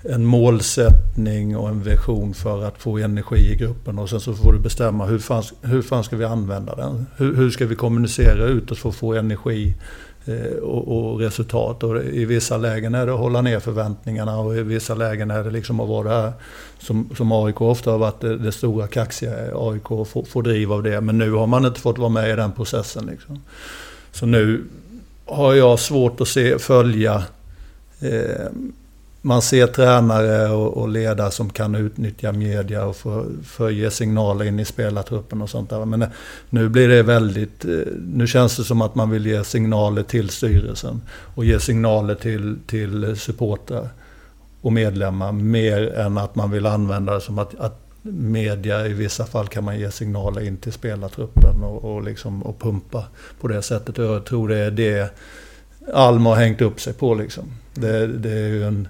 en 0.09 0.25
målsättning 0.25 1.57
och 1.57 1.69
en 1.69 1.83
vision 1.83 2.35
för 2.35 2.65
att 2.65 2.83
få 2.83 2.99
energi 2.99 3.53
i 3.53 3.57
gruppen. 3.57 3.99
Och 3.99 4.11
sen 4.11 4.21
så 4.21 4.35
får 4.35 4.53
du 4.53 4.59
bestämma 4.59 5.07
hur 5.07 5.19
fan, 5.19 5.43
hur 5.63 5.83
fan 5.83 6.05
ska 6.05 6.17
vi 6.17 6.25
använda 6.25 6.75
den? 6.75 7.07
Hur, 7.17 7.35
hur 7.35 7.51
ska 7.51 7.67
vi 7.67 7.77
kommunicera 7.77 8.45
utåt 8.45 8.79
för 8.79 8.89
att 8.89 8.95
få 8.95 9.15
energi 9.15 9.75
eh, 10.27 10.57
och, 10.63 11.13
och, 11.13 11.21
resultat? 11.21 11.83
Och 11.83 12.05
I 12.05 12.25
vissa 12.25 12.57
lägen 12.57 12.95
är 12.95 13.07
det 13.07 13.13
att 13.13 13.19
hålla 13.19 13.41
ner 13.41 13.61
förväntningarna 13.61 14.39
och 14.39 14.57
i 14.57 14.63
vissa 14.63 14.95
lägen 14.95 15.31
är 15.31 15.45
det 15.45 15.51
liksom 15.51 15.81
att 15.81 15.89
vara 15.89 16.09
här 16.09 16.33
som, 16.79 17.11
som 17.17 17.33
AIK 17.33 17.61
ofta 17.61 17.91
har 17.91 17.99
varit 17.99 18.21
det, 18.21 18.39
det 18.39 18.53
stora 18.53 18.87
kaxiga. 18.87 19.33
AIK 19.55 19.89
får, 19.89 20.25
får 20.25 20.43
driv 20.43 20.73
av 20.73 20.83
det. 20.83 21.01
Men 21.01 21.19
nu 21.19 21.33
har 21.33 21.47
man 21.47 21.65
inte 21.67 21.81
fått 21.81 21.99
vara 21.99 22.09
med 22.09 22.31
i 22.31 22.37
den 22.37 22.53
processen. 22.53 23.07
Liksom. 23.07 23.43
Så 24.13 24.27
nu 24.27 24.65
har 25.27 25.55
jag 25.55 25.79
svårt 25.79 26.21
att 26.21 26.29
se, 26.29 26.59
följa 26.59 27.25
eh, 28.01 28.47
man 29.27 29.43
ser 29.43 29.67
tränare 29.67 30.51
och, 30.51 30.77
och 30.77 30.89
ledare 30.89 31.31
som 31.31 31.51
kan 31.51 31.75
utnyttja 31.75 32.33
media 32.33 32.85
och 32.85 32.97
få, 32.97 33.27
få 33.45 33.71
ge 33.71 33.91
signaler 33.91 34.45
in 34.45 34.61
i 34.61 34.65
spelartruppen 34.65 35.43
och 35.43 35.51
sånt 35.51 35.71
där. 35.71 35.85
Men 35.85 36.03
eh, 36.03 36.09
nu 36.51 36.69
blir 36.69 36.89
det 36.89 37.03
väldigt, 37.03 37.65
eh, 37.65 37.71
nu 37.99 38.27
känns 38.27 38.57
det 38.57 38.65
som 38.65 38.83
att 38.83 38.95
man 38.95 39.11
vill 39.11 39.27
ge 39.27 39.45
signaler 39.45 40.03
till 40.03 40.31
styrelsen 40.31 41.01
och 41.35 41.45
ge 41.45 41.61
signaler 41.61 42.15
till, 42.15 42.59
till 42.67 43.17
supportrar 43.17 43.89
och 44.61 44.73
medlemmar 44.73 45.33
mer 45.33 45.95
än 45.95 46.19
att 46.19 46.35
man 46.35 46.51
vill 46.51 46.67
använda 46.67 47.15
det 47.15 47.21
som 47.21 47.39
att, 47.39 47.55
att 47.55 47.81
media 48.03 48.87
i 48.87 48.93
vissa 48.93 49.25
fall 49.25 49.49
kan 49.49 49.65
man 49.65 49.79
ge 49.79 49.91
signaler 49.91 50.47
in 50.47 50.57
till 50.57 50.73
spelartruppen 50.73 51.63
och, 51.63 51.95
och, 51.95 52.03
liksom, 52.03 52.43
och 52.43 52.61
pumpa 52.61 53.05
på 53.41 53.49
det 53.49 53.63
sättet. 53.63 53.99
Jag 53.99 54.25
tror 54.25 54.49
det 54.49 54.59
är 54.59 54.71
det 54.71 55.11
Alm 55.95 56.27
har 56.27 56.37
hängt 56.37 56.61
upp 56.61 56.81
sig 56.81 56.93
på 56.93 57.15
liksom. 57.15 57.45
Det, 57.75 58.07
det 58.07 58.33
är 58.33 58.49
ju 58.49 58.65
en 58.65 58.89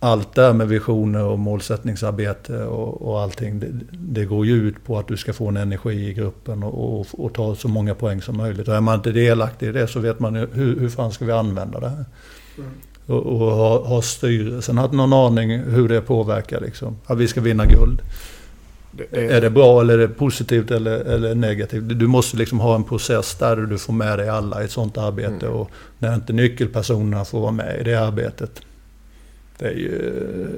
allt 0.00 0.34
det 0.34 0.42
här 0.42 0.52
med 0.52 0.68
visioner 0.68 1.24
och 1.24 1.38
målsättningsarbete 1.38 2.64
och, 2.64 3.02
och 3.02 3.20
allting, 3.20 3.60
det, 3.60 3.66
det, 3.92 4.24
går 4.24 4.46
ju 4.46 4.54
ut 4.54 4.84
på 4.84 4.98
att 4.98 5.08
du 5.08 5.16
ska 5.16 5.32
få 5.32 5.48
en 5.48 5.56
energi 5.56 6.08
i 6.08 6.14
gruppen 6.14 6.62
och, 6.62 7.00
och, 7.00 7.06
och, 7.12 7.34
ta 7.34 7.54
så 7.54 7.68
många 7.68 7.94
poäng 7.94 8.22
som 8.22 8.36
möjligt. 8.36 8.68
Och 8.68 8.74
är 8.74 8.80
man 8.80 8.94
inte 8.94 9.12
delaktig 9.12 9.68
i 9.68 9.72
det 9.72 9.86
så 9.86 10.00
vet 10.00 10.20
man 10.20 10.34
hur, 10.34 10.80
hur 10.80 10.88
fan 10.88 11.12
ska 11.12 11.24
vi 11.24 11.32
använda 11.32 11.80
det 11.80 11.88
här? 11.88 12.04
Mm. 12.58 12.70
Och, 13.06 13.26
och 13.26 13.50
har, 13.56 13.84
har 13.84 14.00
styrelsen 14.00 14.78
haft 14.78 14.94
någon 14.94 15.12
aning 15.12 15.58
hur 15.58 15.88
det 15.88 16.00
påverkar 16.00 16.60
liksom? 16.60 16.96
Att 17.06 17.18
vi 17.18 17.28
ska 17.28 17.40
vinna 17.40 17.66
guld. 17.66 18.02
Det 18.90 19.12
är... 19.12 19.30
är 19.30 19.40
det 19.40 19.50
bra 19.50 19.80
eller 19.80 19.94
är 19.94 20.08
det 20.08 20.14
positivt 20.14 20.70
eller, 20.70 21.00
eller 21.00 21.34
negativt? 21.34 21.82
Du 21.86 22.06
måste 22.06 22.36
liksom 22.36 22.60
ha 22.60 22.74
en 22.74 22.84
process 22.84 23.34
där 23.34 23.56
du 23.56 23.78
får 23.78 23.92
med 23.92 24.18
dig 24.18 24.28
alla 24.28 24.62
i 24.62 24.64
ett 24.64 24.70
sånt 24.70 24.98
arbete. 24.98 25.46
Mm. 25.46 25.58
Och 25.58 25.70
när 25.98 26.14
inte 26.14 26.32
nyckelpersonerna 26.32 27.24
får 27.24 27.40
vara 27.40 27.52
med 27.52 27.80
i 27.80 27.84
det 27.84 27.94
arbetet 27.94 28.62
det 29.58 29.66
är 29.66 29.72
ju 29.72 29.98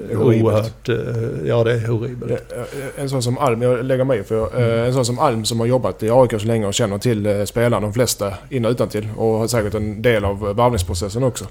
det 0.08 0.14
är 0.14 0.22
oerhört... 0.22 0.88
Eh, 0.88 1.48
ja, 1.48 1.64
det 1.64 1.72
är 1.72 1.86
horribelt. 1.86 2.52
En 2.96 3.10
sån 3.10 3.22
som 3.22 3.38
Alm, 3.38 3.62
jag 3.62 3.84
lägger 3.84 4.04
mig 4.04 4.24
för 4.24 4.58
eh, 4.58 4.64
mm. 4.64 4.86
En 4.86 4.92
sån 4.92 5.04
som 5.04 5.18
Alm 5.18 5.44
som 5.44 5.60
har 5.60 5.66
jobbat 5.66 6.02
i 6.02 6.10
AIK 6.10 6.30
så 6.40 6.46
länge 6.46 6.66
och 6.66 6.74
känner 6.74 6.98
till 6.98 7.26
eh, 7.26 7.44
spelarna, 7.44 7.80
de 7.80 7.92
flesta 7.92 8.34
in 8.50 8.64
och 8.64 8.70
utantill 8.70 9.08
och 9.16 9.26
har 9.26 9.46
säkert 9.46 9.74
en 9.74 10.02
del 10.02 10.24
av 10.24 10.38
varvningsprocessen 10.38 11.22
också. 11.22 11.44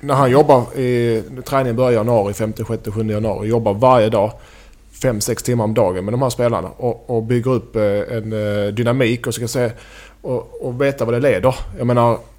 när 0.00 0.14
han 0.14 0.30
jobbar 0.30 0.78
i... 0.78 1.22
Träningen 1.44 1.76
börjar 1.76 1.92
i 1.92 1.94
januari, 1.94 2.34
5, 2.34 2.52
6, 2.56 2.68
7 2.94 3.10
januari. 3.10 3.48
Jobbar 3.48 3.74
varje 3.74 4.08
dag. 4.08 4.32
5-6 5.02 5.44
timmar 5.44 5.64
om 5.64 5.74
dagen 5.74 6.04
med 6.04 6.14
de 6.14 6.22
här 6.22 6.30
spelarna 6.30 6.68
och, 6.76 7.10
och 7.10 7.22
bygger 7.22 7.50
upp 7.50 7.76
en 7.76 8.30
dynamik 8.74 9.26
och 9.26 9.34
ska 9.34 9.48
se 9.48 9.70
och, 10.22 10.66
och 10.66 10.80
veta 10.80 11.04
vad 11.04 11.14
det 11.14 11.20
leder. 11.20 11.54
Jag 11.78 11.86
menar 11.86 12.18
Eh, 12.18 12.35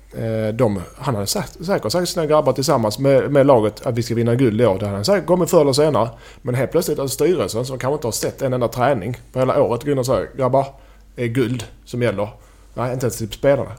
de, 0.53 0.82
han 0.97 1.16
hade 1.16 1.28
sagt, 1.28 1.66
säkert 1.66 1.91
sagt 1.91 2.10
sina 2.10 2.26
grabbar 2.26 2.53
tillsammans 2.53 2.99
med, 2.99 3.32
med 3.32 3.45
laget 3.45 3.86
att 3.86 3.97
vi 3.97 4.03
ska 4.03 4.16
vinna 4.16 4.36
guld 4.36 4.62
i 4.62 4.66
år. 4.66 4.80
Det 4.80 4.86
hade 4.86 4.97
han 4.97 5.05
säkert 5.05 5.26
kommit 5.26 5.49
förr 5.49 5.62
eller 5.62 5.74
senare. 5.74 6.10
Men 6.41 6.55
helt 6.55 6.72
plötsligt 6.72 6.99
är 6.99 7.08
styrelsen 7.08 7.66
som 7.66 7.80
kanske 7.80 7.93
inte 7.93 8.08
har 8.08 8.12
sett 8.12 8.41
en 8.41 8.53
enda 8.53 8.68
träning 8.68 9.18
på 9.32 9.39
hela 9.39 9.62
året 9.62 9.84
går 9.84 9.91
in 9.91 9.99
och 9.99 10.05
säger 10.05 10.30
grabbar, 10.38 10.68
det 11.16 11.24
är 11.24 11.28
guld 11.28 11.64
som 11.86 12.01
gäller. 12.01 12.30
Nej, 12.74 12.93
inte 12.93 13.05
ens 13.05 13.18
typ 13.18 13.34
spelarna. 13.34 13.72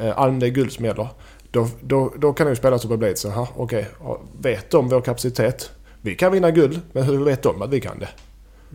Eh, 0.00 0.18
Alm, 0.18 0.38
det 0.38 0.46
är 0.46 0.50
guld 0.50 0.72
som 0.72 0.84
gäller. 0.84 1.08
Då, 1.50 1.68
då, 1.80 2.12
då 2.18 2.32
kan 2.32 2.48
ju 2.48 2.56
spelas 2.56 2.84
upp 2.84 2.90
och 2.90 2.98
bli 2.98 3.16
så 3.16 3.28
här, 3.28 3.46
okej, 3.56 3.88
okay, 4.00 4.24
vet 4.40 4.70
de 4.70 4.88
vår 4.88 5.00
kapacitet? 5.00 5.70
Vi 6.00 6.14
kan 6.14 6.32
vinna 6.32 6.50
guld, 6.50 6.80
men 6.92 7.02
hur 7.02 7.24
vet 7.24 7.42
de 7.42 7.62
att 7.62 7.70
vi 7.70 7.80
kan 7.80 7.98
det? 7.98 8.08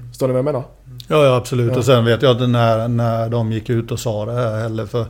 Förstår 0.10 0.28
ni 0.28 0.34
vad 0.34 0.38
jag 0.38 0.46
menar? 0.46 0.64
Ja, 1.08 1.26
ja 1.26 1.36
absolut. 1.36 1.72
Ja. 1.72 1.78
Och 1.78 1.86
sen 1.86 2.06
vet 2.06 2.22
jag 2.22 2.32
inte 2.32 2.48
när, 2.48 2.88
när 2.88 3.30
de 3.30 3.52
gick 3.52 3.70
ut 3.70 3.92
och 3.92 4.00
sa 4.00 4.26
det 4.26 4.34
här 4.34 4.62
heller. 4.62 4.86
För 4.86 5.06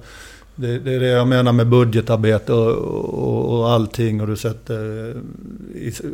det, 0.56 0.80
det, 0.80 0.94
är 0.94 1.00
det 1.00 1.08
jag 1.08 1.28
menar 1.28 1.52
med 1.52 1.68
budgetarbete 1.68 2.54
och, 2.54 2.76
och, 3.14 3.60
och 3.60 3.70
allting. 3.70 4.22
Och 4.22 4.28
du 4.28 4.36
sätter, 4.36 5.16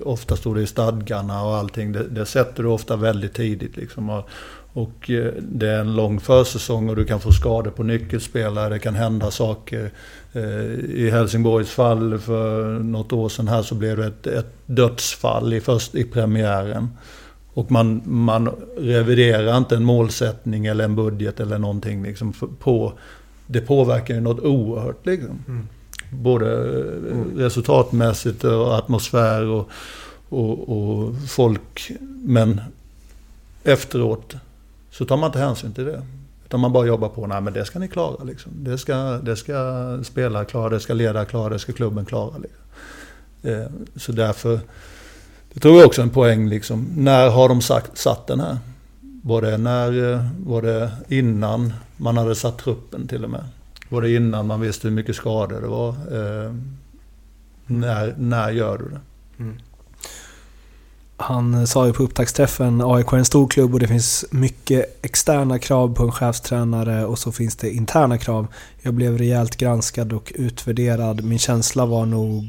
ofta 0.03 0.35
står 0.35 0.55
det 0.55 0.61
i 0.61 0.67
stadgarna 0.67 1.43
och 1.43 1.55
allting. 1.55 1.91
Det, 1.91 2.03
det 2.03 2.25
sätter 2.25 2.63
du 2.63 2.69
ofta 2.69 2.95
väldigt 2.95 3.33
tidigt. 3.33 3.77
Liksom. 3.77 4.09
Och, 4.09 4.29
och 4.73 5.09
eh, 5.09 5.33
det 5.41 5.69
är 5.69 5.79
en 5.79 5.95
lång 5.95 6.19
försäsong 6.19 6.89
och 6.89 6.95
du 6.95 7.05
kan 7.05 7.19
få 7.19 7.31
skador 7.31 7.71
på 7.71 7.83
nyckelspelare. 7.83 8.69
Det 8.69 8.79
kan 8.79 8.95
hända 8.95 9.31
saker. 9.31 9.91
Eh, 10.33 10.43
I 10.73 11.09
Helsingborgs 11.11 11.69
fall 11.69 12.19
för 12.19 12.79
något 12.79 13.13
år 13.13 13.29
sedan 13.29 13.47
här 13.47 13.61
så 13.61 13.75
blev 13.75 13.97
det 13.97 14.05
ett, 14.05 14.27
ett 14.27 14.53
dödsfall 14.65 15.53
i, 15.53 15.61
först, 15.61 15.95
i 15.95 16.03
premiären. 16.03 16.87
Och 17.53 17.71
man, 17.71 18.01
man 18.05 18.49
reviderar 18.77 19.57
inte 19.57 19.75
en 19.75 19.83
målsättning 19.83 20.65
eller 20.65 20.83
en 20.83 20.95
budget 20.95 21.39
eller 21.39 21.57
någonting 21.57 22.03
liksom 22.03 22.33
på 22.59 22.93
det 23.51 23.61
påverkar 23.61 24.13
ju 24.13 24.21
något 24.21 24.39
oerhört. 24.39 25.05
Liksom. 25.05 25.43
Mm. 25.47 25.67
Både 26.11 26.55
mm. 27.11 27.37
resultatmässigt 27.37 28.43
och 28.43 28.77
atmosfär 28.77 29.45
och, 29.45 29.69
och, 30.29 30.69
och, 30.69 31.15
folk. 31.27 31.91
Men 32.23 32.61
efteråt 33.63 34.35
så 34.91 35.05
tar 35.05 35.17
man 35.17 35.27
inte 35.27 35.39
hänsyn 35.39 35.73
till 35.73 35.85
det. 35.85 36.01
Utan 36.45 36.59
man 36.59 36.73
bara 36.73 36.87
jobbar 36.87 37.09
på, 37.09 37.27
nej 37.27 37.41
men 37.41 37.53
det 37.53 37.65
ska 37.65 37.79
ni 37.79 37.87
klara. 37.87 38.23
Liksom. 38.23 38.51
Det, 38.55 38.77
ska, 38.77 38.95
det 39.23 39.35
ska 39.35 39.99
spelare 40.03 40.45
klara, 40.45 40.69
det 40.69 40.79
ska 40.79 40.93
ledare 40.93 41.25
klara, 41.25 41.49
det 41.49 41.59
ska 41.59 41.73
klubben 41.73 42.05
klara. 42.05 42.33
Liksom. 42.37 42.61
Eh, 43.43 43.67
så 43.95 44.11
därför, 44.11 44.59
det 45.53 45.59
tror 45.59 45.77
jag 45.77 45.87
också 45.87 46.01
är 46.01 46.05
en 46.05 46.09
poäng. 46.09 46.49
Liksom. 46.49 46.87
När 46.95 47.29
har 47.29 47.49
de 47.49 47.61
sagt, 47.61 47.97
satt 47.97 48.27
den 48.27 48.39
här? 48.39 48.57
Var 49.21 49.41
det, 49.41 49.57
när, 49.57 50.13
eh, 50.13 50.25
var 50.45 50.61
det 50.61 50.91
innan 51.07 51.73
man 51.97 52.17
hade 52.17 52.35
satt 52.35 52.57
truppen 52.57 53.07
till 53.07 53.23
och 53.23 53.29
med? 53.29 53.43
Var 53.89 54.01
det 54.01 54.15
innan 54.15 54.47
man 54.47 54.61
visste 54.61 54.87
hur 54.87 54.95
mycket 54.95 55.15
skador 55.15 55.61
det 55.61 55.67
var? 55.67 55.89
Eh, 55.89 56.53
när, 57.65 58.15
när 58.17 58.51
gör 58.51 58.77
du 58.77 58.89
det? 58.89 58.99
Mm. 59.43 59.57
Han 61.17 61.53
eh, 61.53 61.65
sa 61.65 61.87
ju 61.87 61.93
på 61.93 62.03
upptaktsträffen 62.03 62.81
AIK 62.85 63.13
är 63.13 63.17
en 63.17 63.25
stor 63.25 63.47
klubb 63.47 63.73
och 63.73 63.79
det 63.79 63.87
finns 63.87 64.25
mycket 64.31 65.05
externa 65.05 65.59
krav 65.59 65.95
på 65.95 66.03
en 66.03 66.11
chefstränare 66.11 67.05
och 67.05 67.19
så 67.19 67.31
finns 67.31 67.55
det 67.55 67.71
interna 67.71 68.17
krav. 68.17 68.47
Jag 68.81 68.93
blev 68.93 69.17
rejält 69.17 69.55
granskad 69.55 70.13
och 70.13 70.31
utvärderad. 70.35 71.23
Min 71.23 71.39
känsla 71.39 71.85
var, 71.85 72.05
nog, 72.05 72.45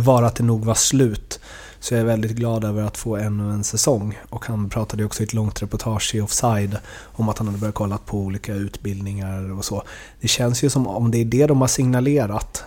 var 0.00 0.22
att 0.22 0.36
det 0.36 0.44
nog 0.44 0.64
var 0.64 0.74
slut. 0.74 1.40
Så 1.82 1.94
jag 1.94 2.00
är 2.00 2.04
väldigt 2.04 2.30
glad 2.30 2.64
över 2.64 2.82
att 2.82 2.96
få 2.96 3.16
ännu 3.16 3.52
en 3.52 3.64
säsong. 3.64 4.18
Och 4.30 4.46
han 4.46 4.68
pratade 4.68 5.04
också 5.04 5.22
i 5.22 5.24
ett 5.24 5.32
långt 5.32 5.62
reportage 5.62 6.14
i 6.14 6.20
Offside 6.20 6.78
om 7.04 7.28
att 7.28 7.38
han 7.38 7.46
hade 7.46 7.58
börjat 7.58 7.74
kolla 7.74 7.98
på 7.98 8.18
olika 8.18 8.54
utbildningar 8.54 9.52
och 9.58 9.64
så. 9.64 9.82
Det 10.20 10.28
känns 10.28 10.62
ju 10.64 10.70
som 10.70 10.86
om 10.86 11.10
det 11.10 11.18
är 11.18 11.24
det 11.24 11.46
de 11.46 11.60
har 11.60 11.68
signalerat 11.68 12.64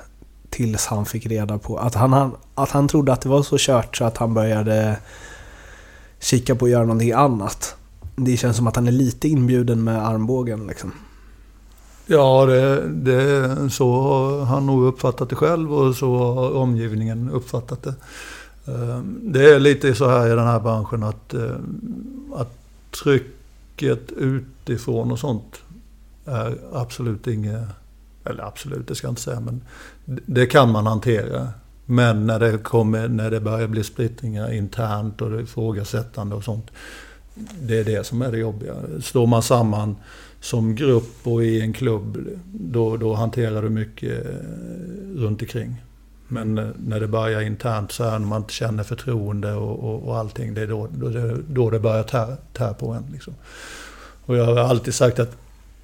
tills 0.50 0.86
han 0.86 1.06
fick 1.06 1.26
reda 1.26 1.58
på 1.58 1.78
att 1.78 1.96
han, 1.96 2.32
att 2.56 2.72
han 2.72 2.88
trodde 2.88 3.14
att 3.14 3.22
det 3.22 3.30
var 3.30 3.44
så 3.44 3.56
kört 3.60 3.98
så 3.98 4.06
att 4.06 4.18
han 4.18 4.34
började 4.34 4.98
kika 6.20 6.56
på 6.56 6.66
att 6.66 6.72
göra 6.72 6.84
någonting 6.84 7.12
annat. 7.12 7.76
Det 8.16 8.38
känns 8.38 8.58
som 8.58 8.68
att 8.68 8.76
han 8.76 8.88
är 8.88 8.92
lite 8.92 9.28
inbjuden 9.28 9.84
med 9.84 10.08
armbågen 10.08 10.68
liksom. 10.68 10.92
Ja, 12.06 12.46
det, 12.46 12.88
det, 12.90 13.70
så 13.70 14.02
har 14.02 14.46
han 14.46 14.66
nog 14.66 14.84
uppfattat 14.84 15.30
det 15.30 15.36
själv 15.36 15.74
och 15.74 15.96
så 15.96 16.18
har 16.18 16.56
omgivningen 16.56 17.30
uppfattat 17.30 17.84
det. 17.84 17.96
Ehm, 18.68 19.20
det 19.24 19.54
är 19.54 19.60
lite 19.60 19.96
så 19.96 20.10
här 20.10 20.28
i 20.28 20.30
den 20.30 20.48
här 20.48 20.60
branschen 20.60 21.04
att, 21.04 21.34
eh, 21.34 21.56
att 22.36 22.58
trycket 23.04 24.12
utifrån 24.12 25.12
och 25.12 25.20
sånt 25.20 25.62
är 26.26 26.58
absolut 26.74 27.28
inget, 27.28 27.64
eller 28.26 28.44
absolut 28.44 28.88
det 28.88 28.96
ska 28.96 29.08
jag 29.08 29.12
inte 29.12 29.22
säga, 29.22 29.40
men 29.40 29.62
det 30.06 30.46
kan 30.46 30.72
man 30.72 30.88
hantera. 30.88 31.48
Men 31.86 32.28
när 32.28 32.40
det, 32.40 32.58
kommer, 32.58 33.08
när 33.08 33.32
det 33.32 33.40
börjar 33.40 33.68
bli 33.68 33.84
splittringar 33.84 34.54
internt 34.54 35.22
och 35.22 35.42
ifrågasättande 35.42 36.36
och 36.36 36.44
sånt. 36.44 36.72
Det 37.62 37.80
är 37.80 37.84
det 37.84 38.06
som 38.06 38.22
är 38.22 38.32
det 38.32 38.38
jobbiga. 38.38 38.74
Står 39.02 39.28
man 39.28 39.44
samman 39.44 39.96
som 40.40 40.76
grupp 40.76 41.20
och 41.24 41.44
i 41.44 41.62
en 41.62 41.74
klubb, 41.74 42.18
då, 42.46 42.98
då 42.98 43.14
hanterar 43.14 43.62
du 43.62 43.70
mycket 43.70 44.26
eh, 44.26 44.32
runt 45.16 45.42
omkring. 45.42 45.82
Men 46.28 46.58
eh, 46.58 46.68
när 46.78 47.00
det 47.00 47.08
börjar 47.08 47.42
internt 47.42 47.92
så 47.92 48.04
här 48.04 48.20
när 48.20 48.28
man 48.28 48.42
inte 48.42 48.54
känner 48.54 48.84
förtroende 48.84 49.54
och, 49.54 49.80
och, 49.80 50.08
och 50.08 50.18
allting, 50.18 50.54
det 50.54 50.62
är 50.62 50.68
då, 50.68 50.88
då, 50.92 51.38
då 51.50 51.70
det 51.70 51.80
börjar 51.80 52.04
tär, 52.04 52.36
tär 52.54 52.74
på 52.74 52.92
en. 52.92 53.04
Liksom. 53.12 53.34
Och 54.26 54.38
jag 54.38 54.46
har 54.46 54.58
alltid 54.58 54.94
sagt 54.94 55.20
att 55.20 55.38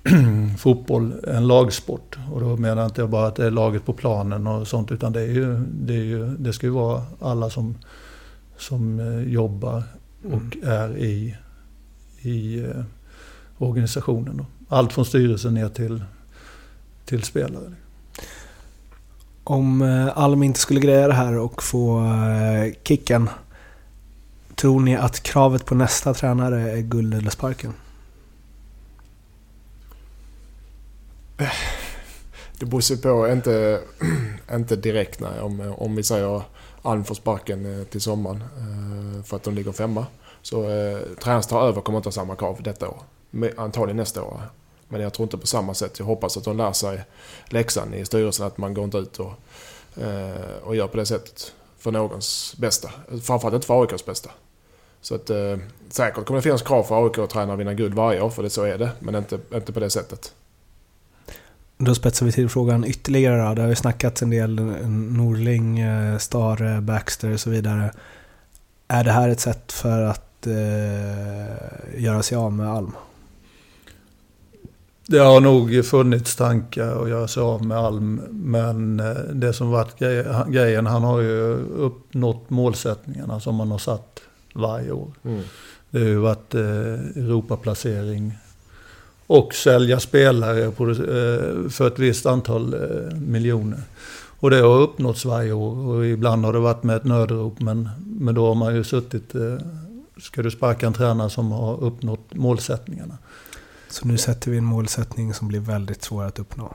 fotboll 0.60 1.14
är 1.24 1.34
en 1.34 1.48
lagsport. 1.48 2.18
Och 2.32 2.42
då 2.42 2.58
menar 2.58 2.82
jag 2.82 2.90
inte 2.90 3.06
bara 3.06 3.28
att 3.28 3.36
det 3.36 3.46
är 3.46 3.52
laget 3.52 3.86
på 3.86 3.94
planen 3.94 4.48
och 4.48 4.68
sånt, 4.68 4.92
utan 4.92 5.14
det, 5.14 5.22
är 5.22 5.32
ju, 5.32 5.58
det, 5.72 5.94
är 5.94 6.04
ju, 6.04 6.28
det 6.28 6.54
ska 6.54 6.68
ju 6.68 6.72
vara 6.72 7.04
alla 7.20 7.50
som, 7.50 7.78
som 8.58 9.00
eh, 9.00 9.34
jobbar 9.34 9.84
och 10.24 10.34
mm. 10.34 10.60
är 10.64 10.98
i, 10.98 11.38
i 12.22 12.60
eh, 12.60 12.84
organisationen. 13.58 14.46
Allt 14.70 14.94
från 14.94 15.06
styrelsen 15.06 15.54
ner 15.54 15.70
till, 15.70 16.04
till 17.06 17.24
spelare. 17.24 17.74
Om 19.44 19.82
eh, 19.82 20.18
Alm 20.18 20.44
inte 20.44 20.60
skulle 20.60 20.80
greja 20.80 21.08
det 21.08 21.14
här 21.14 21.38
och 21.38 21.64
få 21.64 22.00
eh, 22.00 22.74
kicken, 22.84 23.30
tror 24.56 24.80
ni 24.80 24.96
att 24.96 25.24
kravet 25.24 25.66
på 25.66 25.76
nästa 25.76 26.14
tränare 26.14 26.72
är 26.72 26.82
guld 26.82 27.14
eller 27.14 27.30
sparken? 27.30 27.74
Det 32.60 32.66
beror 32.66 33.02
på, 33.02 33.34
inte, 33.34 33.82
inte 34.52 34.76
direkt 34.76 35.20
nej. 35.20 35.42
Om, 35.42 35.74
om 35.78 35.96
vi 35.96 36.04
säger 36.04 36.42
Alm 36.82 37.04
får 37.04 37.16
sparken 37.16 37.80
eh, 37.80 37.86
till 37.86 38.02
sommaren 38.02 38.44
för 39.26 39.36
att 39.36 39.44
de 39.44 39.54
ligger 39.54 39.72
femma. 39.72 40.06
Så 40.42 40.70
eh, 40.70 41.00
tränaren 41.24 41.44
tar 41.44 41.68
över 41.68 41.82
kommer 41.82 42.00
inte 42.00 42.08
ha 42.08 42.12
samma 42.12 42.36
krav 42.36 42.58
detta 42.64 42.90
år. 42.90 43.02
Antagligen 43.58 43.98
nästa 43.98 44.24
år. 44.24 44.42
Men 44.92 45.02
jag 45.02 45.14
tror 45.14 45.24
inte 45.24 45.38
på 45.38 45.48
samma 45.48 45.74
sätt. 45.74 46.00
Jag 46.00 46.06
hoppas 46.06 46.38
att 46.38 46.44
de 46.44 46.58
lär 46.58 46.74
sig 46.74 47.04
läxan 47.46 47.94
i 47.94 48.06
styrelsen 48.06 48.48
att 48.48 48.58
man 48.58 48.74
går 48.74 48.84
inte 48.84 48.98
ut 48.98 49.20
och, 49.20 49.34
eh, 50.04 50.58
och 50.64 50.76
gör 50.76 50.88
på 50.88 50.98
det 50.98 51.06
sättet 51.06 51.54
för 51.78 51.92
någons 51.92 52.56
bästa. 52.58 52.90
Framförallt 53.24 53.56
inte 53.56 53.68
för 53.68 53.82
AIKs 53.82 54.06
bästa. 54.06 54.30
Så 55.02 55.16
att, 55.16 55.30
eh, 55.30 55.58
säkert 55.90 56.26
kommer 56.26 56.38
det 56.38 56.42
finnas 56.42 56.62
krav 56.62 56.84
för 56.84 57.06
AIK 57.06 57.18
att 57.18 57.30
träna 57.30 57.54
och 57.54 57.60
vinna 57.60 57.74
guld 57.74 57.94
varje 57.94 58.22
år, 58.22 58.30
för 58.30 58.44
det 58.44 58.50
så 58.50 58.64
är 58.64 58.78
det. 58.78 58.90
Men 59.00 59.16
inte, 59.16 59.40
inte 59.54 59.74
på 59.74 59.80
det 59.80 59.90
sättet. 59.90 60.34
Då 61.78 61.96
spetsar 61.96 62.26
vi 62.26 62.32
till 62.32 62.50
frågan 62.50 62.86
ytterligare 62.86 63.50
då. 63.50 63.54
Det 63.54 63.62
har 63.62 63.70
ju 63.70 63.76
snackats 63.76 64.22
en 64.22 64.30
del 64.30 64.60
eh, 64.60 64.66
Norling, 64.90 65.80
eh, 65.80 66.18
Stare, 66.18 66.82
Baxter 66.82 67.34
och 67.34 67.40
så 67.40 67.50
vidare. 67.50 67.92
Är 68.88 69.04
det 69.04 69.12
här 69.12 69.30
ett 69.30 69.40
sätt 69.40 69.72
för 69.72 70.02
att 70.02 70.48
eh, 70.48 72.02
göra 72.02 72.24
sig 72.24 72.38
av 72.38 72.54
med 72.54 72.70
Alm? 72.70 72.92
Det 75.12 75.20
har 75.20 75.42
nog 75.42 75.86
funnits 75.86 76.36
tankar 76.36 77.04
att 77.04 77.10
göra 77.10 77.28
sig 77.28 77.44
av 77.44 77.66
med 77.66 77.78
Alm. 77.78 78.22
Men 78.30 79.00
eh, 79.00 79.16
det 79.34 79.54
som 79.54 79.72
varit 79.72 80.00
grejen, 80.48 80.86
han 80.86 81.04
har 81.04 81.20
ju 81.20 81.54
uppnått 81.78 82.50
målsättningarna 82.50 83.40
som 83.40 83.56
man 83.56 83.72
har 83.72 83.78
satt 83.78 84.20
varje 84.54 84.92
år. 84.92 85.08
Mm. 85.24 85.42
Det 85.90 86.00
har 86.00 86.08
ju 86.08 86.18
varit 86.18 86.56
eh, 86.56 86.62
Europaplacering, 87.24 88.38
och 89.28 89.54
sälja 89.54 90.00
spelare 90.00 90.64
eh, 90.64 90.72
för 91.70 91.88
ett 91.88 92.00
visst 92.00 92.26
antal 92.26 92.76
miljoner. 93.16 93.82
Och 94.40 94.50
det 94.50 94.58
har 94.58 94.80
uppnåtts 94.80 95.26
varje 95.26 95.54
år 95.54 95.88
och 95.88 96.06
ibland 96.06 96.46
har 96.46 96.54
det 96.54 96.60
varit 96.60 96.84
med 96.84 96.96
ett 96.96 97.04
nödrop 97.04 97.60
men, 97.60 97.90
men 98.06 98.36
då 98.36 98.48
har 98.48 98.56
man 98.56 98.76
ju 98.76 98.84
suttit, 98.84 99.36
ska 100.22 100.42
du 100.42 100.52
sparka 100.52 100.88
en 100.88 100.94
tränare 100.94 101.30
som 101.30 101.52
har 101.52 101.84
uppnått 101.84 102.34
målsättningarna. 102.34 103.18
Så 103.92 104.08
nu 104.08 104.18
sätter 104.18 104.52
vi 104.52 104.58
en 104.58 104.66
målsättning 104.66 105.34
som 105.34 105.48
blir 105.48 105.60
väldigt 105.60 106.04
svår 106.04 106.24
att 106.24 106.40
uppnå? 106.40 106.74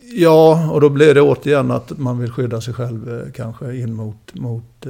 Ja, 0.00 0.70
och 0.70 0.80
då 0.80 0.88
blir 0.88 1.14
det 1.14 1.20
återigen 1.20 1.70
att 1.70 1.98
man 1.98 2.18
vill 2.18 2.32
skydda 2.32 2.60
sig 2.60 2.74
själv 2.74 3.32
kanske 3.32 3.76
in 3.76 3.94
mot, 3.94 4.34
mot 4.34 4.86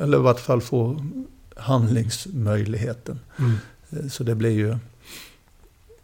eller 0.00 0.18
i 0.18 0.20
vart 0.20 0.40
fall 0.40 0.60
få 0.60 1.04
handlingsmöjligheten. 1.56 3.18
Mm. 3.38 3.56
Så 4.10 4.24
det 4.24 4.34
blir 4.34 4.50
ju 4.50 4.78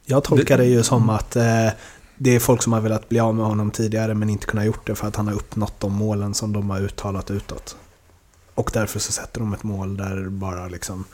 jag 0.08 0.24
tolkar 0.24 0.58
det 0.58 0.64
ju 0.64 0.82
som 0.82 1.10
att 1.10 1.36
eh, 1.36 1.68
det 2.18 2.30
är 2.30 2.40
folk 2.40 2.62
som 2.62 2.72
har 2.72 2.80
velat 2.80 3.08
bli 3.08 3.20
av 3.20 3.34
med 3.34 3.46
honom 3.46 3.70
tidigare 3.70 4.14
men 4.14 4.30
inte 4.30 4.46
kunnat 4.46 4.66
gjort 4.66 4.86
det 4.86 4.94
för 4.94 5.08
att 5.08 5.16
han 5.16 5.26
har 5.26 5.34
uppnått 5.34 5.80
de 5.80 5.92
målen 5.92 6.34
som 6.34 6.52
de 6.52 6.70
har 6.70 6.80
uttalat 6.80 7.30
utåt. 7.30 7.76
Och 8.54 8.70
därför 8.72 8.98
så 8.98 9.12
sätter 9.12 9.40
de 9.40 9.52
ett 9.52 9.62
mål 9.62 9.96
där 9.96 10.28
bara 10.28 10.68
liksom... 10.68 11.04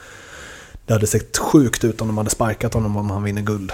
Det 0.87 0.93
hade 0.93 1.07
sett 1.07 1.39
sjukt 1.39 1.85
ut 1.85 2.01
om 2.01 2.07
de 2.07 2.19
hade 2.19 2.31
sparkat 2.31 2.75
honom 2.75 2.97
om 2.97 3.11
han 3.11 3.23
vinner 3.23 3.43
guld. 3.43 3.73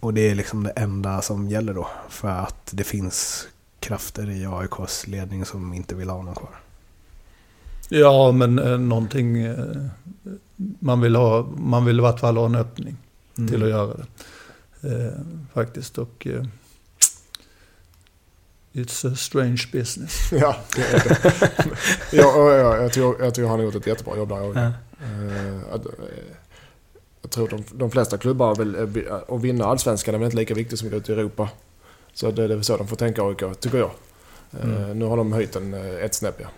Och 0.00 0.14
det 0.14 0.30
är 0.30 0.34
liksom 0.34 0.62
det 0.62 0.70
enda 0.70 1.22
som 1.22 1.48
gäller 1.48 1.74
då. 1.74 1.88
För 2.08 2.28
att 2.28 2.68
det 2.70 2.84
finns 2.84 3.48
krafter 3.80 4.30
i 4.30 4.46
AIKs 4.46 5.06
ledning 5.06 5.44
som 5.44 5.74
inte 5.74 5.94
vill 5.94 6.08
ha 6.08 6.16
honom 6.16 6.34
kvar. 6.34 6.60
Ja, 7.88 8.32
men 8.32 8.58
eh, 8.58 8.78
någonting... 8.78 9.38
Eh, 9.38 9.86
man 10.78 11.00
vill 11.00 11.16
ha... 11.16 11.42
Man 11.56 11.84
vill 11.84 11.98
i 11.98 12.02
vart 12.02 12.20
fall 12.20 12.36
ha 12.36 12.46
en 12.46 12.54
öppning 12.54 12.96
mm. 13.38 13.50
till 13.50 13.62
att 13.62 13.68
göra 13.68 13.94
det. 13.94 14.06
Eh, 14.88 15.12
faktiskt. 15.54 15.98
Och, 15.98 16.26
eh, 16.26 16.44
It's 18.72 19.12
a 19.12 19.16
strange 19.16 19.68
business. 19.72 20.32
Ja, 20.32 20.56
det 20.76 20.82
är 20.82 21.08
det. 21.08 21.32
ja, 22.16 22.54
ja, 22.56 22.76
jag, 22.76 22.92
tror, 22.92 23.22
jag 23.22 23.34
tror 23.34 23.48
han 23.48 23.58
har 23.58 23.64
gjort 23.64 23.74
ett 23.74 23.86
jättebra 23.86 24.16
jobb 24.16 24.28
där. 24.28 24.62
Ja. 24.62 24.72
Eh, 25.02 25.80
jag 27.22 27.30
tror 27.30 27.48
de, 27.48 27.64
de 27.72 27.90
flesta 27.90 28.18
klubbar 28.18 28.54
vill, 28.54 28.74
eh, 29.06 29.14
att 29.28 29.40
vinna 29.42 29.64
allsvenskan 29.64 30.14
är 30.14 30.18
väl 30.18 30.26
inte 30.26 30.36
lika 30.36 30.54
viktigt 30.54 30.78
som 30.78 30.88
att 30.88 30.92
gå 30.92 30.98
ut 30.98 31.08
i 31.08 31.12
Europa. 31.12 31.48
Så 32.12 32.30
det, 32.30 32.44
är 32.44 32.62
så 32.62 32.76
de 32.76 32.88
får 32.88 32.96
tänka 32.96 33.22
AIK, 33.22 33.60
tycker 33.60 33.78
jag. 33.78 33.90
Mm. 34.62 34.98
Nu 34.98 35.04
har 35.04 35.16
de 35.16 35.32
höjt 35.32 35.52
den 35.52 35.74
ett 35.74 36.14
snäpp, 36.14 36.40
ja. 36.40 36.48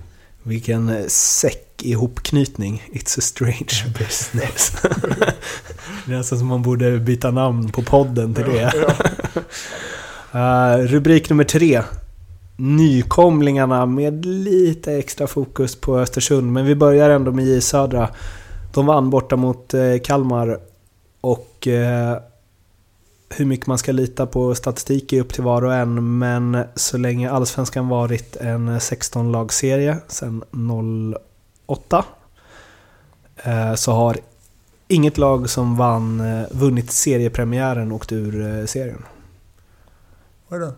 Vilken 0.43 0.89
eh, 0.89 1.07
säck 1.07 1.83
ihopknytning. 1.83 2.83
It's 2.93 3.19
a 3.19 3.23
strange 3.23 3.93
business. 3.99 4.73
det 6.07 6.13
är 6.13 6.17
nästan 6.17 6.39
som 6.39 6.47
man 6.47 6.63
borde 6.63 6.99
byta 6.99 7.31
namn 7.31 7.73
på 7.73 7.83
podden 7.83 8.35
till 8.35 8.45
det. 8.45 8.73
uh, 10.35 10.87
rubrik 10.87 11.31
nummer 11.31 11.45
tre. 11.45 11.83
Nykomlingarna 12.57 13.87
med 13.87 14.27
lite 14.27 14.93
extra 14.93 15.27
fokus 15.27 15.81
på 15.81 15.99
Östersund. 15.99 16.53
Men 16.53 16.67
vi 16.67 16.75
börjar 16.75 17.11
ändå 17.11 17.33
med 17.33 17.45
J 17.45 17.61
Södra. 17.61 18.09
De 18.75 18.87
vann 18.87 19.11
borta 19.11 19.37
mot 19.37 19.75
eh, 19.75 19.99
Kalmar. 20.05 20.61
Och 21.21 21.67
eh, 21.67 22.17
hur 23.29 23.45
mycket 23.45 23.67
man 23.67 23.79
ska 23.79 23.93
lita 23.93 24.27
på 24.27 24.55
statistik 24.55 25.13
är 25.13 25.21
upp 25.21 25.33
till 25.33 25.43
var 25.43 25.65
och 25.65 25.75
en, 25.75 26.19
men 26.19 26.65
så 26.75 26.99
länge 26.99 27.31
Allsvenskan 27.31 27.89
varit 27.89 28.37
en 28.37 28.71
16-lagsserie 28.71 29.97
sedan 30.09 30.45
08 31.67 32.05
eh, 33.37 33.75
så 33.75 33.93
har 33.93 34.17
inget 34.89 35.19
lag 35.19 35.51
som 35.51 35.77
vann, 35.77 36.23
vunnit 36.51 36.91
seriepremiären 36.91 37.93
åkt 37.93 38.13
ur 38.13 38.67
serien. 38.67 39.03
Vadå? 40.49 40.73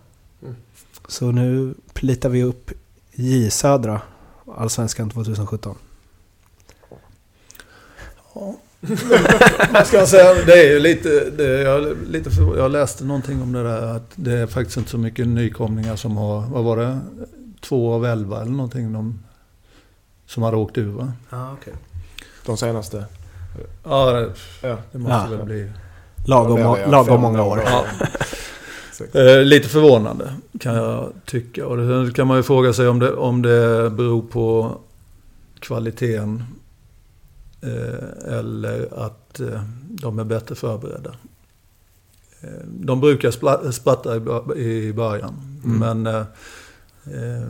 Så 1.08 1.30
nu 1.32 1.74
plitar 1.92 2.28
vi 2.28 2.42
upp 2.42 2.70
J 3.12 3.50
Södra, 3.50 4.00
Allsvenskan 4.56 5.10
2017. 5.10 5.76
Ja. 8.34 8.54
Man 9.72 9.84
ska 9.84 10.06
säga, 10.06 10.34
det 10.46 10.52
är 10.52 10.72
ju 10.72 10.78
lite, 10.80 11.30
det, 11.30 11.62
jag, 11.62 11.96
lite 12.08 12.30
för, 12.30 12.56
jag 12.56 12.70
läste 12.70 13.04
någonting 13.04 13.42
om 13.42 13.52
det 13.52 13.62
där 13.62 13.96
att 13.96 14.10
det 14.14 14.32
är 14.32 14.46
faktiskt 14.46 14.76
inte 14.76 14.90
så 14.90 14.98
mycket 14.98 15.26
nykomlingar 15.28 15.96
som 15.96 16.16
har, 16.16 16.40
vad 16.40 16.64
var 16.64 16.76
det, 16.76 17.00
två 17.60 17.92
av 17.94 18.06
elva 18.06 18.40
eller 18.42 18.52
någonting 18.52 18.92
de, 18.92 19.18
som 20.26 20.42
har 20.42 20.54
åkt 20.54 20.78
ur 20.78 20.90
va? 20.92 21.12
Ja, 21.30 21.52
okay. 21.52 21.74
De 22.46 22.56
senaste? 22.56 23.04
Ja, 23.84 24.12
det, 24.12 24.32
det 24.92 24.98
måste 24.98 25.14
Ja. 25.30 25.36
väl 25.36 25.46
bli... 25.46 25.70
Lagom, 26.26 26.58
lagom 26.90 27.20
många 27.20 27.42
år. 27.42 27.62
Ja. 27.66 27.84
Eh, 29.14 29.44
lite 29.44 29.68
förvånande 29.68 30.34
kan 30.60 30.74
jag 30.74 31.12
tycka. 31.24 31.66
Och 31.66 31.76
det 31.76 32.12
kan 32.14 32.26
man 32.26 32.36
ju 32.36 32.42
fråga 32.42 32.72
sig 32.72 32.88
om 32.88 32.98
det, 32.98 33.12
om 33.14 33.42
det 33.42 33.90
beror 33.90 34.22
på 34.22 34.78
kvaliteten 35.58 36.44
eh, 37.60 38.32
eller 38.38 38.88
att 39.06 39.40
eh, 39.40 39.62
de 39.88 40.18
är 40.18 40.24
bättre 40.24 40.54
förberedda. 40.54 41.10
Eh, 42.40 42.48
de 42.66 43.00
brukar 43.00 43.30
spla- 43.30 43.70
spratta 43.72 44.16
i, 44.56 44.88
i 44.88 44.92
början. 44.92 45.34
Mm. 45.64 45.78
Men 45.78 46.06
eh, 46.14 46.20
eh, 47.14 47.48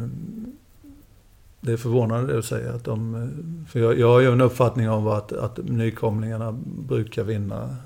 det 1.60 1.72
är 1.72 1.76
förvånande 1.76 2.26
det 2.26 2.36
du 2.36 2.42
säger. 2.42 2.72
Att 2.72 2.84
de, 2.84 3.30
för 3.70 3.80
jag, 3.80 3.98
jag 3.98 4.08
har 4.08 4.20
ju 4.20 4.32
en 4.32 4.40
uppfattning 4.40 4.90
om 4.90 5.06
att, 5.06 5.32
att 5.32 5.58
nykomlingarna 5.64 6.52
brukar 6.88 7.24
vinna 7.24 7.76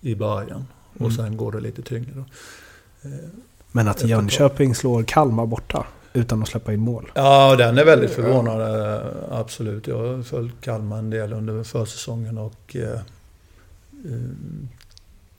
i 0.00 0.14
början. 0.14 0.64
Och 0.94 1.00
Mm. 1.00 1.12
sen 1.12 1.36
går 1.36 1.52
det 1.52 1.60
lite 1.60 1.82
tyngre. 1.82 2.10
Då. 2.16 2.24
Men 3.72 3.88
att 3.88 4.04
Jönköping 4.04 4.74
slår 4.74 5.02
Kalmar 5.02 5.46
borta 5.46 5.86
utan 6.12 6.42
att 6.42 6.48
släppa 6.48 6.72
in 6.72 6.80
mål. 6.80 7.10
Ja, 7.14 7.56
den 7.56 7.78
är 7.78 7.84
väldigt 7.84 8.10
förvånande. 8.10 9.02
Absolut. 9.30 9.86
Jag 9.86 9.98
har 9.98 10.22
följt 10.22 10.60
Kalmar 10.60 10.98
en 10.98 11.10
del 11.10 11.32
under 11.32 11.62
försäsongen 11.62 12.38
och 12.38 12.76
eh, 12.76 12.92
eh, 12.92 13.00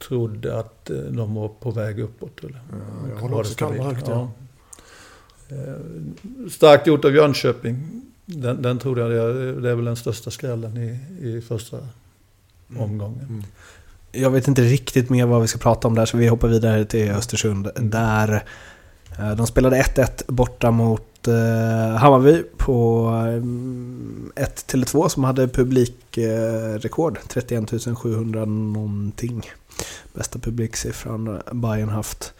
trodde 0.07 0.59
att 0.59 0.89
eh, 0.89 0.97
de 0.97 1.36
var 1.36 1.47
på 1.47 1.72
väg 1.72 1.99
uppåt. 1.99 2.39
Eller, 2.43 2.61
Ja, 2.72 3.09
jag 3.09 3.22
håller 3.22 3.39
också 3.39 3.55
Kalmar 3.55 3.84
högt, 3.84 4.07
ja. 4.07 4.32
Eh, 5.49 6.49
Starkt 6.49 6.88
gjort 6.88 7.05
av 7.05 7.15
Jönköping. 7.15 8.01
Den, 8.26 8.61
den 8.61 8.80
trodde 8.80 9.01
jag, 9.01 9.36
det, 9.36 9.61
det 9.61 9.70
är 9.70 9.76
väl 9.76 9.86
den 9.86 9.95
största 9.95 10.32
skrällen 10.32 10.78
i, 10.78 10.99
i 11.28 11.41
första 11.41 11.78
omgången. 12.78 13.26
Mm. 13.30 13.43
Jag 14.12 14.30
vet 14.30 14.47
inte 14.47 14.62
riktigt 14.62 15.10
mer 15.10 15.26
vad 15.26 15.41
vi 15.41 15.47
ska 15.47 15.60
prata 15.60 15.88
om 15.88 15.95
där 15.95 16.05
så 16.05 16.18
vi 16.18 16.28
hoppar 16.28 16.47
vidare 16.47 16.86
till 16.86 17.12
Östersund. 17.12 17.70
Där 17.76 18.43
eh, 19.20 19.32
de 19.32 19.47
spelade 19.47 19.82
1-1 19.82 20.24
borta 20.28 20.72
mot 20.72 21.28
eh, 21.28 21.97
Hammarby 21.97 22.43
på 22.57 23.07
eh, 24.36 24.43
1-2 24.43 25.07
som 25.07 25.24
hade 25.24 25.47
publikrekord. 25.47 27.20
31 27.28 27.70
700 27.97 28.45
någonting. 28.45 29.51
Bästa 30.14 30.39
publiksiffran 30.39 31.41
Bayern 31.51 31.89
haft. 31.89 32.34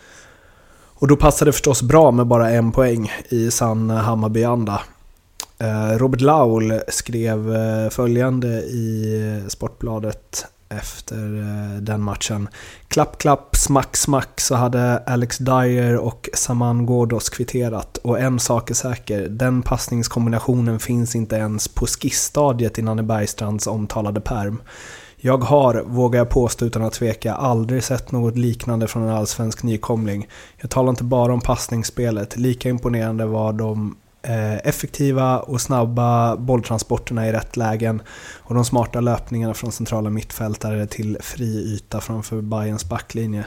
Och 0.94 1.08
då 1.08 1.16
passade 1.16 1.50
det 1.50 1.54
förstås 1.54 1.82
bra 1.82 2.12
med 2.12 2.28
bara 2.28 2.50
en 2.50 2.72
poäng 2.72 3.12
i 3.30 3.52
sann 3.52 3.90
Hammarby-anda. 3.90 4.82
Robert 5.98 6.22
Laul 6.22 6.82
skrev 6.88 7.54
följande 7.90 8.48
i 8.62 9.44
Sportbladet 9.48 10.46
efter 10.70 11.40
eh, 11.40 11.82
den 11.82 12.02
matchen. 12.02 12.48
Klapp, 12.88 13.18
klapp, 13.18 13.56
smack, 13.56 13.98
smack 13.98 14.40
så 14.42 14.56
hade 14.56 14.98
Alex 14.98 15.38
Dyer 15.38 15.98
och 15.98 16.30
Saman 16.34 16.86
Ghoddos 16.86 17.30
kvitterat. 17.30 17.98
Och 17.98 18.20
en 18.20 18.40
sak 18.40 18.70
är 18.70 18.74
säker, 18.74 19.28
den 19.30 19.62
passningskombinationen 19.62 20.80
finns 20.80 21.16
inte 21.16 21.36
ens 21.36 21.68
på 21.68 21.86
skissstadiet 21.86 22.80
i 22.80 22.82
Nanne 22.82 23.04
Bergstrands 23.04 23.68
omtalade 23.68 24.22
perm. 24.22 24.62
Jag 25.22 25.38
har, 25.38 25.84
vågar 25.86 26.20
jag 26.20 26.30
påstå 26.30 26.66
utan 26.66 26.84
att 26.84 26.94
tveka, 26.94 27.34
aldrig 27.34 27.84
sett 27.84 28.12
något 28.12 28.38
liknande 28.38 28.88
från 28.88 29.04
en 29.04 29.10
allsvensk 29.10 29.64
nykomling. 29.64 30.28
Jag 30.58 30.70
talar 30.70 30.90
inte 30.90 31.04
bara 31.04 31.34
om 31.34 31.42
passningsspelet, 31.42 32.38
lika 32.38 32.70
imponerande 32.70 33.26
var 33.26 33.54
de 33.54 33.98
Eh, 34.22 34.58
effektiva 34.58 35.40
och 35.40 35.62
snabba 35.62 36.38
bolltransporterna 36.38 37.28
i 37.28 37.32
rätt 37.32 37.58
lägen 37.58 38.02
och 38.38 38.56
de 38.56 38.66
smarta 38.66 39.02
löpningarna 39.02 39.54
från 39.54 39.72
centrala 39.72 40.10
mittfältare 40.10 40.88
till 40.88 41.18
fri 41.22 41.76
yta 41.76 42.02
framför 42.02 42.42
Bayerns 42.42 42.90
backlinje. 42.90 43.46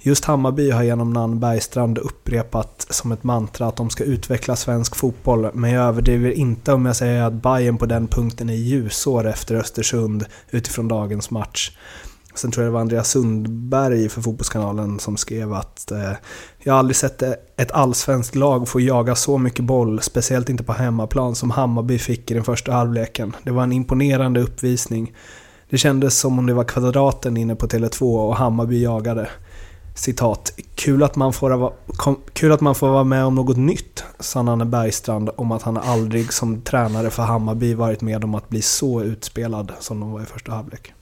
Just 0.00 0.24
Hammarby 0.24 0.70
har 0.70 0.82
genom 0.82 1.12
Nann 1.12 1.40
Bergstrand 1.40 1.98
upprepat 1.98 2.86
som 2.90 3.12
ett 3.12 3.24
mantra 3.24 3.66
att 3.66 3.76
de 3.76 3.90
ska 3.90 4.04
utveckla 4.04 4.56
svensk 4.56 4.96
fotboll, 4.96 5.50
men 5.54 5.70
jag 5.70 5.84
överdriver 5.84 6.30
inte 6.30 6.72
om 6.72 6.86
jag 6.86 6.96
säger 6.96 7.22
att 7.22 7.32
Bayern 7.32 7.78
på 7.78 7.86
den 7.86 8.06
punkten 8.06 8.50
är 8.50 8.54
ljusår 8.54 9.26
efter 9.26 9.54
Östersund 9.54 10.24
utifrån 10.50 10.88
dagens 10.88 11.30
match. 11.30 11.72
Sen 12.34 12.50
tror 12.50 12.64
jag 12.64 12.70
det 12.70 12.74
var 12.74 12.80
Andreas 12.80 13.10
Sundberg 13.10 14.08
för 14.08 14.22
Fotbollskanalen 14.22 14.98
som 14.98 15.16
skrev 15.16 15.52
att 15.52 15.90
eh, 15.90 16.12
jag 16.68 16.74
har 16.74 16.78
aldrig 16.78 16.96
sett 16.96 17.22
ett 17.56 17.72
allsvenskt 17.72 18.34
lag 18.34 18.68
få 18.68 18.80
jaga 18.80 19.14
så 19.14 19.38
mycket 19.38 19.64
boll, 19.64 20.00
speciellt 20.02 20.48
inte 20.48 20.64
på 20.64 20.72
hemmaplan, 20.72 21.34
som 21.34 21.50
Hammarby 21.50 21.98
fick 21.98 22.30
i 22.30 22.34
den 22.34 22.44
första 22.44 22.72
halvleken. 22.72 23.36
Det 23.42 23.50
var 23.50 23.62
en 23.62 23.72
imponerande 23.72 24.40
uppvisning. 24.40 25.14
Det 25.70 25.78
kändes 25.78 26.18
som 26.18 26.38
om 26.38 26.46
det 26.46 26.54
var 26.54 26.64
kvadraten 26.64 27.36
inne 27.36 27.54
på 27.54 27.66
Tele2 27.66 28.28
och 28.28 28.36
Hammarby 28.36 28.82
jagade. 28.82 29.28
Citat. 29.94 30.52
Kul 30.74 31.02
att, 31.02 31.16
man 31.16 31.32
får, 31.32 31.72
kom, 31.86 32.16
kul 32.32 32.52
att 32.52 32.60
man 32.60 32.74
får 32.74 32.88
vara 32.88 33.04
med 33.04 33.24
om 33.24 33.34
något 33.34 33.56
nytt, 33.56 34.04
sa 34.20 34.42
Nanne 34.42 34.64
Bergstrand 34.64 35.30
om 35.36 35.52
att 35.52 35.62
han 35.62 35.76
aldrig 35.76 36.32
som 36.32 36.60
tränare 36.60 37.10
för 37.10 37.22
Hammarby 37.22 37.74
varit 37.74 38.00
med 38.00 38.24
om 38.24 38.34
att 38.34 38.48
bli 38.48 38.62
så 38.62 39.02
utspelad 39.02 39.72
som 39.80 40.00
de 40.00 40.12
var 40.12 40.22
i 40.22 40.24
första 40.24 40.52
halvlek. 40.52 40.92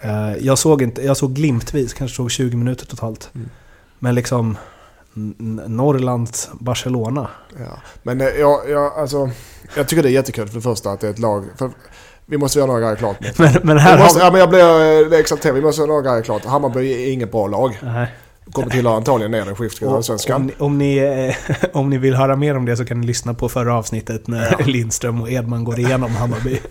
Eh, 0.00 0.36
jag 0.40 0.58
såg, 0.58 0.82
inte, 0.82 1.02
jag 1.02 1.16
såg 1.16 1.34
glimtvis, 1.34 1.94
kanske 1.94 2.16
såg 2.16 2.30
20 2.30 2.56
minuter 2.56 2.86
totalt. 2.86 3.30
Mm. 3.34 3.48
Men 4.02 4.14
liksom 4.14 4.56
Norrlands 5.66 6.50
Barcelona. 6.52 7.28
Ja. 7.58 7.78
Men 8.02 8.20
eh, 8.20 8.26
jag, 8.26 8.70
jag, 8.70 8.92
alltså, 8.92 9.30
jag 9.76 9.88
tycker 9.88 10.02
det 10.02 10.08
är 10.08 10.12
jättekul 10.12 10.48
för 10.48 10.54
det 10.54 10.60
första 10.60 10.90
att 10.90 11.00
det 11.00 11.06
är 11.06 11.10
ett 11.10 11.18
lag. 11.18 11.44
För 11.56 11.70
vi 12.26 12.38
måste 12.38 12.58
göra 12.58 12.66
några 12.66 12.80
grejer 12.80 12.96
klart. 12.96 13.16
Men, 13.38 13.52
men 13.62 13.78
här 13.78 13.96
Vi 13.96 14.02
måste, 14.02 14.18
har 14.18 14.26
ja, 14.26 14.30
men 14.30 14.40
jag 14.40 14.48
blir 14.50 15.12
eh, 15.12 15.18
exalterad. 15.18 15.54
Vi 15.54 15.62
måste 15.62 15.80
göra 15.80 15.88
några 15.88 16.02
grejer 16.02 16.22
klart. 16.22 16.44
Hammarby 16.44 16.92
är 16.92 17.12
inget 17.12 17.32
bra 17.32 17.46
lag. 17.46 17.78
Nej. 17.82 18.14
Kommer 18.52 18.70
tillhöra 18.70 18.96
antagligen 18.96 19.30
ner 19.30 19.52
Och 19.86 19.96
Allsvenskan. 19.96 20.40
Om, 20.40 20.46
ni- 20.46 20.54
om, 20.58 20.78
ni, 20.78 20.96
eh, 21.48 21.56
om 21.72 21.90
ni 21.90 21.98
vill 21.98 22.14
höra 22.14 22.36
mer 22.36 22.56
om 22.56 22.64
det 22.64 22.76
så 22.76 22.84
kan 22.84 23.00
ni 23.00 23.06
lyssna 23.06 23.34
på 23.34 23.48
förra 23.48 23.74
avsnittet 23.74 24.26
när 24.26 24.64
Lindström 24.66 25.22
och 25.22 25.30
Edman 25.30 25.64
går 25.64 25.78
igenom 25.78 26.10
Hammarby. 26.10 26.60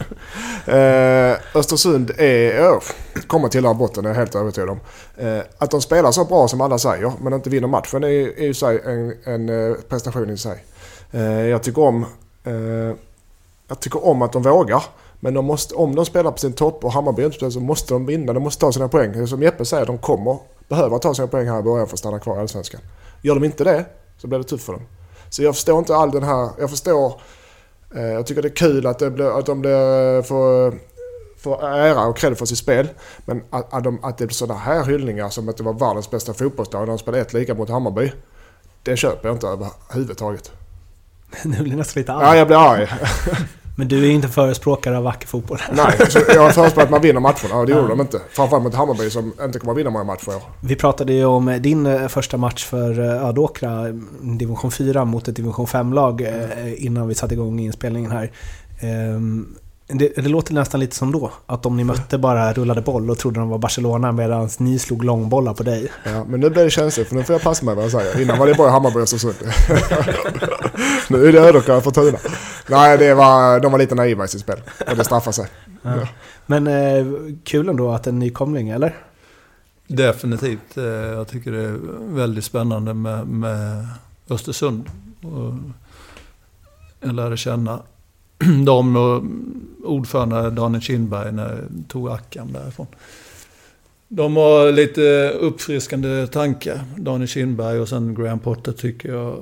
Eh, 0.65 1.37
Östersund 1.55 2.11
är, 2.17 2.69
oh, 2.69 2.81
kommer 3.27 3.47
tillhöra 3.47 3.73
botten, 3.73 4.03
det 4.03 4.09
är 4.09 4.13
jag 4.13 4.19
helt 4.19 4.35
övertygad 4.35 4.69
om. 4.69 4.79
Eh, 5.17 5.39
att 5.57 5.71
de 5.71 5.81
spelar 5.81 6.11
så 6.11 6.25
bra 6.25 6.47
som 6.47 6.61
alla 6.61 6.77
säger, 6.77 7.11
men 7.21 7.33
inte 7.33 7.49
vinner 7.49 7.67
matchen 7.67 8.03
är 8.03 8.07
är 8.07 8.45
ju 8.45 8.53
sig 8.53 8.81
en, 8.85 9.13
en 9.33 9.49
eh, 9.49 9.75
prestation 9.89 10.29
i 10.29 10.37
sig. 10.37 10.63
Eh, 11.11 11.21
jag, 11.23 11.63
tycker 11.63 11.81
om, 11.81 12.05
eh, 12.43 12.53
jag 13.67 13.79
tycker 13.79 14.07
om 14.07 14.21
att 14.21 14.31
de 14.31 14.43
vågar. 14.43 14.83
Men 15.19 15.33
de 15.33 15.45
måste, 15.45 15.75
om 15.75 15.95
de 15.95 16.05
spelar 16.05 16.31
på 16.31 16.37
sin 16.37 16.53
topp 16.53 16.85
och 16.85 16.91
Hammarby 16.91 17.25
inte 17.25 17.51
så 17.51 17.59
måste 17.59 17.93
de 17.93 18.05
vinna. 18.05 18.33
De 18.33 18.43
måste 18.43 18.61
ta 18.61 18.71
sina 18.71 18.87
poäng. 18.87 19.27
Som 19.27 19.43
Jeppe 19.43 19.65
säger, 19.65 19.85
de 19.85 19.97
kommer 19.97 20.37
behöva 20.69 20.99
ta 20.99 21.13
sina 21.13 21.27
poäng 21.27 21.47
här 21.47 21.59
i 21.59 21.63
början 21.63 21.87
för 21.87 21.93
att 21.93 21.99
stanna 21.99 22.19
kvar 22.19 22.37
i 22.37 22.39
Allsvenskan. 22.39 22.81
Gör 23.21 23.35
de 23.35 23.43
inte 23.43 23.63
det 23.63 23.85
så 24.17 24.27
blir 24.27 24.39
det 24.39 24.43
tufft 24.45 24.65
för 24.65 24.73
dem. 24.73 24.81
Så 25.29 25.43
jag 25.43 25.55
förstår 25.55 25.79
inte 25.79 25.95
all 25.95 26.11
den 26.11 26.23
här... 26.23 26.49
Jag 26.59 26.69
förstår... 26.69 27.21
Eh, 27.95 28.01
jag 28.03 28.25
tycker 28.25 28.41
det 28.41 28.47
är 28.47 28.55
kul 28.55 28.87
att, 28.87 28.99
det 28.99 29.11
blir, 29.11 29.39
att 29.39 29.45
de 29.45 29.61
blir, 29.61 30.21
får, 30.21 30.73
får 31.37 31.63
ära 31.67 32.05
och 32.05 32.17
cred 32.17 32.37
för 32.37 32.45
sitt 32.45 32.57
spel. 32.57 32.89
Men 33.25 33.43
att, 33.49 33.73
att, 33.73 33.83
de, 33.83 34.03
att 34.03 34.17
det 34.17 34.25
blir 34.25 34.35
sådana 34.35 34.59
här 34.59 34.83
hyllningar 34.85 35.29
som 35.29 35.49
att 35.49 35.57
det 35.57 35.63
var 35.63 35.73
världens 35.73 36.11
bästa 36.11 36.33
fotbollslag 36.33 36.81
när 36.81 36.87
de 36.87 36.97
spelade 36.97 37.21
ett 37.21 37.33
lika 37.33 37.53
mot 37.53 37.69
Hammarby. 37.69 38.11
Det 38.83 38.97
köper 38.97 39.29
jag 39.29 39.35
inte 39.35 39.47
överhuvudtaget. 39.47 40.51
Nu 41.43 41.57
blir 41.57 41.69
jag 41.71 41.77
nästan 41.77 42.01
lite 42.01 42.11
Ja, 42.11 42.21
arg. 42.21 42.37
jag 42.37 42.47
blir 42.47 42.57
arg. 42.57 42.87
Men 43.79 43.87
du 43.87 44.05
är 44.07 44.11
inte 44.11 44.27
förespråkare 44.27 44.97
av 44.97 45.03
vacker 45.03 45.27
fotboll. 45.27 45.57
Nej, 45.71 45.97
så 46.09 46.19
jag 46.27 46.55
förespråkar 46.55 46.83
att 46.83 46.89
man 46.89 47.01
vinner 47.01 47.19
matcherna 47.19 47.55
och 47.55 47.65
det 47.65 47.71
gjorde 47.71 47.83
Ja. 47.83 47.89
de 47.89 48.01
inte. 48.01 48.19
Framförallt 48.31 48.63
mot 48.63 48.73
Hammarby 48.75 49.09
som 49.09 49.33
inte 49.41 49.59
kommer 49.59 49.71
att 49.73 49.77
vinna 49.79 49.89
många 49.89 50.03
matcher. 50.03 50.33
Vi 50.61 50.75
pratade 50.75 51.13
ju 51.13 51.25
om 51.25 51.57
din 51.61 51.85
eh, 51.85 52.07
första 52.07 52.37
match 52.37 52.65
för 52.65 52.99
eh, 52.99 53.27
Ödåkra, 53.27 53.71
mm, 53.71 54.37
division 54.37 54.71
4 54.71 55.05
mot 55.05 55.27
ett 55.27 55.35
division 55.35 55.65
5-lag 55.65 56.21
eh, 56.21 56.85
innan 56.85 57.07
vi 57.07 57.15
satte 57.15 57.33
igång 57.33 57.59
inspelningen 57.59 58.11
här. 58.11 58.31
Det, 59.93 60.15
det 60.15 60.29
låter 60.29 60.53
nästan 60.53 60.79
lite 60.79 60.95
som 60.95 61.11
då, 61.11 61.31
att 61.45 61.65
om 61.65 61.77
ni 61.77 61.83
mötte 61.83 62.17
bara 62.17 62.53
rullade 62.53 62.81
boll 62.81 63.09
och 63.09 63.17
trodde 63.17 63.39
de 63.39 63.49
var 63.49 63.57
Barcelona 63.57 64.11
medan 64.11 64.49
ni 64.59 64.79
slog 64.79 65.03
långbollar 65.03 65.53
på 65.53 65.63
dig. 65.63 65.91
Ja, 66.03 66.23
men 66.23 66.39
nu 66.39 66.49
blir 66.49 66.63
det 66.63 66.69
känsligt 66.69 67.07
för 67.07 67.15
nu 67.15 67.23
får 67.23 67.33
jag 67.33 67.41
passa 67.41 67.65
mig 67.65 67.75
vad 67.75 67.83
jag 67.83 67.91
säger. 67.91 68.21
Innan 68.21 68.37
var 68.39 68.47
det 68.47 68.53
bara 68.55 68.71
Hammarby 68.71 68.97
och 68.97 69.01
Östersund. 69.03 69.35
nu 71.09 71.27
är 71.27 71.31
det 71.31 71.39
Ödåkra 71.39 71.77
och 71.77 71.83
Fortuna. 71.83 72.17
Nej, 72.69 72.97
det 72.97 73.13
var, 73.13 73.59
de 73.59 73.71
var 73.71 73.79
lite 73.79 73.95
naiva 73.95 74.25
i 74.25 74.27
sitt 74.27 74.41
spel. 74.41 74.61
Och 74.89 74.95
det 74.95 75.03
straffar 75.03 75.31
sig. 75.31 75.47
Ja. 75.81 76.07
Men 76.45 76.67
eh, 76.67 77.05
kul 77.43 77.69
ändå 77.69 77.91
att 77.91 78.07
en 78.07 78.19
nykomling, 78.19 78.69
eller? 78.69 78.95
Definitivt. 79.87 80.77
Eh, 80.77 80.83
Jag 80.83 81.27
tycker 81.27 81.51
det 81.51 81.61
är 81.63 81.79
väldigt 82.15 82.43
spännande 82.45 82.93
med, 82.93 83.27
med 83.27 83.87
Östersund. 84.29 84.85
Och 85.23 85.53
jag 86.99 87.13
lärde 87.15 87.37
känna 87.37 87.79
de 88.65 88.95
och 88.95 89.23
ordförande 89.83 90.49
Daniel 90.49 90.81
Kindberg 90.81 91.31
när 91.31 91.63
tog 91.87 92.09
Ackan 92.09 92.53
därifrån. 92.53 92.87
De 94.07 94.35
har 94.35 94.71
lite 94.71 95.29
uppfriskande 95.29 96.27
tankar. 96.27 96.81
Daniel 96.97 97.27
Kindberg 97.27 97.79
och 97.79 97.89
sen 97.89 98.15
Graham 98.15 98.39
Potter 98.39 98.71
tycker 98.71 99.09
jag 99.09 99.37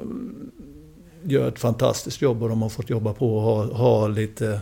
gör 1.23 1.47
ett 1.47 1.59
fantastiskt 1.59 2.21
jobb 2.21 2.43
och 2.43 2.49
de 2.49 2.61
har 2.61 2.69
fått 2.69 2.89
jobba 2.89 3.13
på 3.13 3.35
och 3.35 3.41
ha, 3.41 3.63
ha 3.63 4.07
lite... 4.07 4.61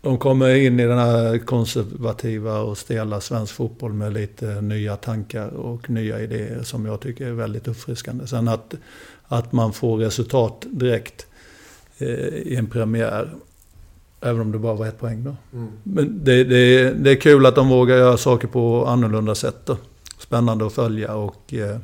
De 0.00 0.18
kommer 0.18 0.54
in 0.54 0.80
i 0.80 0.86
den 0.86 0.98
här 0.98 1.38
konservativa 1.38 2.58
och 2.58 2.78
stela 2.78 3.20
svensk 3.20 3.54
fotboll 3.54 3.92
med 3.92 4.12
lite 4.12 4.60
nya 4.60 4.96
tankar 4.96 5.48
och 5.48 5.90
nya 5.90 6.20
idéer 6.20 6.62
som 6.62 6.86
jag 6.86 7.00
tycker 7.00 7.26
är 7.26 7.32
väldigt 7.32 7.68
uppfriskande. 7.68 8.26
Sen 8.26 8.48
att, 8.48 8.74
att 9.24 9.52
man 9.52 9.72
får 9.72 9.98
resultat 9.98 10.66
direkt 10.70 11.27
i 12.00 12.56
en 12.56 12.66
premiär 12.66 13.34
Även 14.20 14.40
om 14.40 14.52
det 14.52 14.58
bara 14.58 14.74
var 14.74 14.86
ett 14.86 15.00
poäng 15.00 15.24
då. 15.24 15.36
Mm. 15.58 15.72
Men 15.82 16.24
det, 16.24 16.44
det, 16.44 16.92
det, 16.92 17.10
är 17.10 17.20
kul 17.20 17.46
att 17.46 17.54
de 17.54 17.68
vågar 17.68 17.96
göra 17.96 18.16
saker 18.16 18.48
på 18.48 18.86
annorlunda 18.86 19.34
sätt. 19.34 19.56
Då. 19.64 19.76
Spännande 20.18 20.66
att 20.66 20.72
följa 20.72 21.14
och... 21.14 21.54
Eh, 21.54 21.78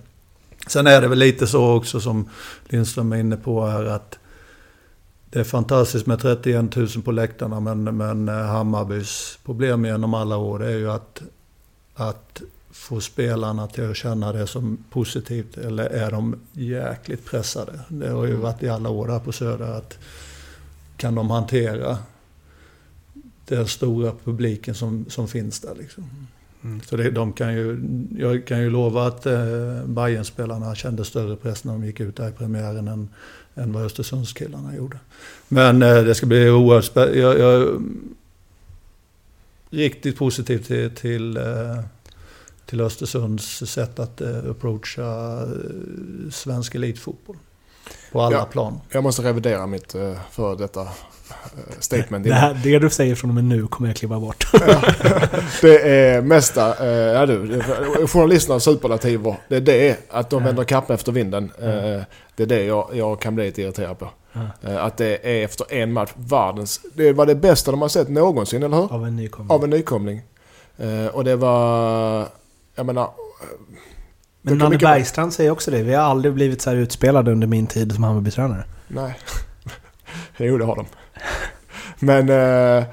sen 0.66 0.86
är 0.86 1.00
det 1.00 1.08
väl 1.08 1.18
lite 1.18 1.46
så 1.46 1.76
också 1.76 2.00
som 2.00 2.28
Lindström 2.68 3.12
är 3.12 3.16
inne 3.16 3.36
på 3.36 3.66
här 3.66 3.84
att... 3.84 4.18
Det 5.30 5.40
är 5.40 5.44
fantastiskt 5.44 6.06
med 6.06 6.20
31 6.20 6.76
000 6.76 6.88
på 7.04 7.12
läktarna 7.12 7.60
men, 7.60 7.96
men 7.96 8.28
eh, 8.28 8.34
Hammarbys 8.34 9.38
problem 9.44 9.84
genom 9.84 10.14
alla 10.14 10.36
år 10.36 10.58
det 10.58 10.66
är 10.66 10.78
ju 10.78 10.90
att... 10.90 11.22
Att 11.94 12.42
få 12.74 13.00
spelarna 13.00 13.66
till 13.66 13.90
att 13.90 13.96
känna 13.96 14.32
det 14.32 14.46
som 14.46 14.78
positivt 14.90 15.56
eller 15.56 15.84
är 15.84 16.10
de 16.10 16.40
jäkligt 16.52 17.24
pressade? 17.24 17.80
Det 17.88 18.08
har 18.08 18.24
ju 18.24 18.30
mm. 18.30 18.42
varit 18.42 18.62
i 18.62 18.68
alla 18.68 18.88
år 18.88 19.08
här 19.08 19.18
på 19.18 19.32
Söder 19.32 19.78
att 19.78 19.98
kan 20.96 21.14
de 21.14 21.30
hantera 21.30 21.98
den 23.46 23.68
stora 23.68 24.12
publiken 24.24 24.74
som, 24.74 25.04
som 25.08 25.28
finns 25.28 25.60
där. 25.60 25.74
Liksom. 25.78 26.04
Mm. 26.64 26.80
Så 26.80 26.96
det, 26.96 27.10
de 27.10 27.32
kan 27.32 27.54
ju, 27.54 27.80
jag 28.18 28.46
kan 28.46 28.60
ju 28.60 28.70
lova 28.70 29.06
att 29.06 29.26
eh, 29.26 29.84
Bayern-spelarna 29.86 30.74
kände 30.74 31.04
större 31.04 31.36
press 31.36 31.64
när 31.64 31.72
de 31.72 31.84
gick 31.84 32.00
ut 32.00 32.16
där 32.16 32.28
i 32.28 32.32
premiären 32.32 32.88
än, 32.88 33.08
än 33.54 33.72
vad 33.72 33.84
Östersundskillarna 33.84 34.76
gjorde. 34.76 34.98
Men 35.48 35.82
eh, 35.82 36.02
det 36.02 36.14
ska 36.14 36.26
bli 36.26 36.50
oerhört 36.50 36.84
spännande. 36.84 37.18
Jag, 37.18 37.38
jag 37.38 37.82
riktigt 39.70 40.16
positiv 40.16 40.58
till, 40.58 40.90
till, 40.90 41.36
eh, 41.36 41.80
till 42.66 42.80
Östersunds 42.80 43.70
sätt 43.70 43.98
att 43.98 44.20
eh, 44.20 44.50
approacha 44.50 45.42
eh, 45.42 46.30
svensk 46.30 46.74
elitfotboll. 46.74 47.36
På 48.12 48.22
alla 48.22 48.36
ja, 48.36 48.44
plan. 48.44 48.80
Jag 48.90 49.02
måste 49.02 49.22
revidera 49.22 49.66
mitt 49.66 49.94
eh, 49.94 50.12
för 50.30 50.56
detta 50.56 50.88
statement. 51.78 52.24
Det, 52.24 52.34
här, 52.34 52.60
det 52.62 52.78
du 52.78 52.90
säger 52.90 53.14
från 53.14 53.30
och 53.30 53.34
med 53.34 53.44
nu 53.44 53.66
kommer 53.66 53.88
jag 53.88 53.96
kliva 53.96 54.20
bort. 54.20 54.46
det 55.60 55.88
är 55.88 56.22
mesta, 56.22 56.86
ja 57.12 57.26
du, 57.26 57.62
journalisternas 58.06 58.64
superlativer. 58.64 59.36
Det 59.48 59.56
är 59.56 59.60
det, 59.60 59.96
att 60.08 60.30
de 60.30 60.44
vänder 60.44 60.64
kappan 60.64 60.94
efter 60.94 61.12
vinden. 61.12 61.52
Det 62.36 62.42
är 62.42 62.46
det 62.46 62.64
jag, 62.64 62.90
jag 62.92 63.20
kan 63.20 63.34
bli 63.34 63.44
lite 63.44 63.62
irriterad 63.62 63.98
på. 63.98 64.08
Att 64.62 64.96
det 64.96 65.40
är 65.40 65.44
efter 65.44 65.74
en 65.74 65.92
match 65.92 66.10
världens... 66.14 66.80
Det 66.94 67.12
var 67.12 67.26
det 67.26 67.34
bästa 67.34 67.70
de 67.70 67.82
har 67.82 67.88
sett 67.88 68.08
någonsin, 68.08 68.62
eller 68.62 68.76
hur? 68.76 68.92
Av 68.92 69.06
en 69.06 69.16
nykomling. 69.16 69.50
Av 69.50 69.64
en 69.64 69.70
nykomling. 69.70 70.22
Och 71.12 71.24
det 71.24 71.36
var... 71.36 72.28
Jag 72.74 72.86
menar... 72.86 73.10
Men 74.42 74.58
Nanne 74.58 74.78
Bergstrand 74.78 75.32
säger 75.32 75.50
också 75.50 75.70
det. 75.70 75.82
Vi 75.82 75.94
har 75.94 76.02
aldrig 76.02 76.34
blivit 76.34 76.62
så 76.62 76.70
här 76.70 76.76
utspelade 76.76 77.32
under 77.32 77.46
min 77.46 77.66
tid 77.66 77.92
som 77.92 78.04
Hammarby-tränare. 78.04 78.64
Nej. 78.88 79.18
jo, 80.36 80.58
det 80.58 80.64
har 80.64 80.76
de. 80.76 80.86
Men 81.98 82.20
eh, 82.20 82.84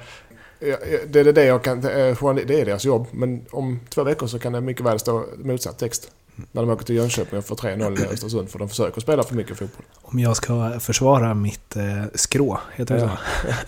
det 1.06 1.20
är 1.20 1.32
det 1.32 1.44
jag 1.44 1.64
kan... 1.64 1.78
Eh, 1.78 2.34
det 2.34 2.60
är 2.60 2.64
deras 2.64 2.84
jobb. 2.84 3.06
Men 3.10 3.46
om 3.50 3.80
två 3.88 4.04
veckor 4.04 4.26
så 4.26 4.38
kan 4.38 4.52
det 4.52 4.60
mycket 4.60 4.86
väl 4.86 4.98
stå 4.98 5.26
motsatt 5.36 5.78
text. 5.78 6.10
När 6.52 6.62
de 6.62 6.70
åker 6.70 6.84
till 6.84 6.96
Jönköping 6.96 7.38
och 7.38 7.44
får 7.44 7.56
3-0 7.56 8.00
i 8.00 8.06
Östersund 8.06 8.50
för 8.50 8.58
de 8.58 8.68
försöker 8.68 9.00
spela 9.00 9.22
för 9.22 9.34
mycket 9.34 9.58
fotboll. 9.58 9.84
Om 10.02 10.18
jag 10.18 10.36
ska 10.36 10.80
försvara 10.80 11.34
mitt 11.34 11.76
eh, 11.76 12.04
skrå, 12.14 12.60
heter 12.74 12.94
det 12.94 13.00
ja. 13.00 13.18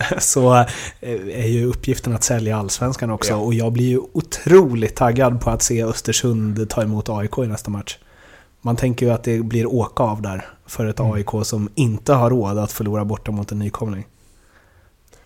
så? 0.09 0.19
så 0.19 0.55
eh, 1.01 1.39
är 1.43 1.47
ju 1.47 1.65
uppgiften 1.65 2.15
att 2.15 2.23
sälja 2.23 2.57
Allsvenskan 2.57 3.09
också. 3.09 3.31
Ja. 3.31 3.37
Och 3.37 3.53
jag 3.53 3.73
blir 3.73 3.85
ju 3.85 3.99
otroligt 4.13 4.95
taggad 4.95 5.41
på 5.41 5.49
att 5.49 5.61
se 5.61 5.83
Östersund 5.83 6.69
ta 6.69 6.81
emot 6.81 7.09
AIK 7.09 7.37
i 7.37 7.47
nästa 7.47 7.71
match. 7.71 7.97
Man 8.61 8.75
tänker 8.75 9.05
ju 9.05 9.11
att 9.11 9.23
det 9.23 9.39
blir 9.39 9.65
åka 9.65 10.03
av 10.03 10.21
där 10.21 10.45
för 10.65 10.85
ett 10.85 10.99
mm. 10.99 11.11
AIK 11.11 11.29
som 11.43 11.69
inte 11.75 12.13
har 12.13 12.29
råd 12.29 12.57
att 12.57 12.71
förlora 12.71 13.05
borta 13.05 13.31
mot 13.31 13.51
en 13.51 13.59
nykomling. 13.59 14.07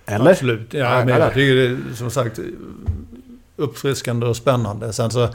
Eller? 0.06 0.32
Absolut. 0.32 0.74
Ja, 0.74 1.06
men 1.06 1.08
jag 1.08 1.34
tycker 1.34 1.56
det 1.56 1.66
är 1.66 1.96
som 1.96 2.12
sagt 2.12 2.40
uppfriskande 3.56 4.26
och 4.26 4.36
spännande. 4.36 4.94
Sen, 4.94 5.12
så, 5.12 5.30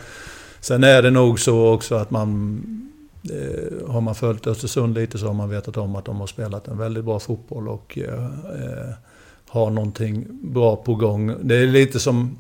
sen 0.65 0.85
är 0.85 1.03
det 1.03 1.11
nog 1.11 1.41
så 1.41 1.73
också 1.73 1.95
att 1.95 2.11
man... 2.11 2.61
Eh, 3.31 3.89
har 3.91 4.01
man 4.01 4.15
följt 4.15 4.47
Östersund 4.47 4.95
lite 4.95 5.19
så 5.19 5.27
har 5.27 5.35
man 5.35 5.51
vetat 5.51 5.77
om 5.77 5.97
att 5.97 6.05
de 6.05 6.17
har 6.17 6.27
spelat 6.27 6.69
en 6.69 6.79
väldigt 6.79 7.05
bra 7.05 7.21
fotboll 7.21 7.69
och 7.69 7.99
eh, 7.99 8.25
eh 8.25 8.95
har 9.49 9.71
någonting 9.71 10.27
bra 10.31 10.77
på 10.77 10.95
gång. 10.95 11.35
Det 11.43 11.57
är 11.57 11.67
lite 11.67 12.01
som 12.01 12.37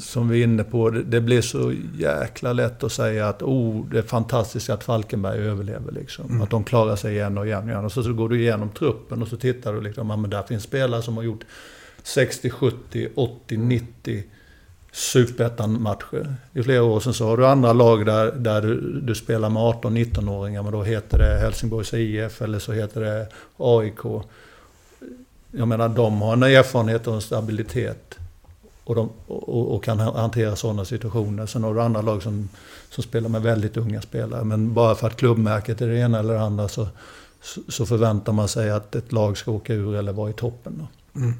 som 0.00 0.28
vi 0.28 0.40
är 0.40 0.44
inne 0.44 0.64
på, 0.64 0.90
det 0.90 1.20
blir 1.20 1.40
så 1.40 1.74
jäkla 1.98 2.52
lätt 2.52 2.84
att 2.84 2.92
säga 2.92 3.28
att 3.28 3.42
oh, 3.42 3.86
det 3.90 3.98
är 3.98 4.02
fantastiskt 4.02 4.70
att 4.70 4.84
Falkenberg 4.84 5.38
överlever. 5.38 5.92
Liksom. 5.92 6.26
Mm. 6.26 6.42
Att 6.42 6.50
de 6.50 6.64
klarar 6.64 6.96
sig 6.96 7.14
igen 7.14 7.38
och 7.38 7.46
igen 7.46 7.62
och 7.62 7.68
igen. 7.68 7.84
Och 7.84 7.92
så, 7.92 8.02
så 8.02 8.12
går 8.12 8.28
du 8.28 8.40
igenom 8.40 8.70
truppen 8.70 9.22
och 9.22 9.28
så 9.28 9.36
tittar 9.36 9.72
du 9.72 9.80
liksom, 9.80 10.10
ja, 10.10 10.16
men 10.16 10.30
där 10.30 10.42
finns 10.42 10.62
spelare 10.62 11.02
som 11.02 11.16
har 11.16 11.24
gjort 11.24 11.44
60, 12.02 12.50
70, 12.50 13.08
80, 13.14 13.56
90 13.56 14.24
superettan-matcher. 14.92 16.34
I 16.52 16.62
flera 16.62 16.82
år 16.82 17.00
sedan 17.00 17.14
så 17.14 17.26
har 17.26 17.36
du 17.36 17.46
andra 17.46 17.72
lag 17.72 18.06
där, 18.06 18.32
där 18.32 18.62
du, 18.62 19.00
du 19.00 19.14
spelar 19.14 19.50
med 19.50 19.62
18-19-åringar, 19.62 20.62
men 20.62 20.72
då 20.72 20.82
heter 20.82 21.18
det 21.18 21.38
Helsingborgs 21.38 21.94
IF 21.94 22.42
eller 22.42 22.58
så 22.58 22.72
heter 22.72 23.00
det 23.00 23.26
AIK. 23.56 24.24
Jag 25.50 25.68
menar, 25.68 25.88
de 25.88 26.22
har 26.22 26.32
en 26.32 26.42
erfarenhet 26.42 27.06
och 27.06 27.14
en 27.14 27.20
stabilitet 27.20 28.18
och, 28.88 28.94
de, 28.94 29.10
och, 29.26 29.74
och, 29.74 29.84
kan 29.84 29.98
hantera 29.98 30.56
sådana 30.56 30.84
situationer. 30.84 31.46
Sen 31.46 31.64
har 31.64 31.74
du 31.74 31.82
andra 31.82 32.02
lag 32.02 32.22
som, 32.22 32.48
som 32.90 33.02
spelar 33.02 33.28
med 33.28 33.42
väldigt 33.42 33.76
unga 33.76 34.00
spelare. 34.00 34.44
Men 34.44 34.74
bara 34.74 34.94
för 34.94 35.06
att 35.06 35.16
klubbmärket 35.16 35.80
är 35.80 35.88
det 35.88 35.98
ena 35.98 36.18
eller 36.18 36.34
det 36.34 36.40
andra 36.40 36.68
så, 36.68 36.88
så 37.68 37.86
förväntar 37.86 38.32
man 38.32 38.48
sig 38.48 38.70
att 38.70 38.94
ett 38.94 39.12
lag 39.12 39.38
ska 39.38 39.50
åka 39.50 39.74
ur 39.74 39.96
eller 39.96 40.12
vara 40.12 40.30
i 40.30 40.32
toppen. 40.32 40.86
Mm. 41.18 41.34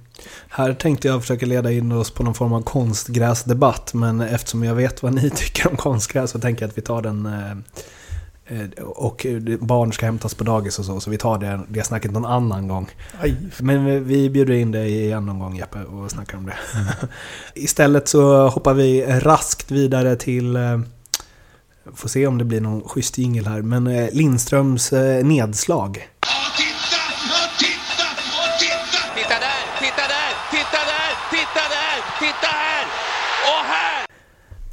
Här 0.49 0.75
tänkte 0.75 1.09
jag 1.09 1.21
försöka 1.21 1.47
leda 1.47 1.73
in 1.73 1.93
oss 1.93 2.11
på 2.11 2.23
någon 2.23 2.35
form 2.35 2.53
av 2.53 2.63
konstgräsdebatt. 2.63 3.95
Men 3.95 4.21
eftersom 4.21 4.65
jag 4.65 4.75
vet 4.75 5.03
vad 5.03 5.15
ni 5.15 5.31
tycker 5.35 5.69
om 5.71 5.77
konstgräs 5.77 6.31
så 6.31 6.39
tänker 6.39 6.63
jag 6.63 6.69
att 6.69 6.79
vi 6.79 6.83
tar 6.83 7.03
den 7.03 7.27
eh, 7.27 7.83
Eh, 8.51 8.83
och 8.85 9.27
barn 9.61 9.93
ska 9.93 10.07
hämtas 10.07 10.35
på 10.35 10.45
dagis 10.45 10.79
och 10.79 10.85
så, 10.85 11.01
så 11.01 11.11
vi 11.11 11.19
tar 11.19 11.39
det, 11.39 11.61
det 11.69 11.83
snacket 11.83 12.13
någon 12.13 12.27
annan 12.27 12.69
gång. 12.69 12.91
Aj. 13.21 13.37
Men 13.59 14.05
vi 14.05 14.31
bjuder 14.31 14.55
in 14.55 14.73
dig 14.73 15.05
igen 15.05 15.27
någon 15.27 15.39
gång 15.39 15.57
Jeppe 15.57 15.83
och 15.83 16.11
snackar 16.11 16.39
om 16.39 16.47
det. 16.47 16.57
Mm. 16.75 16.87
Istället 17.55 18.09
så 18.09 18.49
hoppar 18.49 18.75
vi 18.75 19.07
raskt 19.07 19.71
vidare 19.71 20.17
till 20.17 20.57
eh, 20.57 20.81
Får 21.95 22.09
se 22.09 22.27
om 22.27 22.39
det 22.39 22.45
blir 22.45 22.61
någon 22.61 22.89
schysst 22.89 23.19
jingel 23.19 23.47
här, 23.47 23.63
men 23.63 24.07
Lindströms 24.07 24.93
nedslag. 25.23 26.09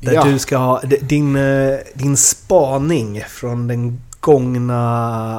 Där 0.06 0.14
ja. 0.14 0.24
du 0.24 0.40
ska 0.40 0.58
ha 0.58 0.82
din, 0.82 1.36
eh, 1.36 1.78
din 1.94 2.18
spaning 2.18 3.24
från 3.28 3.68
den 3.68 4.02
gångna 4.20 4.80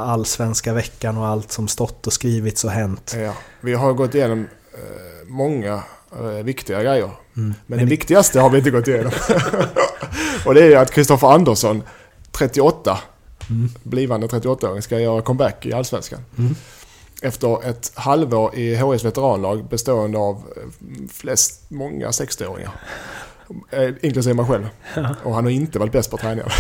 allsvenska 0.04 0.72
veckan 0.72 1.18
och 1.18 1.26
allt 1.26 1.52
som 1.52 1.68
stått 1.68 2.06
och 2.06 2.12
skrivits 2.12 2.64
och 2.64 2.70
hänt. 2.70 3.14
Ja, 3.16 3.32
vi 3.60 3.74
har 3.74 3.92
gått 3.92 4.14
igenom 4.14 4.46
eh, 4.74 5.28
många 5.28 5.82
eh, 6.12 6.44
viktiga 6.44 6.82
grejer. 6.82 7.04
Mm. 7.04 7.14
Men, 7.36 7.54
Men 7.66 7.78
det 7.78 7.84
viktigaste 7.84 8.40
har 8.40 8.50
vi 8.50 8.58
inte 8.58 8.70
gått 8.70 8.88
igenom. 8.88 9.12
och 10.46 10.54
det 10.54 10.74
är 10.74 10.76
att 10.76 10.90
Kristoffer 10.90 11.28
Andersson, 11.28 11.82
38, 12.30 12.98
mm. 13.50 13.68
blivande 13.82 14.26
38-åring, 14.26 14.82
ska 14.82 15.00
göra 15.00 15.22
comeback 15.22 15.66
i 15.66 15.72
allsvenskan. 15.72 16.20
Mm. 16.38 16.54
Efter 17.22 17.68
ett 17.70 17.92
halvår 17.94 18.54
i 18.54 18.74
HIs 18.74 19.04
veteranlag 19.04 19.64
bestående 19.68 20.18
av 20.18 20.42
flest, 21.12 21.70
många 21.70 22.10
60-åringar. 22.10 22.70
Eh, 23.70 23.88
inklusive 24.00 24.34
mig 24.34 24.46
själv. 24.46 24.68
Ja. 24.94 25.14
Och 25.24 25.34
han 25.34 25.44
har 25.44 25.50
inte 25.50 25.78
varit 25.78 25.92
bäst 25.92 26.10
på 26.10 26.16
träningar. 26.16 26.52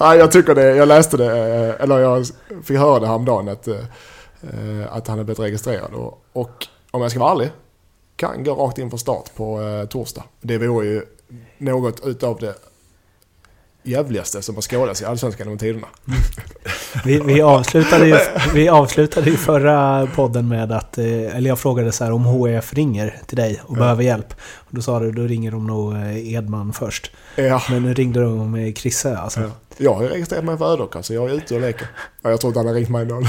Nej, 0.00 0.18
jag 0.18 0.32
tycker 0.32 0.54
det. 0.54 0.76
Jag 0.76 0.88
läste 0.88 1.16
det, 1.16 1.30
eh, 1.30 1.82
eller 1.82 1.98
jag 1.98 2.26
fick 2.62 2.78
höra 2.78 3.00
det 3.00 3.06
häromdagen 3.06 3.48
att, 3.48 3.68
eh, 3.68 3.76
att 4.90 5.08
han 5.08 5.18
har 5.18 5.24
blivit 5.24 5.40
registrerad. 5.40 5.94
Och, 5.94 6.24
och 6.32 6.66
om 6.90 7.02
jag 7.02 7.10
ska 7.10 7.20
vara 7.20 7.32
ärlig, 7.32 7.50
kan 8.16 8.44
gå 8.44 8.54
rakt 8.54 8.78
in 8.78 8.90
för 8.90 8.96
start 8.96 9.34
på 9.36 9.60
torsdag. 9.90 10.24
Det 10.40 10.58
vore 10.58 10.86
ju 10.86 11.02
något 11.58 12.06
utav 12.06 12.38
det 12.40 12.54
jävligaste 13.84 14.42
som 14.42 14.54
har 14.54 14.62
skådats 14.62 15.02
i 15.02 15.04
Allsvenskan 15.04 15.46
genom 15.46 15.58
tiderna. 15.58 15.86
Vi, 17.04 17.20
vi, 17.20 17.42
avslutade 17.42 18.06
ju, 18.08 18.16
vi 18.54 18.68
avslutade 18.68 19.30
ju 19.30 19.36
förra 19.36 20.06
podden 20.14 20.48
med 20.48 20.72
att, 20.72 20.98
eh, 20.98 21.36
eller 21.36 21.48
jag 21.48 21.58
frågade 21.58 21.92
så 21.92 22.04
här 22.04 22.12
om 22.12 22.24
HF 22.24 22.74
ringer 22.74 23.20
till 23.26 23.36
dig 23.36 23.60
och 23.64 23.76
Ja. 23.76 23.80
behöver 23.80 24.02
hjälp. 24.02 24.34
Och 24.56 24.68
då 24.70 24.82
sa 24.82 25.00
du, 25.00 25.12
då 25.12 25.22
ringer 25.22 25.50
de 25.50 25.66
nog 25.66 25.92
eh, 25.94 26.34
Edman 26.34 26.72
först. 26.72 27.10
Ja. 27.36 27.62
Men 27.70 27.82
nu 27.82 27.94
ringde 27.94 28.20
de 28.22 28.50
med 28.50 28.76
Krisse 28.76 29.16
alltså. 29.18 29.40
Ja. 29.40 29.50
Jag 29.76 29.94
har 29.94 30.04
registrerat 30.04 30.44
mig 30.44 30.58
för 30.58 30.72
Ödåkra 30.72 31.02
så 31.02 31.14
jag 31.14 31.30
är 31.30 31.34
ute 31.34 31.54
och 31.54 31.60
leker. 31.60 31.88
Ja, 32.22 32.30
jag 32.30 32.40
tror 32.40 32.48
inte 32.50 32.58
han 32.58 32.66
har 32.66 32.74
ringt 32.74 32.88
mig 32.88 33.02
ändå. 33.02 33.22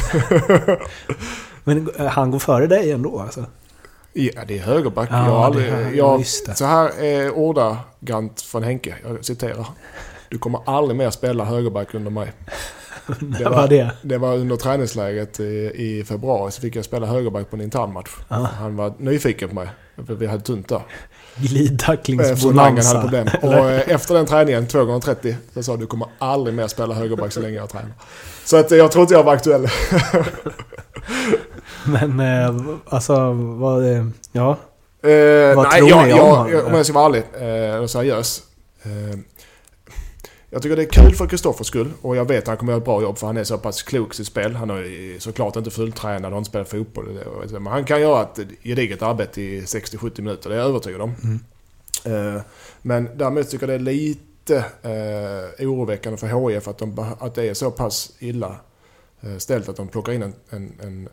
Men 1.63 1.89
eh, 1.99 2.05
han 2.05 2.31
går 2.31 2.39
före 2.39 2.67
dig 2.67 2.91
ändå 2.91 3.19
alltså? 3.19 3.45
Ja, 4.13 4.41
det 4.47 4.57
är 4.59 4.63
högerback. 4.63 5.09
Ja, 5.11 5.25
jag 5.25 5.35
aldrig, 5.35 5.71
här- 5.71 5.91
jag, 5.91 6.25
så 6.25 6.65
här 6.65 7.03
är 7.03 7.31
ordagrant 7.31 8.41
från 8.41 8.63
Henke. 8.63 8.95
Jag 9.05 9.25
citerar. 9.25 9.65
Du 10.35 10.39
kommer 10.39 10.59
aldrig 10.65 10.97
mer 10.97 11.09
spela 11.11 11.45
högerback 11.45 11.93
under 11.93 12.11
mig. 12.11 12.31
När 13.19 13.43
var- 13.43 13.51
var 13.51 13.67
det? 13.67 13.89
Det 14.01 14.17
var 14.17 14.33
under 14.35 14.55
träningsläget 14.55 15.39
i, 15.39 15.43
i 15.75 16.03
februari 16.07 16.51
så 16.51 16.61
fick 16.61 16.75
jag 16.75 16.85
spela 16.85 17.05
högerback 17.05 17.49
på 17.49 17.55
en 17.55 17.61
internmatch. 17.61 18.09
Ja. 18.27 18.35
Han 18.59 18.75
var 18.75 18.93
nyfiken 18.97 19.49
på 19.49 19.55
mig. 19.55 19.67
Vi 19.95 20.27
hade 20.27 20.41
tunt 20.43 20.69
där. 20.69 20.81
Glidtacklingsbonanza. 21.35 23.03
Och 23.41 23.53
eh, 23.69 23.81
efter 23.91 24.15
den 24.15 24.25
träningen, 24.25 24.67
2 24.67 24.85
gånger 24.85 24.99
30 24.99 25.35
så 25.53 25.63
sa 25.63 25.77
du 25.77 25.85
kommer 25.87 26.07
aldrig 26.19 26.55
mer 26.55 26.67
spela 26.67 26.93
högerback 26.93 27.31
så 27.31 27.39
länge 27.39 27.55
jag 27.55 27.69
tränar. 27.69 27.91
Så 28.45 28.57
att 28.57 28.71
jag 28.71 28.91
tror 28.91 29.01
inte 29.01 29.13
jag 29.13 29.23
var 29.23 29.33
aktuell. 29.33 29.67
Men 31.85 32.19
eh, 32.19 32.65
alltså, 32.89 33.31
vad... 33.33 33.91
eh, 33.91 34.05
Ja. 34.31 34.57
Eh, 35.09 35.55
Vad 35.55 35.67
nej, 35.69 35.77
tror 35.79 35.89
jag, 35.89 36.07
ni 36.07 36.13
om 36.13 36.19
jag, 36.19 36.51
jag, 36.53 36.65
om 36.65 36.73
jag 36.73 36.85
ska 36.85 36.93
vara 36.93 37.05
ärlig 37.05 37.23
eh, 37.73 37.81
och 37.83 37.89
seriös. 37.89 38.41
Eh, 38.83 39.19
jag 40.55 40.61
tycker 40.61 40.75
det 40.75 40.83
är 40.83 40.89
kul 40.89 41.15
för 41.15 41.27
Kristoffers 41.27 41.67
skull 41.67 41.93
och 42.01 42.15
jag 42.15 42.27
vet 42.27 42.43
att 42.43 42.47
han 42.47 42.57
kommer 42.57 42.71
göra 42.71 42.77
ett 42.77 42.85
bra 42.85 43.01
jobb 43.01 43.17
för 43.17 43.27
han 43.27 43.37
är 43.37 43.43
så 43.43 43.57
pass 43.57 43.83
klok 43.83 44.13
i 44.13 44.15
sitt 44.15 44.27
spel. 44.27 44.55
Han 44.55 44.69
är 44.69 45.19
såklart 45.19 45.55
inte 45.55 45.71
fulltränad 45.71 46.33
och 46.33 46.37
inte 46.37 46.49
spelat 46.49 46.69
fotboll. 46.69 47.19
Men 47.51 47.67
han 47.67 47.85
kan 47.85 48.01
göra 48.01 48.23
ett 48.23 48.39
gediget 48.63 49.01
arbete 49.01 49.41
i 49.41 49.61
60-70 49.61 50.21
minuter, 50.21 50.49
det 50.49 50.55
är 50.55 50.59
jag 50.59 50.67
övertygad 50.67 51.01
om. 51.01 51.15
Mm. 51.23 52.35
Eh, 52.35 52.41
men 52.81 53.09
däremot 53.15 53.49
tycker 53.49 53.67
jag 53.67 53.79
det 53.79 53.91
är 53.91 53.93
lite 53.93 54.57
eh, 54.81 55.67
oroväckande 55.67 56.17
för 56.17 56.49
HIF 56.49 56.67
att, 56.67 56.77
de, 56.77 57.15
att 57.19 57.35
det 57.35 57.49
är 57.49 57.53
så 57.53 57.71
pass 57.71 58.11
illa 58.19 58.55
eh, 59.21 59.37
ställt 59.37 59.69
att 59.69 59.77
de 59.77 59.87
plockar 59.87 60.13
in 60.13 60.23
en, 60.23 60.33
en, 60.49 60.73
en 60.81 61.09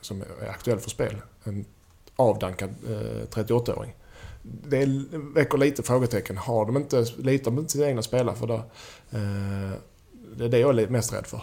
som 0.00 0.22
är 0.40 0.48
aktuell 0.48 0.78
för 0.78 0.90
spel. 0.90 1.16
En 1.44 1.64
avdankad 2.16 2.74
eh, 2.88 3.26
38-åring. 3.30 3.94
Det 4.42 4.86
väcker 5.12 5.58
lite 5.58 5.82
frågetecken. 5.82 6.36
Har 6.36 6.66
de 6.66 6.76
inte, 6.76 7.06
litar 7.16 7.50
de 7.50 7.58
inte 7.58 7.72
sina 7.72 7.86
egna 7.86 8.02
spelare? 8.02 8.36
För 8.36 8.46
det, 8.46 8.54
eh, 9.10 9.78
det 10.36 10.44
är 10.44 10.48
det 10.48 10.58
jag 10.58 10.78
är 10.78 10.88
mest 10.88 11.12
rädd 11.12 11.26
för. 11.26 11.42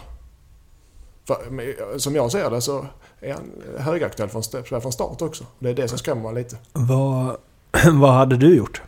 för 1.24 1.98
som 1.98 2.14
jag 2.14 2.32
ser 2.32 2.50
det 2.50 2.60
så 2.60 2.86
är 3.20 3.32
han 3.32 3.50
högaktuell 3.78 4.28
från 4.28 4.92
start 4.92 5.22
också. 5.22 5.44
Det 5.58 5.70
är 5.70 5.74
det 5.74 5.88
som 5.88 5.98
skrämmer 5.98 6.32
mig 6.32 6.42
lite. 6.42 6.56
Vad, 6.72 7.36
vad 8.00 8.12
hade 8.12 8.36
du 8.36 8.56
gjort? 8.56 8.82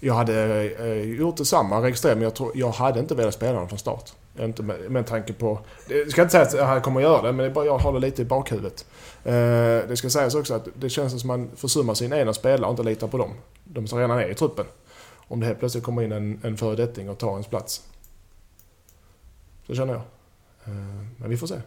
Jag 0.00 0.14
hade 0.14 0.64
eh, 0.70 1.16
gjort 1.18 1.36
detsamma, 1.36 1.82
registrerat, 1.82 2.16
men 2.16 2.24
jag, 2.24 2.34
tror, 2.34 2.52
jag 2.54 2.70
hade 2.70 3.00
inte 3.00 3.14
velat 3.14 3.34
spela 3.34 3.52
honom 3.52 3.68
från 3.68 3.78
start. 3.78 4.12
Inte 4.38 4.62
med, 4.62 4.90
med 4.90 5.06
tanke 5.06 5.32
på... 5.32 5.60
Jag 5.88 6.10
ska 6.10 6.22
inte 6.22 6.32
säga 6.32 6.62
att 6.62 6.68
han 6.68 6.82
kommer 6.82 7.00
att 7.00 7.04
göra 7.04 7.22
det, 7.22 7.32
men 7.32 7.38
det 7.38 7.50
är 7.50 7.54
bara, 7.54 7.64
jag 7.64 7.78
har 7.78 7.92
det 7.92 7.98
lite 7.98 8.22
i 8.22 8.24
bakhuvudet. 8.24 8.86
Eh, 9.24 9.32
det 9.88 9.96
ska 9.96 10.10
sägas 10.10 10.34
också 10.34 10.54
att 10.54 10.68
det 10.74 10.90
känns 10.90 11.20
som 11.20 11.30
att 11.30 11.38
man 11.38 11.50
försummar 11.56 11.94
sin 11.94 12.12
egna 12.12 12.32
spelare 12.32 12.66
och 12.66 12.70
inte 12.70 12.82
litar 12.82 13.08
på 13.08 13.18
dem. 13.18 13.30
De 13.64 13.86
som 13.86 13.98
redan 13.98 14.18
är 14.18 14.28
i 14.28 14.34
truppen. 14.34 14.66
Om 15.28 15.40
det 15.40 15.46
helt 15.46 15.58
plötsligt 15.58 15.84
kommer 15.84 16.02
in 16.02 16.12
en, 16.12 16.40
en 16.42 16.56
föredetting 16.56 17.10
och 17.10 17.18
tar 17.18 17.30
ens 17.30 17.46
plats. 17.46 17.82
Så 19.66 19.74
känner 19.74 19.92
jag. 19.92 20.02
Eh, 20.64 21.06
men 21.16 21.30
vi 21.30 21.36
får 21.36 21.46
se. 21.46 21.60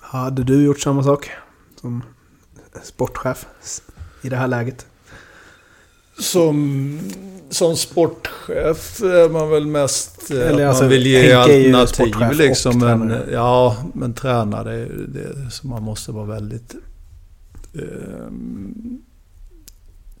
Hade 0.00 0.44
du 0.44 0.64
gjort 0.64 0.80
samma 0.80 1.02
sak 1.02 1.30
som 1.80 2.02
sportchef 2.82 3.46
i 4.22 4.28
det 4.28 4.36
här 4.36 4.48
läget? 4.48 4.86
Som, 6.18 6.98
som 7.50 7.76
sportchef 7.76 9.00
är 9.02 9.28
man 9.28 9.50
väl 9.50 9.66
mest... 9.66 10.30
eh, 10.30 10.36
Eller 10.48 10.66
alltså, 10.66 10.82
man 10.82 10.90
vill 10.90 11.06
ge 11.06 11.32
alternativ 11.32 12.38
liksom. 12.38 12.78
Men, 12.78 12.98
tränare. 13.08 13.28
ja, 13.32 13.76
men 13.94 14.14
tränare, 14.14 14.76
det, 14.76 14.82
är- 14.82 15.06
det 15.44 15.50
så 15.50 15.66
man 15.66 15.82
måste 15.82 16.12
vara 16.12 16.24
väldigt... 16.26 16.74
Eh, 17.74 18.30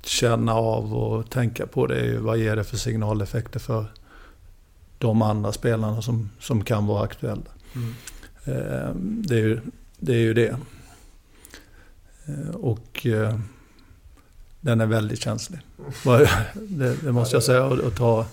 känna 0.02 0.54
av 0.54 0.94
och 0.94 1.30
tänka 1.30 1.66
på 1.66 1.86
det. 1.86 2.00
är 2.00 2.04
ju 2.04 2.18
Vad 2.18 2.38
ger 2.38 2.56
det 2.56 2.64
för 2.64 2.76
signaleffekter 2.76 3.60
för 3.60 3.84
de 4.98 5.22
andra 5.22 5.52
spelarna 5.52 6.02
som, 6.02 6.30
som 6.40 6.64
kan 6.64 6.86
vara 6.86 7.02
aktuella. 7.04 7.42
Eh, 8.44 8.90
det, 8.98 9.34
är 9.34 9.38
ju, 9.42 9.60
det 9.98 10.12
är 10.12 10.18
ju 10.18 10.34
det. 10.34 10.56
Eh, 12.26 12.54
och 12.54 13.06
eh, 13.06 13.38
den 14.66 14.80
är 14.80 14.86
väldigt 14.86 15.22
känslig. 15.22 15.60
Det, 16.54 16.96
det 17.02 17.12
måste 17.12 17.36
jag 17.36 17.42
säga. 17.42 17.64
Och, 17.64 17.78
och 17.78 17.94
ta, 17.94 18.26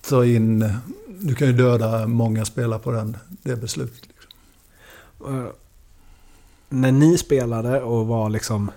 ta 0.00 0.24
in... 0.24 0.74
Du 1.20 1.34
kan 1.34 1.46
ju 1.46 1.52
döda 1.52 2.06
många 2.06 2.44
spelare 2.44 2.78
på 2.78 2.90
den, 2.90 3.16
det 3.42 3.56
beslutet. 3.56 4.02
Liksom. 4.08 5.38
Eh, 5.38 5.50
när 6.68 6.92
ni 6.92 7.18
spelade 7.18 7.82
och 7.82 8.06
var 8.06 8.30
liksom 8.30 8.70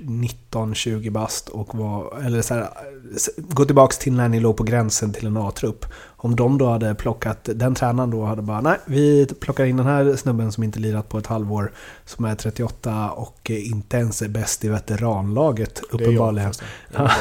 19-20 0.00 1.10
bast 1.10 1.48
och 1.48 1.74
var, 1.74 2.20
eller 2.26 2.42
så 2.42 2.54
här, 2.54 2.68
gå 3.38 3.64
tillbaks 3.64 3.98
till 3.98 4.12
när 4.12 4.28
ni 4.28 4.40
låg 4.40 4.56
på 4.56 4.62
gränsen 4.64 5.12
till 5.12 5.26
en 5.26 5.36
A-trupp. 5.36 5.86
Om 6.22 6.36
de 6.36 6.58
då 6.58 6.68
hade 6.68 6.94
plockat, 6.94 7.48
den 7.54 7.74
tränaren 7.74 8.10
då 8.10 8.24
hade 8.24 8.42
bara 8.42 8.60
nej, 8.60 8.78
vi 8.84 9.26
plockar 9.40 9.64
in 9.64 9.76
den 9.76 9.86
här 9.86 10.16
snubben 10.16 10.52
som 10.52 10.62
inte 10.64 10.78
lirat 10.78 11.08
på 11.08 11.18
ett 11.18 11.26
halvår, 11.26 11.72
som 12.04 12.24
är 12.24 12.34
38 12.34 13.10
och 13.10 13.50
inte 13.50 13.96
ens 13.96 14.22
är 14.22 14.28
bäst 14.28 14.64
i 14.64 14.68
veteranlaget 14.68 15.74
Det 15.74 15.82
jag 15.90 16.00
uppenbarligen. 16.00 16.52
Ja. 16.96 17.10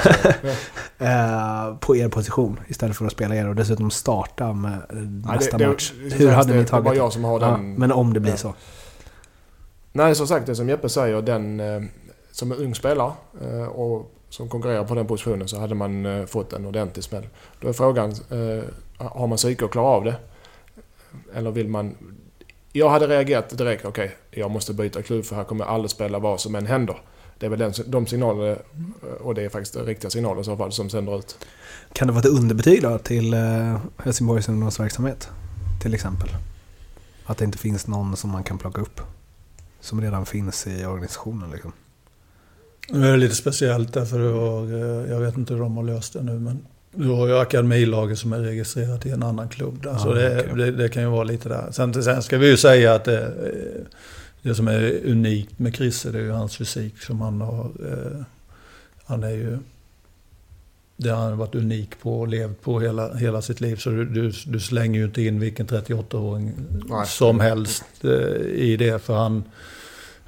Eh, 1.02 1.76
på 1.80 1.96
er 1.96 2.10
position 2.10 2.60
istället 2.68 2.98
för 2.98 3.06
att 3.06 3.12
spela 3.12 3.36
er 3.36 3.48
och 3.48 3.56
dessutom 3.56 3.92
starta 3.92 4.54
med 4.54 4.72
eh, 4.74 4.80
Nej, 4.90 5.36
nästa 5.38 5.58
det, 5.58 5.64
det, 5.64 5.70
match. 5.70 5.94
det, 6.10 6.16
Hur 6.16 6.30
hade 6.32 6.52
det, 6.54 6.58
ni 6.60 6.64
Det 6.64 6.72
var 6.72 6.82
tagit 6.82 6.98
jag 6.98 7.14
som 7.14 7.24
har 7.24 7.40
Ja, 7.40 7.48
den... 7.48 7.74
men 7.74 7.92
om 7.92 8.14
det 8.14 8.20
blir 8.20 8.32
Ja. 8.32 8.38
så. 8.38 8.54
Nej, 9.92 10.16
som 10.16 10.28
sagt, 10.28 10.46
det 10.46 10.56
som 10.56 10.70
Jeppe 10.70 10.90
säger, 10.90 11.22
den 11.22 11.60
eh, 11.60 11.82
som 12.40 12.52
ung 12.52 12.76
spelare 12.76 13.14
eh, 13.42 13.64
och 13.64 14.12
som 14.30 14.50
konkurrerar 14.50 14.84
på 14.84 14.96
den 14.96 15.08
positionen 15.08 15.48
så 15.48 15.60
hade 15.60 15.76
man 15.76 16.06
eh, 16.06 16.26
fått 16.26 16.54
en 16.54 16.66
ordentlig 16.66 17.04
smäll. 17.04 17.28
Då 17.62 17.68
är 17.68 17.74
frågan, 17.74 18.12
eh, 18.12 18.64
har 18.98 19.28
man 19.28 19.38
psyke 19.38 19.66
att 19.66 19.72
klara 19.72 19.88
av 19.88 20.04
det? 20.04 20.16
Eller 21.34 21.52
vill 21.52 21.68
man... 21.68 21.96
Jag 22.72 22.90
hade 22.90 23.08
reagerat 23.08 23.58
direkt, 23.58 23.86
okej, 23.86 24.16
jag 24.32 24.52
måste 24.52 24.74
byta 24.74 25.02
klubb 25.02 25.26
för 25.26 25.36
här 25.36 25.44
kommer 25.44 25.66
jag 25.66 25.74
aldrig 25.74 25.92
spela 25.92 26.20
vad 26.20 26.40
som 26.40 26.56
än 26.56 26.66
händer. 26.66 27.02
Det 27.40 27.46
är 27.46 27.50
väl 27.50 27.60
den, 27.60 27.74
de 27.86 28.08
signaler, 28.08 28.62
och 29.22 29.36
det 29.36 29.42
är 29.42 29.50
faktiskt 29.50 29.76
riktiga 29.76 30.10
signaler 30.10 30.42
i 30.42 30.44
så 30.44 30.58
fall, 30.58 30.72
som 30.72 30.90
sänder 30.90 31.20
ut. 31.20 31.46
Kan 31.94 32.08
det 32.08 32.14
vara 32.14 32.20
ett 32.20 32.40
underbetyg 32.40 32.82
då 32.82 32.98
till 32.98 33.36
Helsingborgs 33.98 34.50
ungdomsverksamhet? 34.50 35.30
Till 35.82 35.94
exempel. 35.94 36.30
Att 37.26 37.38
det 37.38 37.46
inte 37.46 37.58
finns 37.58 37.88
någon 37.88 38.18
som 38.18 38.30
man 38.30 38.44
kan 38.44 38.58
plocka 38.58 38.82
upp. 38.82 39.02
Som 39.80 40.02
redan 40.02 40.26
finns 40.26 40.68
i 40.68 40.86
organisationen 40.86 41.52
liksom. 41.52 41.72
Nu 42.92 43.08
är 43.08 43.12
det 43.12 43.18
lite 43.18 43.36
speciellt 43.36 43.94
därför 43.94 44.20
har, 44.20 44.64
eh, 44.74 45.12
jag 45.12 45.20
vet 45.20 45.38
inte 45.38 45.54
hur 45.54 45.62
de 45.62 45.78
har 45.78 45.84
löst 45.84 46.14
det 46.14 46.22
nu, 46.24 46.40
men 46.40 46.60
du 46.96 47.08
har 47.10 47.28
ju 47.28 47.38
akademilaget 47.38 48.20
som 48.20 48.34
är 48.34 48.40
registrerat 48.40 49.06
i 49.06 49.10
en 49.10 49.24
annan 49.24 49.50
klubb. 49.50 49.84
Där, 49.84 49.90
Ja, 49.90 49.98
så 49.98 50.14
det, 50.14 50.40
okej. 50.40 50.56
det, 50.56 50.72
det 50.72 50.90
kan 50.90 51.04
ju 51.04 51.10
vara 51.10 51.24
lite 51.24 51.50
där. 51.50 51.72
Sen, 51.72 52.04
sen 52.04 52.24
ska 52.24 52.38
vi 52.38 52.48
ju 52.50 52.58
säga 52.58 52.94
att 52.94 53.04
det, 53.06 53.22
eh, 53.22 53.82
det 54.42 54.56
som 54.56 54.68
är 54.68 55.00
unikt 55.06 55.60
med 55.60 55.76
Chrisse, 55.76 56.12
det 56.12 56.18
är 56.20 56.24
ju 56.24 56.32
hans 56.32 56.58
fysik 56.58 57.02
som 57.02 57.22
han 57.22 57.42
har. 57.42 57.66
eh, 57.66 58.22
Han 59.06 59.24
är 59.24 59.30
ju... 59.30 59.58
Det 60.98 61.10
har 61.10 61.24
han 61.24 61.38
varit 61.38 61.56
unik 61.56 61.90
på 62.02 62.20
och 62.20 62.28
levt 62.28 62.62
på 62.62 62.80
hela, 62.80 63.14
hela 63.14 63.42
sitt 63.42 63.62
liv. 63.62 63.76
Så 63.76 63.90
du, 63.90 64.06
du, 64.06 64.32
du 64.46 64.60
slänger 64.60 65.00
ju 65.00 65.06
inte 65.06 65.22
in 65.22 65.40
vilken 65.40 65.68
38-åring 65.68 66.52
Nej. 66.90 67.08
som 67.08 67.40
helst 67.40 67.84
eh, 68.04 68.10
i 68.46 68.76
det. 68.80 69.00
För 69.04 69.14
han, 69.16 69.44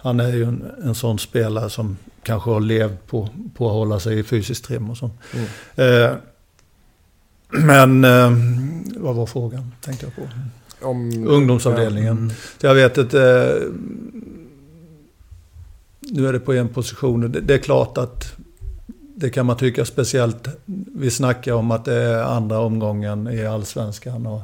han 0.01 0.19
är 0.19 0.33
ju 0.33 0.43
en, 0.43 0.71
en 0.83 0.95
sån 0.95 1.19
spelare 1.19 1.69
som 1.69 1.97
kanske 2.23 2.49
har 2.49 2.59
levt 2.59 3.07
på, 3.07 3.29
på 3.55 3.67
att 3.67 3.73
hålla 3.73 3.99
sig 3.99 4.19
i 4.19 4.23
fysisk 4.23 4.63
trim 4.63 4.89
och 4.89 4.97
sånt. 4.97 5.13
Mm. 5.33 5.47
Eh, 5.75 6.15
men 7.49 8.03
eh, 8.03 8.31
vad 9.01 9.15
var 9.15 9.25
frågan 9.25 9.71
tänkte 9.81 10.05
jag 10.05 10.15
på? 10.15 10.21
Om, 10.87 11.27
Ungdomsavdelningen. 11.27 12.17
Mm. 12.17 12.29
Så 12.59 12.65
jag 12.65 12.75
vet 12.75 12.97
att 12.97 13.13
eh, 13.13 13.21
nu 15.99 16.27
är 16.27 16.33
det 16.33 16.39
på 16.39 16.53
en 16.53 16.69
position. 16.69 17.31
Det, 17.31 17.41
det 17.41 17.53
är 17.53 17.57
klart 17.57 17.97
att 17.97 18.35
det 19.15 19.29
kan 19.29 19.45
man 19.45 19.57
tycka 19.57 19.85
speciellt. 19.85 20.47
Vi 20.95 21.11
snackar 21.11 21.53
om 21.53 21.71
att 21.71 21.85
det 21.85 21.95
är 21.95 22.23
andra 22.23 22.59
omgången 22.59 23.27
i 23.27 23.45
allsvenskan. 23.45 24.25
Och 24.25 24.41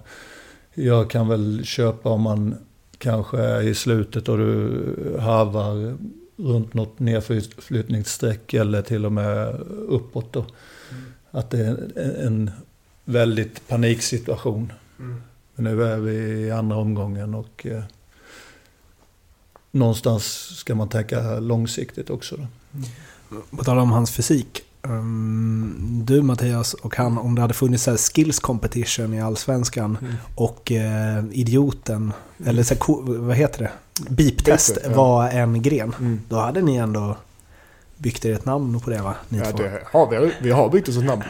jag 0.73 1.09
kan 1.09 1.27
väl 1.27 1.65
köpa 1.65 2.09
om 2.09 2.21
man 2.21 2.55
kanske 2.97 3.61
i 3.61 3.75
slutet 3.75 4.29
och 4.29 4.37
du 4.37 5.17
harvar 5.19 5.97
runt 6.37 6.73
något 6.73 6.99
nedflyttningsstreck 6.99 8.53
eller 8.53 8.81
till 8.81 9.05
och 9.05 9.11
med 9.11 9.55
uppåt. 9.87 10.33
Då. 10.33 10.45
Att 11.31 11.49
det 11.49 11.59
är 11.59 12.25
en, 12.25 12.51
väldigt 13.05 13.67
paniksituation. 13.67 14.73
Mm. 14.99 15.21
Men 15.55 15.63
nu 15.63 15.83
är 15.83 15.97
vi 15.97 16.13
i 16.13 16.51
andra 16.51 16.77
omgången 16.77 17.35
och 17.35 17.65
eh, 17.65 17.83
någonstans 19.71 20.25
ska 20.57 20.75
man 20.75 20.89
tänka 20.89 21.39
långsiktigt 21.39 22.09
också. 22.09 22.35
Då. 22.35 22.47
Mm. 22.73 23.43
På 23.49 23.63
tal 23.63 23.77
om 23.77 23.91
hans 23.91 24.11
fysik. 24.11 24.63
Um, 24.89 26.01
du 26.05 26.21
Mattias 26.21 26.73
och 26.73 26.95
han, 26.95 27.17
om 27.17 27.35
det 27.35 27.41
hade 27.41 27.53
funnits 27.53 27.83
så 27.83 27.97
skills 27.97 28.39
competition 28.39 29.13
i 29.13 29.21
Allsvenskan 29.21 29.97
mm. 30.01 30.13
och 30.35 30.71
uh, 30.71 31.31
idioten, 31.31 32.13
eller 32.45 32.63
så 32.63 32.73
här, 32.73 33.17
vad 33.27 33.35
heter 33.35 33.59
det? 33.59 33.71
Beep-test 34.09 34.77
ja. 34.83 34.89
var 34.95 35.29
en 35.29 35.61
gren. 35.61 35.95
Mm. 35.99 36.21
Då 36.29 36.35
hade 36.35 36.61
ni 36.61 36.75
ändå 36.75 37.15
byggt 37.97 38.25
er 38.25 38.33
ett 38.33 38.45
namn 38.45 38.79
på 38.79 38.89
det 38.89 39.01
va? 39.01 39.15
Ni 39.29 39.37
ja, 39.37 39.45
två. 39.45 39.57
det 39.57 39.81
har 39.91 40.07
vi. 40.07 40.33
Vi 40.41 40.51
har 40.51 40.69
byggt 40.69 40.89
oss 40.89 40.97
ett 40.97 41.05
namn. 41.05 41.23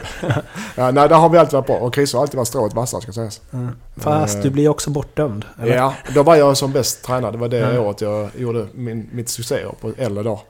ja, 0.76 0.90
nej, 0.90 1.08
där 1.08 1.16
har 1.16 1.28
vi 1.28 1.38
alltid 1.38 1.52
varit 1.52 1.66
bra. 1.66 1.76
Och 1.76 1.94
Chris 1.94 2.12
har 2.12 2.20
alltid 2.20 2.36
varit 2.36 2.48
strået 2.48 2.74
vassa 2.74 3.00
ska 3.00 3.12
sägas. 3.12 3.40
Mm. 3.52 3.68
Fast 3.96 4.36
uh, 4.36 4.42
du 4.42 4.50
blir 4.50 4.68
också 4.68 4.90
bortdömd. 4.90 5.44
Eller? 5.62 5.76
Ja, 5.76 5.94
då 6.14 6.22
var 6.22 6.36
jag 6.36 6.56
som 6.56 6.72
bäst 6.72 7.02
tränad. 7.04 7.34
Det 7.34 7.38
var 7.38 7.48
det 7.48 7.64
mm. 7.64 7.82
året 7.82 8.00
jag 8.00 8.30
gjorde 8.36 8.66
min, 8.74 9.08
mitt 9.12 9.28
succéår 9.28 9.74
på 9.80 9.92
äldre 9.98 10.22
dag. 10.22 10.40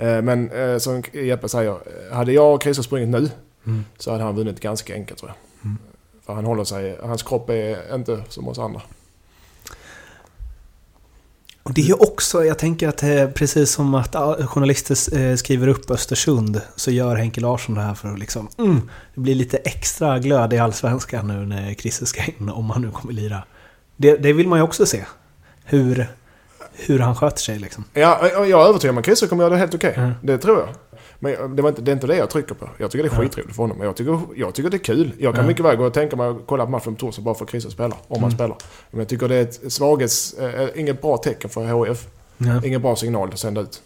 Uh, 0.00 0.22
men 0.22 0.52
uh, 0.52 0.78
som 0.78 1.02
Jeppe 1.12 1.48
säger, 1.48 1.78
hade 2.12 2.32
jag 2.32 2.54
och 2.54 2.62
Chris 2.62 2.84
sprungit 2.84 3.08
nu 3.08 3.30
mm. 3.66 3.84
så 3.98 4.12
hade 4.12 4.24
han 4.24 4.36
vunnit 4.36 4.60
ganska 4.60 4.94
enkelt 4.94 5.18
tror 5.18 5.30
jag. 5.30 5.66
Mm. 5.70 5.78
För 6.26 6.32
han 6.32 6.44
håller 6.44 6.64
sig, 6.64 6.98
hans 7.02 7.22
kropp 7.22 7.50
är 7.50 7.94
inte 7.94 8.22
som 8.28 8.48
oss 8.48 8.58
andra. 8.58 8.82
Och 11.68 11.74
det 11.74 11.88
är 11.88 12.02
också, 12.02 12.44
jag 12.44 12.58
tänker 12.58 12.88
att 12.88 13.02
eh, 13.02 13.26
precis 13.26 13.70
som 13.70 13.94
att 13.94 14.14
journalister 14.46 15.18
eh, 15.18 15.36
skriver 15.36 15.68
upp 15.68 15.90
Östersund 15.90 16.60
så 16.76 16.90
gör 16.90 17.16
Henke 17.16 17.40
Larsson 17.40 17.74
det 17.74 17.80
här 17.80 17.94
för 17.94 18.12
att 18.12 18.18
liksom, 18.18 18.48
mm, 18.58 18.90
det 19.14 19.20
blir 19.20 19.34
lite 19.34 19.56
extra 19.56 20.18
glöd 20.18 20.52
i 20.52 20.58
Allsvenskan 20.58 21.28
nu 21.28 21.46
när 21.46 21.74
Christer 21.74 22.06
ska 22.06 22.22
in, 22.24 22.48
om 22.48 22.70
han 22.70 22.82
nu 22.82 22.90
kommer 22.90 23.12
lira. 23.12 23.42
Det, 23.96 24.16
det 24.16 24.32
vill 24.32 24.48
man 24.48 24.58
ju 24.58 24.62
också 24.62 24.86
se. 24.86 25.04
Hur, 25.64 26.08
hur 26.86 26.98
han 26.98 27.14
sköter 27.14 27.38
sig 27.38 27.58
liksom. 27.58 27.84
Ja, 27.92 28.28
jag 28.32 28.50
är 28.50 28.68
övertygad 28.68 28.94
om 28.94 28.98
att 28.98 29.04
Christer 29.04 29.26
kommer 29.26 29.44
göra 29.44 29.54
det 29.54 29.58
helt 29.58 29.74
okej. 29.74 29.90
Okay. 29.90 30.04
Mm. 30.04 30.14
Det 30.22 30.38
tror 30.38 30.58
jag. 30.58 30.68
Men 31.18 31.56
det, 31.56 31.62
var 31.62 31.68
inte, 31.68 31.82
det 31.82 31.90
är 31.90 31.92
inte 31.92 32.06
det 32.06 32.16
jag 32.16 32.30
trycker 32.30 32.54
på. 32.54 32.68
Jag 32.78 32.90
tycker 32.90 33.02
det 33.02 33.08
är 33.08 33.16
skitroligt 33.16 33.56
för 33.56 33.62
honom. 33.62 33.80
Jag 33.80 33.96
tycker, 33.96 34.20
jag 34.36 34.54
tycker 34.54 34.70
det 34.70 34.76
är 34.76 34.84
kul. 34.84 35.12
Jag 35.18 35.34
kan 35.34 35.46
mycket 35.46 35.64
väl 35.64 35.76
gå 35.76 35.84
och 35.84 35.94
tänka 35.94 36.16
mig 36.16 36.28
att 36.28 36.36
kolla 36.46 36.64
på 36.64 36.70
matchen 36.70 36.94
på 36.94 37.00
torsdag 37.00 37.22
bara 37.22 37.34
för 37.34 37.44
att 37.44 37.50
Christer 37.50 37.70
spelar. 37.70 37.98
Om 38.08 38.16
mm. 38.16 38.22
han 38.22 38.30
spelar. 38.30 38.56
Men 38.90 38.98
jag 38.98 39.08
tycker 39.08 39.28
det 39.28 39.34
är 39.34 39.42
ett 39.42 39.72
svaghets... 39.72 40.34
Äh, 40.34 40.68
inget 40.80 41.02
bra 41.02 41.16
tecken 41.16 41.50
för 41.50 41.66
HF. 41.66 42.06
Ja. 42.38 42.64
Ingen 42.64 42.82
bra 42.82 42.96
signal 42.96 43.28
att 43.28 43.38
sända 43.38 43.60
ut. 43.60 43.82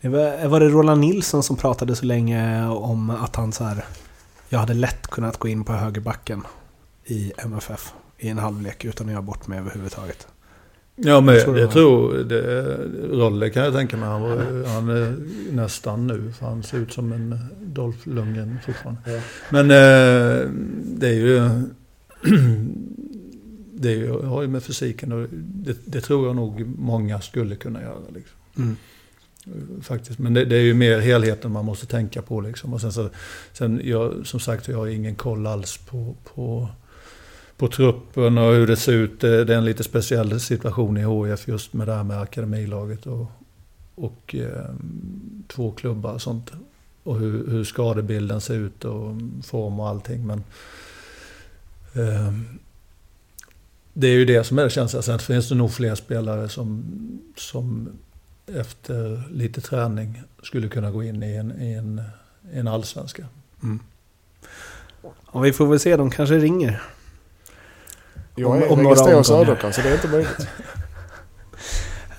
Det 0.00 0.08
var, 0.08 0.48
var 0.48 0.60
det 0.60 0.68
Roland 0.68 1.00
Nilsson 1.00 1.42
som 1.42 1.56
pratade 1.56 1.96
så 1.96 2.04
länge 2.04 2.68
om 2.68 3.10
att 3.10 3.36
han 3.36 3.52
så 3.52 3.64
här... 3.64 3.84
Jag 4.48 4.58
hade 4.58 4.74
lätt 4.74 5.06
kunnat 5.06 5.36
gå 5.36 5.48
in 5.48 5.64
på 5.64 5.72
högerbacken 5.72 6.42
i 7.04 7.32
MFF 7.38 7.92
i 8.18 8.28
en 8.28 8.38
halvlek 8.38 8.84
utan 8.84 9.06
att 9.06 9.12
göra 9.12 9.22
bort 9.22 9.46
mig 9.46 9.58
överhuvudtaget. 9.58 10.26
Ja, 10.96 11.20
men 11.20 11.34
jag 11.34 11.44
tror, 11.44 11.58
jag 11.58 11.70
tror 11.70 12.14
det, 12.14 12.76
Rolle 13.10 13.50
kan 13.50 13.64
jag 13.64 13.74
tänka 13.74 13.96
mig. 13.96 14.08
Han, 14.08 14.22
var, 14.22 14.66
han 14.74 14.88
är 14.88 15.16
nästan 15.52 16.06
nu, 16.06 16.32
för 16.38 16.46
han 16.46 16.62
ser 16.62 16.78
ut 16.78 16.92
som 16.92 17.12
en 17.12 17.38
Dolph 17.62 18.08
Lundgren 18.08 18.58
fortfarande. 18.66 19.00
Ja. 19.06 19.20
Men 19.50 19.70
eh, 19.70 20.48
det 20.84 21.08
är 21.08 21.12
ju... 21.12 21.50
det 23.72 23.88
är 23.88 23.96
ju, 23.96 24.22
har 24.22 24.42
ju 24.42 24.48
med 24.48 24.62
fysiken 24.62 25.12
och 25.12 25.26
det, 25.32 25.76
det, 25.84 26.00
tror 26.00 26.26
jag 26.26 26.36
nog 26.36 26.66
många 26.78 27.20
skulle 27.20 27.56
kunna 27.56 27.82
göra. 27.82 28.00
Liksom. 28.14 28.36
Mm. 28.56 28.76
Faktiskt. 29.82 30.18
Men 30.18 30.34
det, 30.34 30.44
det, 30.44 30.56
är 30.56 30.60
ju 30.60 30.74
mer 30.74 30.98
helheten 30.98 31.52
man 31.52 31.64
måste 31.64 31.86
tänka 31.86 32.22
på. 32.22 32.40
Liksom. 32.40 32.74
Och 32.74 32.80
sen, 32.80 32.92
så, 32.92 33.08
sen 33.52 33.80
jag, 33.84 34.26
som 34.26 34.40
sagt, 34.40 34.68
jag 34.68 34.78
har 34.78 34.86
ingen 34.86 35.14
koll 35.14 35.46
alls 35.46 35.76
på, 35.76 36.16
på 36.34 36.68
på 37.62 37.68
truppen 37.68 38.38
och 38.38 38.54
hur 38.54 38.66
det 38.66 38.76
ser 38.76 38.92
ut. 38.92 39.20
Det 39.20 39.28
är 39.28 39.50
en 39.50 39.64
lite 39.64 39.84
speciell 39.84 40.40
situation 40.40 40.96
i 40.96 41.02
HF 41.02 41.48
just 41.48 41.72
med 41.72 41.86
det 41.86 41.94
här 41.94 42.04
med 42.04 42.20
akademilaget 42.20 43.06
och, 43.06 43.26
och 43.94 44.34
eh, 44.34 44.74
två 45.48 45.72
klubbar 45.72 46.12
och 46.12 46.22
sånt. 46.22 46.52
Och 47.02 47.18
hur, 47.18 47.50
hur 47.50 47.64
skadebilden 47.64 48.40
ser 48.40 48.54
ut 48.54 48.84
och 48.84 49.16
form 49.44 49.80
och 49.80 49.88
allting. 49.88 50.26
Men 50.26 50.44
eh, 51.94 52.32
det 53.92 54.06
är 54.06 54.14
ju 54.14 54.24
det 54.24 54.44
som 54.44 54.58
är 54.58 54.64
det 54.64 54.70
känsliga. 54.70 55.02
Sen 55.02 55.18
finns 55.18 55.48
det 55.48 55.54
nog 55.54 55.72
fler 55.72 55.94
spelare 55.94 56.48
som, 56.48 56.84
som 57.36 57.88
efter 58.46 59.22
lite 59.30 59.60
träning 59.60 60.22
skulle 60.42 60.68
kunna 60.68 60.90
gå 60.90 61.02
in 61.02 61.22
i 61.22 61.34
en, 61.34 61.62
i 61.62 61.72
en, 61.72 62.02
i 62.52 62.58
en 62.58 62.68
allsvenska. 62.68 63.26
Mm. 63.62 63.80
Ja, 65.32 65.40
vi 65.40 65.52
får 65.52 65.66
väl 65.66 65.80
se, 65.80 65.96
de 65.96 66.10
kanske 66.10 66.38
ringer. 66.38 66.82
Jag 68.34 68.62
är 68.62 68.72
om, 68.72 68.80
registrerad 68.80 69.26
Söderkan 69.26 69.72
så 69.72 69.80
det 69.80 69.88
är 69.88 69.94
inte 69.94 70.08
möjligt. 70.08 70.40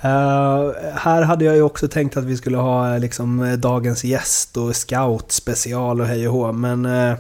Uh, 0.06 0.94
här 0.96 1.22
hade 1.22 1.46
jag 1.46 1.56
ju 1.56 1.62
också 1.62 1.88
tänkt 1.88 2.18
att 2.18 2.24
vi 2.24 2.38
skulle 2.38 2.58
ha 2.58 2.98
liksom 2.98 3.56
dagens 3.60 4.04
gäst 4.04 4.58
och 4.58 4.76
scout 4.76 5.32
special 5.32 6.02
och 6.02 6.08
hej 6.08 6.28
och 6.28 6.34
hå, 6.34 6.52
men 6.52 6.86
uh, 6.86 7.16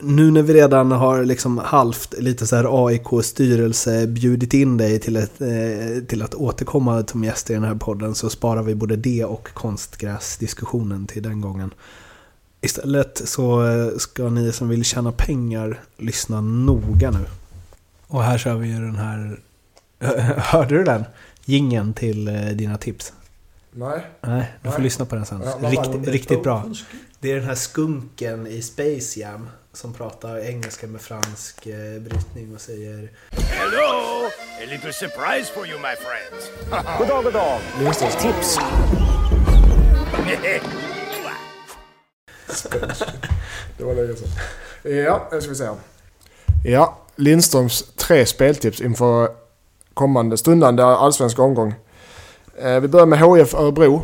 nu 0.00 0.30
när 0.30 0.42
vi 0.42 0.54
redan 0.54 0.92
har 0.92 1.24
liksom 1.24 1.58
halvt 1.58 2.14
lite 2.18 2.46
så 2.46 2.56
här 2.56 2.86
AIK-styrelse 2.86 4.06
bjudit 4.06 4.54
in 4.54 4.76
dig 4.76 4.98
till, 4.98 5.16
ett, 5.16 5.40
uh, 5.40 6.04
till 6.04 6.22
att 6.22 6.34
återkomma 6.34 7.04
som 7.06 7.24
gäst 7.24 7.50
i 7.50 7.54
den 7.54 7.64
här 7.64 7.74
podden 7.74 8.14
så 8.14 8.30
sparar 8.30 8.62
vi 8.62 8.74
både 8.74 8.96
det 8.96 9.24
och 9.24 9.48
konstgräsdiskussionen 9.54 11.06
till 11.06 11.22
den 11.22 11.40
gången. 11.40 11.70
Istället 12.64 13.22
så 13.24 13.66
eh, 13.66 13.98
ska 13.98 14.28
ni 14.28 14.52
som 14.52 14.68
vill 14.68 14.84
tjäna 14.84 15.12
pengar 15.12 15.80
lyssna 15.96 16.40
noga 16.40 17.10
nu. 17.10 17.24
Och 18.06 18.22
här 18.22 18.38
kör 18.38 18.54
vi 18.54 18.68
ju 18.68 18.74
den 18.74 18.96
här... 18.96 19.40
Hörde 20.36 20.78
du 20.78 20.84
den? 20.84 21.04
Gingen 21.44 21.94
till 21.94 22.28
eh, 22.28 22.34
dina 22.34 22.78
tips. 22.78 23.12
Nej. 23.70 24.06
Nej, 24.20 24.52
du 24.62 24.70
får 24.70 24.78
Nej. 24.78 24.84
lyssna 24.84 25.04
på 25.04 25.14
den 25.14 25.26
sen. 25.26 25.42
Rikt, 25.60 26.08
riktigt 26.08 26.42
bra. 26.42 26.64
Det 27.20 27.30
är 27.30 27.36
den 27.36 27.44
här 27.44 27.54
skunken 27.54 28.46
i 28.46 28.62
Space 28.62 29.20
Jam 29.20 29.48
som 29.72 29.92
pratar 29.92 30.38
engelska 30.38 30.86
med 30.86 31.00
fransk 31.00 31.66
eh, 31.66 32.00
brytning 32.02 32.54
och 32.54 32.60
säger 32.60 33.10
Hello! 33.30 34.26
A 34.62 34.64
little 34.70 34.92
surprise 34.92 35.52
for 35.54 35.66
you 35.66 35.78
my 35.78 35.94
friends. 35.96 36.50
god 36.98 37.08
dag, 37.08 37.24
god 37.24 37.32
dag. 37.32 37.60
Lindströms 37.80 38.58
det 43.78 43.84
var 43.84 43.94
länge 43.94 44.16
sedan. 44.16 44.28
Ja, 44.82 45.28
det 45.30 45.40
ska 45.40 45.50
vi 45.50 45.56
se. 45.56 45.68
Ja, 46.64 46.98
Lindströms 47.16 47.84
tre 47.96 48.26
speltips 48.26 48.80
inför 48.80 49.28
kommande 49.94 50.36
stundande 50.36 50.82
allsvenska 50.82 51.42
omgång. 51.42 51.74
Eh, 52.58 52.80
vi 52.80 52.88
börjar 52.88 53.06
med 53.06 53.18
HF 53.18 53.54
Örebro. 53.54 54.02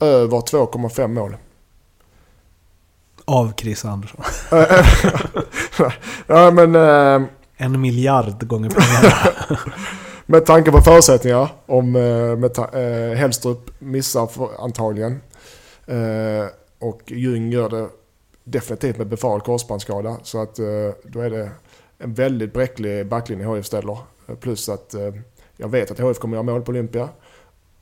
Över 0.00 0.38
2,5 0.38 1.08
mål. 1.08 1.36
Av 3.24 3.52
Chris 3.56 3.84
Andersson. 3.84 4.24
ja 6.26 6.50
men... 6.50 6.74
Eh, 6.74 7.28
en 7.60 7.80
miljard 7.80 8.48
gånger 8.48 8.70
pengarna. 8.70 9.14
med 10.26 10.46
tanke 10.46 10.70
på 10.70 10.80
förutsättningar. 10.80 11.48
Om 11.66 11.96
eh, 11.96 12.36
med 12.36 12.58
eh, 12.58 13.18
Hellstrup 13.18 13.70
missar 13.78 14.26
för, 14.26 14.64
antagligen. 14.64 15.20
Eh, 15.86 16.46
och 16.78 17.02
Ljung 17.06 17.52
gör 17.52 17.68
det 17.68 17.88
definitivt 18.44 18.98
med 18.98 19.06
befarad 19.06 19.44
korsbandsskada. 19.44 20.18
Så 20.22 20.42
att 20.42 20.58
eh, 20.58 20.66
då 21.04 21.20
är 21.20 21.30
det 21.30 21.50
en 21.98 22.14
väldigt 22.14 22.52
bräcklig 22.52 23.06
backlinje 23.06 23.46
HF 23.46 23.66
ställer. 23.66 23.98
Plus 24.40 24.68
att 24.68 24.94
eh, 24.94 25.14
jag 25.56 25.68
vet 25.68 25.90
att 25.90 25.98
HF 25.98 26.18
kommer 26.18 26.36
göra 26.36 26.42
mål 26.42 26.62
på 26.62 26.70
Olympia. 26.70 27.08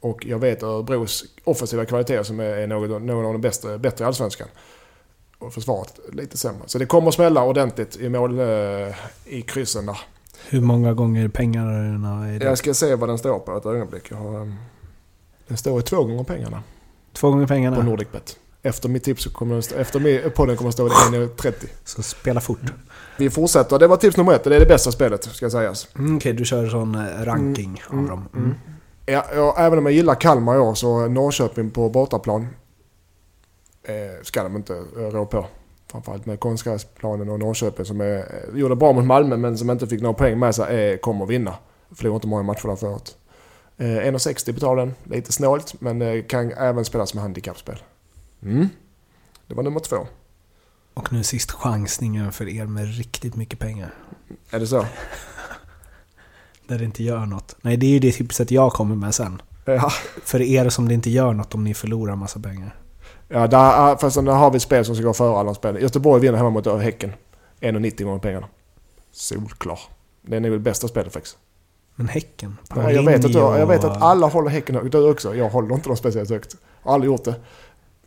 Och 0.00 0.26
jag 0.26 0.38
vet 0.38 0.62
Örebros 0.62 1.24
offensiva 1.44 1.84
kvaliteter 1.84 2.22
som 2.22 2.40
är 2.40 2.66
någon, 2.66 3.06
någon 3.06 3.26
av 3.26 3.32
de 3.32 3.40
bästa, 3.40 3.78
bättre 3.78 4.04
i 4.04 4.06
Allsvenskan. 4.06 4.48
Och 5.38 5.54
försvaret 5.54 6.00
lite 6.12 6.38
sämre. 6.38 6.62
Så 6.66 6.78
det 6.78 6.86
kommer 6.86 7.08
att 7.08 7.14
smälla 7.14 7.44
ordentligt 7.44 7.96
i 7.96 8.08
mål 8.08 8.38
eh, 8.40 8.46
i 9.24 9.42
kryssen 9.46 9.86
där. 9.86 10.00
Hur 10.48 10.60
många 10.60 10.94
gånger 10.94 11.28
pengarna 11.28 12.28
är 12.28 12.38
det? 12.38 12.46
Jag 12.46 12.58
ska 12.58 12.74
se 12.74 12.94
vad 12.94 13.08
den 13.08 13.18
står 13.18 13.38
på 13.38 13.56
ett 13.56 13.66
ögonblick. 13.66 14.10
Jag 14.10 14.16
har, 14.16 14.52
den 15.48 15.56
står 15.56 15.80
i 15.80 15.82
två 15.82 16.04
gånger 16.04 16.24
pengarna. 16.24 16.62
Två 17.12 17.30
gånger 17.30 17.46
pengarna? 17.46 17.76
På 17.76 17.82
Nordicbet. 17.82 18.38
Efter 18.66 18.88
mitt 18.88 19.04
tips 19.04 19.22
så 19.22 19.30
kommer 19.30 19.54
den 19.54 19.62
stå, 19.62 19.76
efter 19.76 20.30
podden 20.30 20.56
kommer 20.56 20.68
den 20.68 20.72
stå 20.72 20.88
1.30. 20.88 21.52
Så 21.84 22.02
spela 22.02 22.40
fort. 22.40 22.72
Vi 23.18 23.30
fortsätter. 23.30 23.78
Det 23.78 23.86
var 23.86 23.96
tips 23.96 24.16
nummer 24.16 24.32
ett. 24.32 24.44
Det 24.44 24.56
är 24.56 24.60
det 24.60 24.66
bästa 24.66 24.92
spelet, 24.92 25.24
ska 25.24 25.50
sägas. 25.50 25.88
Mm, 25.94 26.06
Okej, 26.06 26.16
okay, 26.16 26.32
du 26.32 26.44
kör 26.44 26.68
sån 26.68 26.94
eh, 26.94 27.24
ranking 27.24 27.82
mm, 27.90 28.04
av 28.04 28.10
dem. 28.10 28.28
Mm. 28.34 28.44
mm. 28.44 28.58
Ja, 29.06 29.24
ja, 29.34 29.54
även 29.58 29.78
om 29.78 29.86
jag 29.86 29.94
gillar 29.94 30.14
Kalmar 30.14 30.56
i 30.56 30.58
år 30.58 30.74
så 30.74 31.08
Norrköping 31.08 31.70
på 31.70 31.88
bortaplan 31.88 32.48
eh, 33.82 34.22
ska 34.22 34.42
de 34.42 34.56
inte 34.56 34.72
rå 34.96 35.26
på. 35.26 35.46
Framförallt 35.90 36.26
med 36.26 36.40
konstgräsplanen 36.40 37.28
och 37.28 37.38
Norrköping 37.38 37.84
som 37.84 38.00
är, 38.00 38.16
eh, 38.16 38.58
gjorde 38.58 38.76
bra 38.76 38.92
mot 38.92 39.04
Malmö 39.04 39.36
men 39.36 39.58
som 39.58 39.70
inte 39.70 39.86
fick 39.86 40.02
några 40.02 40.14
poäng 40.14 40.38
med 40.38 40.54
sig 40.54 40.92
är, 40.92 40.96
kommer 40.96 41.26
vinna. 41.26 41.54
Förlorade 41.94 42.16
inte 42.16 42.26
många 42.26 42.42
matcher 42.42 42.68
där 42.68 42.76
förut. 42.76 43.16
Eh, 43.76 43.86
1,60 43.86 44.52
betalar 44.52 44.86
den. 44.86 44.94
Lite 45.04 45.32
snålt 45.32 45.80
men 45.80 46.02
eh, 46.02 46.24
kan 46.24 46.52
även 46.52 46.84
spelas 46.84 47.14
med 47.14 47.22
handikappspel. 47.22 47.78
Mm. 48.42 48.68
Det 49.46 49.54
var 49.54 49.62
nummer 49.62 49.80
två. 49.80 49.96
Och 50.94 51.12
nu 51.12 51.22
sist 51.22 51.50
chansningen 51.50 52.32
för 52.32 52.48
er 52.48 52.66
med 52.66 52.96
riktigt 52.96 53.36
mycket 53.36 53.58
pengar. 53.58 53.94
Är 54.50 54.60
det 54.60 54.66
så? 54.66 54.86
Där 56.68 56.78
det 56.78 56.84
inte 56.84 57.04
gör 57.04 57.26
något. 57.26 57.56
Nej, 57.60 57.76
det 57.76 57.86
är 57.86 57.90
ju 57.90 57.98
det 57.98 58.12
tipset 58.12 58.50
jag 58.50 58.72
kommer 58.72 58.96
med 58.96 59.14
sen. 59.14 59.42
Ja. 59.64 59.92
För 60.22 60.42
er 60.42 60.68
som 60.68 60.88
det 60.88 60.94
inte 60.94 61.10
gör 61.10 61.32
något 61.32 61.54
om 61.54 61.64
ni 61.64 61.74
förlorar 61.74 62.16
massa 62.16 62.40
pengar. 62.40 62.76
Ja, 63.28 63.46
där, 63.46 63.96
fast 63.96 64.16
där 64.16 64.32
har 64.32 64.50
vi 64.50 64.56
ett 64.56 64.62
spel 64.62 64.84
som 64.84 64.94
ska 64.96 65.04
gå 65.04 65.12
före 65.12 65.38
alla 65.38 65.54
spel. 65.54 65.82
Göteborg 65.82 66.22
vinner 66.22 66.38
hemma 66.38 66.50
mot 66.50 66.66
Häcken. 66.66 67.12
1,90 67.60 68.04
gånger 68.04 68.18
pengarna. 68.18 68.46
Solklar. 69.12 69.80
Det 70.22 70.36
är 70.36 70.40
nog 70.40 70.52
det 70.52 70.58
bästa 70.58 70.88
spelet 70.88 71.12
faktiskt. 71.12 71.38
Men 71.94 72.08
Häcken? 72.08 72.56
Nej, 72.74 72.94
jag, 72.94 73.02
vet 73.02 73.24
att, 73.24 73.32
du, 73.32 73.38
jag 73.38 73.66
vet 73.66 73.84
att 73.84 74.02
alla 74.02 74.26
håller 74.26 74.50
Häcken 74.50 74.74
högt. 74.74 74.92
Du 74.92 75.10
också. 75.10 75.34
Jag 75.34 75.48
håller 75.48 75.74
inte 75.74 75.88
dem 75.88 75.96
speciellt 75.96 76.30
högt. 76.30 76.56
Jag 76.82 76.90
har 76.90 76.94
aldrig 76.94 77.12
gjort 77.12 77.24
det. 77.24 77.34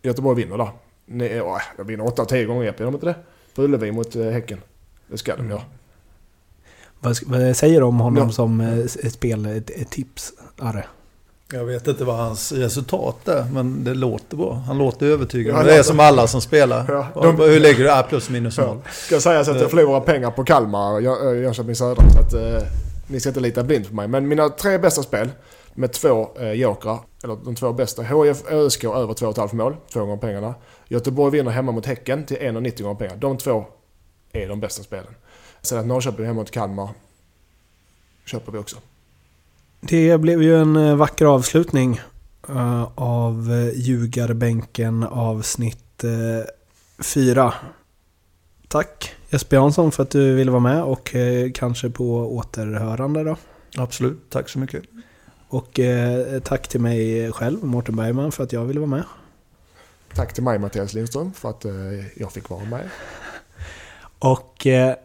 Göteborg 0.02 0.44
vinner 0.44 0.58
där. 0.58 0.70
Nej, 1.06 1.42
åh, 1.42 1.58
jag 1.78 1.84
vinner 1.86 2.06
8 2.06 2.22
av 2.22 2.26
10 2.26 2.46
gånger 2.46 2.64
rep. 2.66 2.80
Gör 2.80 2.86
de 2.86 2.94
inte 2.96 3.06
det? 3.06 3.16
På 3.56 3.62
Ullevi 3.62 3.92
mot 3.92 4.16
eh, 4.16 4.24
Häcken. 4.26 4.62
Det 5.08 5.18
ska 5.18 5.36
de 5.36 5.50
göra. 5.50 5.62
Vad, 7.00 7.14
sk- 7.14 7.24
vad 7.48 7.56
säger 7.58 7.80
du 7.80 7.86
om 7.86 8.00
honom 8.00 8.24
Ja. 8.28 8.32
som 8.34 8.62
eh, 8.62 8.80
ett 8.80 9.14
spel, 9.14 9.46
ett, 9.46 9.70
ett 9.70 9.90
tips? 9.90 10.34
Arre. 10.60 10.86
Jag 11.54 11.66
vet 11.66 11.88
inte 11.88 12.04
vad 12.04 12.16
hans 12.18 12.52
resultat 12.52 13.28
är, 13.28 13.44
men 13.54 13.84
det 13.84 13.94
låter 13.94 14.38
bra. 14.38 14.54
Han 14.54 14.78
låter 14.78 15.06
övertygad. 15.06 15.56
Ja, 15.58 15.64
det 15.64 15.76
är 15.78 15.84
som 15.84 16.00
alla 16.00 16.28
som 16.28 16.42
spelar. 16.42 16.86
Ja, 16.88 17.08
Ja, 17.16 17.22
de- 17.22 17.40
Hur 17.40 17.60
ligger 17.60 17.84
du? 17.84 17.92
Ah, 17.92 18.04
plus 18.04 18.30
minus 18.30 18.58
Ja. 18.58 18.66
noll. 18.66 18.78
Ska 18.92 19.20
säga 19.20 19.44
så 19.46 19.52
att 19.52 19.62
jag 19.62 19.70
förlorar 19.70 20.00
pengar 20.02 20.32
på 20.32 20.44
Kalmar, 20.44 20.98
äh, 21.00 21.42
Jönköping 21.42 21.76
Södra. 21.76 22.04
Så 22.12 22.20
att 22.20 22.34
eh, 22.34 22.68
ni 23.08 23.20
ska 23.20 23.30
inte 23.30 23.40
lita 23.40 23.64
blint 23.64 23.90
på 23.90 23.96
mig. 23.96 24.08
Men 24.08 24.28
mina 24.28 24.50
tre 24.50 24.78
bästa 24.78 25.04
spel 25.04 25.30
med 25.80 25.94
två 25.94 26.30
eh, 26.40 26.52
jokrar, 26.52 27.00
eller 27.24 27.36
de 27.36 27.56
två 27.56 27.74
bästa. 27.74 28.02
HIF 28.02 28.52
ÖSK 28.52 28.84
över 28.84 29.14
2,5 29.14 29.56
mål, 29.56 29.76
två 29.94 30.00
gånger 30.00 30.18
pengarna. 30.18 30.56
Göteborg 30.88 31.32
vinner 31.32 31.52
hemma 31.52 31.72
mot 31.72 31.86
Häcken 31.86 32.26
till 32.26 32.38
1,90 32.38 32.84
gånger 32.84 32.96
pengar. 32.96 33.16
De 33.16 33.38
två 33.38 33.66
är 34.32 34.48
de 34.48 34.60
bästa 34.60 34.84
spelen. 34.84 35.14
Sen 35.62 35.80
att 35.80 35.86
Norrköping 35.86 36.26
hemma 36.26 36.40
mot 36.40 36.52
Kalmar 36.52 36.90
köper 38.26 38.52
vi 38.52 38.58
också. 38.58 38.78
Det 39.80 40.18
blev 40.18 40.44
ju 40.44 40.62
en 40.62 40.76
eh, 40.76 40.96
vacker 40.96 41.26
avslutning 41.26 42.02
eh, 42.50 42.88
av 42.96 43.52
eh, 43.52 43.80
Ljugarbänken 43.80 45.04
avsnitt 45.04 46.04
4. 47.04 47.54
Tack 48.68 49.16
Jesper 49.30 49.58
Jansson 49.58 49.92
för 49.92 50.04
att 50.04 50.10
du 50.10 50.36
ville 50.36 50.52
vara 50.52 50.60
med 50.60 50.84
och 50.84 51.16
eh, 51.16 51.52
kanske 51.52 51.90
på 51.90 52.36
återhörande 52.38 53.24
då. 53.24 53.36
Absolut, 53.78 54.30
tack 54.30 54.50
så 54.50 54.60
mycket. 54.60 54.84
Och 55.50 55.80
eh, 55.80 56.40
tack 56.40 56.68
till 56.68 56.80
mig 56.80 57.32
själv, 57.32 57.64
Mårten 57.64 57.96
Bergman, 57.96 58.32
för 58.32 58.44
att 58.44 58.54
jag 58.54 58.66
ville 58.66 58.80
vara 58.80 58.90
med. 58.90 59.04
Tack 60.16 60.34
till 60.34 60.44
mig 60.44 60.60
Mattias 60.60 60.94
Lindström 60.94 61.34
för 61.34 61.50
att 61.50 61.66
eh, 61.66 61.72
jag 62.16 62.32
fick 62.32 62.50
vara 62.50 62.66
med. 62.66 62.90
Och 64.20 64.68
eh, 64.68 64.96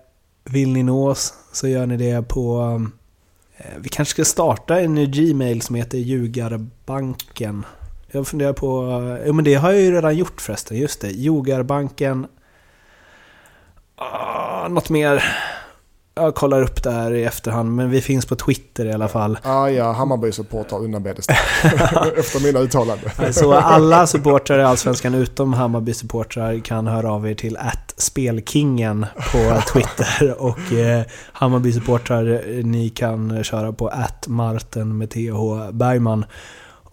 vill 0.44 0.72
ni 0.72 0.82
nå 0.82 1.10
oss 1.10 1.34
så 1.52 1.68
gör 1.68 1.86
ni 1.86 1.96
det 1.96 2.28
på... 2.28 2.60
Eh, 3.56 3.78
vi 3.78 3.88
kanske 3.88 4.12
ska 4.12 4.24
starta 4.24 4.80
en 4.80 4.94
ny 4.94 5.06
Gmail 5.06 5.62
som 5.62 5.76
heter 5.76 5.98
Ljugarbanken. 5.98 7.66
Jag 8.10 8.26
funderar 8.26 8.52
på... 8.52 8.88
Jo 9.26 9.32
men 9.32 9.44
det 9.44 9.54
har 9.54 9.72
jag 9.72 9.80
ju 9.80 9.92
redan 9.92 10.16
gjort 10.16 10.40
förresten, 10.40 10.76
just 10.76 11.00
det. 11.00 11.10
Ljugarbanken... 11.10 12.26
Ah, 13.96 14.68
något 14.68 14.90
mer? 14.90 15.24
Jag 16.16 16.34
kollar 16.34 16.62
upp 16.62 16.82
det 16.82 16.90
här 16.90 17.12
i 17.12 17.24
efterhand, 17.24 17.74
men 17.76 17.90
vi 17.90 18.00
finns 18.00 18.26
på 18.26 18.36
Twitter 18.36 18.86
i 18.86 18.92
alla 18.92 19.08
fall. 19.08 19.38
Ah, 19.42 19.68
ja, 19.68 19.92
Hammarby-supportrar 19.92 20.78
undanbedes. 20.78 21.28
Efter 22.16 22.42
mina 22.42 22.58
uttalanden. 22.58 23.32
Så 23.32 23.52
alla 23.54 24.06
supportrar 24.06 24.58
i 24.58 24.62
Allsvenskan 24.62 25.14
utom 25.14 25.54
Hammarby-supportrar 25.54 26.60
kan 26.60 26.86
höra 26.86 27.12
av 27.12 27.28
er 27.28 27.34
till 27.34 27.58
spelkingen 27.96 29.06
på 29.32 29.60
Twitter. 29.72 30.42
Och 30.42 30.72
eh, 30.72 31.02
Hammarby-supportrar, 31.32 32.58
eh, 32.58 32.64
ni 32.64 32.88
kan 32.88 33.44
köra 33.44 33.72
på 33.72 33.92
Marten 34.26 34.98
med 34.98 35.10
TH 35.10 35.70
Bergman. 35.72 36.24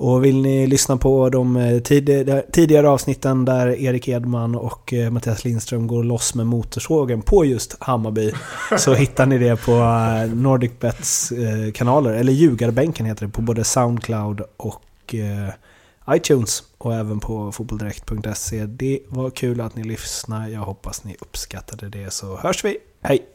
Och 0.02 0.26
vill 0.26 0.42
ni 0.42 0.68
lyssna 0.68 0.98
på 0.98 1.30
de 1.30 1.56
eh, 1.56 1.80
tidigare, 1.80 2.44
tidigare 2.52 2.90
avsnitten 2.90 3.46
där 3.46 3.68
Erik 3.68 4.08
Edman 4.08 4.56
och 4.56 4.94
eh, 4.94 5.12
Mattias 5.12 5.46
Lindström 5.46 5.88
går 5.88 6.04
loss 6.04 6.36
med 6.36 6.48
motorsågen 6.48 7.22
på 7.22 7.46
just 7.46 7.76
Hammarby 7.80 8.32
så 8.78 8.94
hittar 8.96 9.26
ni 9.26 9.38
det 9.38 9.56
på 9.56 9.72
eh, 9.72 10.36
NordicBets 10.36 11.32
eh, 11.32 11.72
kanaler, 11.72 12.14
eller 12.14 12.34
Ljugarbänken 12.34 13.06
heter 13.06 13.26
det, 13.26 13.32
på 13.32 13.42
både 13.42 13.64
Soundcloud 13.64 14.42
och 14.58 15.16
eh, 15.16 16.16
iTunes 16.16 16.64
och 16.78 16.94
även 16.96 17.20
på 17.20 17.52
fotbolldirekt.se. 17.52 18.66
Det 18.66 19.00
var 19.08 19.30
kul 19.30 19.62
att 19.62 19.76
ni 19.76 19.84
lyssnade. 19.84 20.50
Jag 20.50 20.62
hoppas 20.62 21.04
ni 21.04 21.16
uppskattade 21.20 21.90
det 21.90 22.14
så 22.14 22.38
hörs 22.38 22.66
vi. 22.66 22.78
Hej! 23.02 23.28